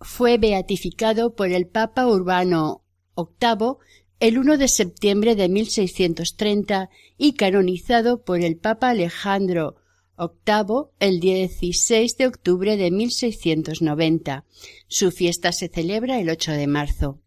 Fue 0.00 0.38
beatificado 0.38 1.34
por 1.34 1.50
el 1.50 1.66
Papa 1.66 2.06
Urbano 2.06 2.84
VIII 3.16 3.76
el 4.20 4.38
1 4.38 4.58
de 4.58 4.68
septiembre 4.68 5.34
de 5.34 5.48
1630 5.48 6.90
y 7.16 7.34
canonizado 7.34 8.22
por 8.22 8.40
el 8.40 8.56
Papa 8.56 8.90
Alejandro 8.90 9.76
VIII 10.18 10.88
el 11.00 11.20
16 11.20 12.16
de 12.18 12.26
octubre 12.26 12.76
de 12.76 12.90
1690. 12.90 14.44
Su 14.88 15.10
fiesta 15.10 15.52
se 15.52 15.68
celebra 15.68 16.20
el 16.20 16.28
8 16.28 16.52
de 16.52 16.66
marzo. 16.66 17.20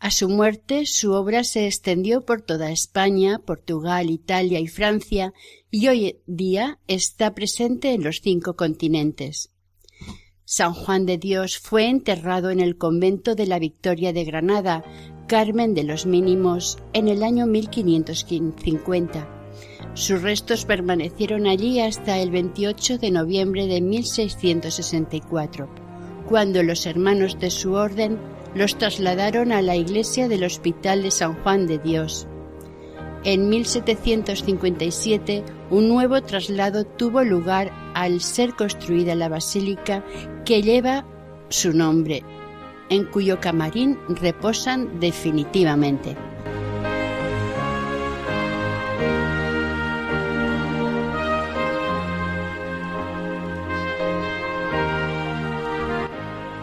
A 0.00 0.10
su 0.10 0.28
muerte, 0.28 0.86
su 0.86 1.12
obra 1.12 1.44
se 1.44 1.66
extendió 1.66 2.24
por 2.24 2.40
toda 2.40 2.72
España, 2.72 3.38
Portugal, 3.38 4.10
Italia 4.10 4.58
y 4.58 4.66
Francia, 4.66 5.34
y 5.70 5.88
hoy 5.88 6.18
día 6.26 6.78
está 6.88 7.34
presente 7.34 7.92
en 7.94 8.02
los 8.02 8.20
cinco 8.20 8.56
continentes. 8.56 9.50
San 10.44 10.74
Juan 10.74 11.06
de 11.06 11.16
Dios 11.16 11.58
fue 11.58 11.88
enterrado 11.88 12.50
en 12.50 12.58
el 12.58 12.76
convento 12.76 13.36
de 13.36 13.46
la 13.46 13.60
Victoria 13.60 14.12
de 14.12 14.24
Granada, 14.24 14.82
Carmen 15.28 15.74
de 15.74 15.84
los 15.84 16.06
Mínimos, 16.06 16.78
en 16.92 17.06
el 17.06 17.22
año 17.22 17.46
1550. 17.46 19.28
Sus 19.94 20.22
restos 20.22 20.64
permanecieron 20.64 21.46
allí 21.46 21.78
hasta 21.78 22.18
el 22.18 22.32
28 22.32 22.98
de 22.98 23.12
noviembre 23.12 23.68
de 23.68 23.80
1664, 23.80 25.68
cuando 26.28 26.64
los 26.64 26.84
hermanos 26.86 27.38
de 27.38 27.50
su 27.50 27.74
orden 27.74 28.18
los 28.56 28.76
trasladaron 28.76 29.52
a 29.52 29.62
la 29.62 29.76
iglesia 29.76 30.26
del 30.26 30.42
Hospital 30.42 31.04
de 31.04 31.12
San 31.12 31.40
Juan 31.42 31.68
de 31.68 31.78
Dios. 31.78 32.26
En 33.22 33.50
1757 33.50 35.44
un 35.68 35.88
nuevo 35.88 36.22
traslado 36.22 36.84
tuvo 36.84 37.22
lugar 37.22 37.70
al 37.94 38.22
ser 38.22 38.54
construida 38.54 39.14
la 39.14 39.28
basílica 39.28 40.02
que 40.46 40.62
lleva 40.62 41.04
su 41.50 41.74
nombre, 41.74 42.22
en 42.88 43.04
cuyo 43.04 43.38
camarín 43.38 43.98
reposan 44.08 45.00
definitivamente. 45.00 46.16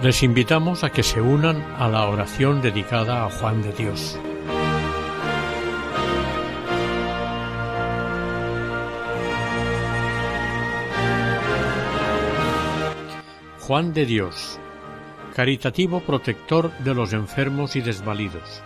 Les 0.02 0.24
invitamos 0.24 0.84
a 0.84 0.90
que 0.90 1.04
se 1.04 1.22
unan 1.22 1.62
a 1.78 1.88
la 1.88 2.08
oración 2.08 2.62
dedicada 2.62 3.26
a 3.26 3.30
Juan 3.30 3.62
de 3.62 3.74
Dios. 3.74 4.18
Juan 13.68 13.92
de 13.92 14.06
Dios, 14.06 14.62
caritativo 15.36 16.00
protector 16.00 16.72
de 16.78 16.94
los 16.94 17.12
enfermos 17.12 17.76
y 17.76 17.82
desvalidos. 17.82 18.64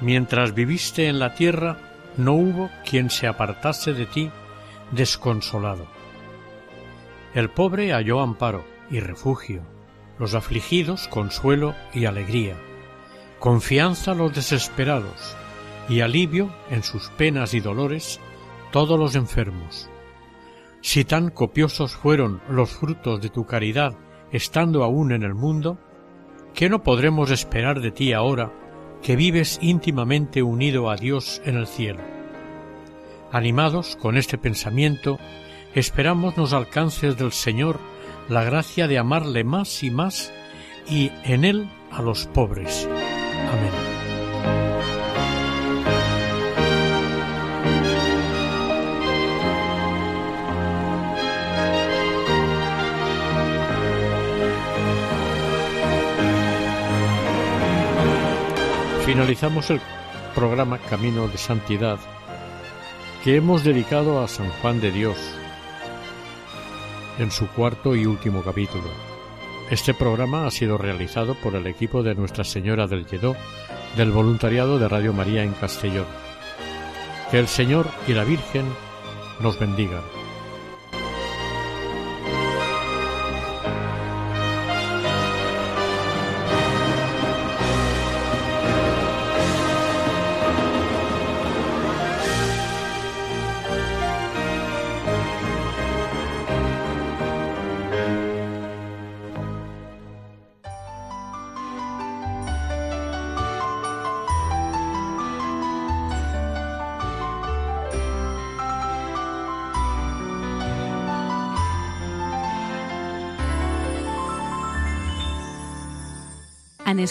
Mientras 0.00 0.54
viviste 0.54 1.08
en 1.08 1.18
la 1.18 1.34
tierra, 1.34 1.78
no 2.16 2.34
hubo 2.34 2.70
quien 2.88 3.10
se 3.10 3.26
apartase 3.26 3.92
de 3.92 4.06
ti 4.06 4.30
desconsolado. 4.92 5.88
El 7.34 7.50
pobre 7.50 7.92
halló 7.92 8.20
amparo 8.20 8.64
y 8.92 9.00
refugio 9.00 9.62
los 10.20 10.36
afligidos 10.36 11.08
consuelo 11.08 11.74
y 11.92 12.04
alegría, 12.04 12.54
confianza 13.40 14.12
a 14.12 14.14
los 14.14 14.32
desesperados 14.32 15.34
y 15.88 16.00
alivio 16.00 16.54
en 16.70 16.84
sus 16.84 17.08
penas 17.08 17.54
y 17.54 17.60
dolores 17.60 18.20
todos 18.70 18.96
los 18.96 19.16
enfermos. 19.16 19.90
Si 20.84 21.06
tan 21.06 21.30
copiosos 21.30 21.96
fueron 21.96 22.42
los 22.46 22.72
frutos 22.72 23.22
de 23.22 23.30
tu 23.30 23.46
caridad 23.46 23.96
estando 24.30 24.84
aún 24.84 25.12
en 25.12 25.22
el 25.22 25.34
mundo, 25.34 25.78
¿qué 26.52 26.68
no 26.68 26.82
podremos 26.82 27.30
esperar 27.30 27.80
de 27.80 27.90
ti 27.90 28.12
ahora 28.12 28.52
que 29.02 29.16
vives 29.16 29.58
íntimamente 29.62 30.42
unido 30.42 30.90
a 30.90 30.96
Dios 30.96 31.40
en 31.46 31.56
el 31.56 31.66
cielo? 31.66 32.02
Animados 33.32 33.96
con 33.96 34.18
este 34.18 34.36
pensamiento, 34.36 35.18
esperamos 35.74 36.36
nos 36.36 36.52
alcances 36.52 37.16
del 37.16 37.32
Señor 37.32 37.80
la 38.28 38.44
gracia 38.44 38.86
de 38.86 38.98
amarle 38.98 39.42
más 39.42 39.82
y 39.82 39.90
más 39.90 40.34
y 40.86 41.10
en 41.24 41.46
él 41.46 41.70
a 41.92 42.02
los 42.02 42.26
pobres. 42.26 42.86
Amén. 43.50 44.73
Finalizamos 59.14 59.70
el 59.70 59.80
programa 60.34 60.78
Camino 60.78 61.28
de 61.28 61.38
Santidad 61.38 62.00
que 63.22 63.36
hemos 63.36 63.62
dedicado 63.62 64.20
a 64.20 64.26
San 64.26 64.50
Juan 64.60 64.80
de 64.80 64.90
Dios, 64.90 65.16
en 67.20 67.30
su 67.30 67.46
cuarto 67.46 67.94
y 67.94 68.06
último 68.06 68.42
capítulo. 68.42 68.90
Este 69.70 69.94
programa 69.94 70.48
ha 70.48 70.50
sido 70.50 70.78
realizado 70.78 71.36
por 71.36 71.54
el 71.54 71.68
equipo 71.68 72.02
de 72.02 72.16
Nuestra 72.16 72.42
Señora 72.42 72.88
del 72.88 73.06
Lledó 73.06 73.36
del 73.96 74.10
voluntariado 74.10 74.80
de 74.80 74.88
Radio 74.88 75.12
María 75.12 75.44
en 75.44 75.52
Castellón. 75.52 76.06
Que 77.30 77.38
el 77.38 77.46
Señor 77.46 77.86
y 78.08 78.14
la 78.14 78.24
Virgen 78.24 78.66
nos 79.38 79.60
bendigan. 79.60 80.23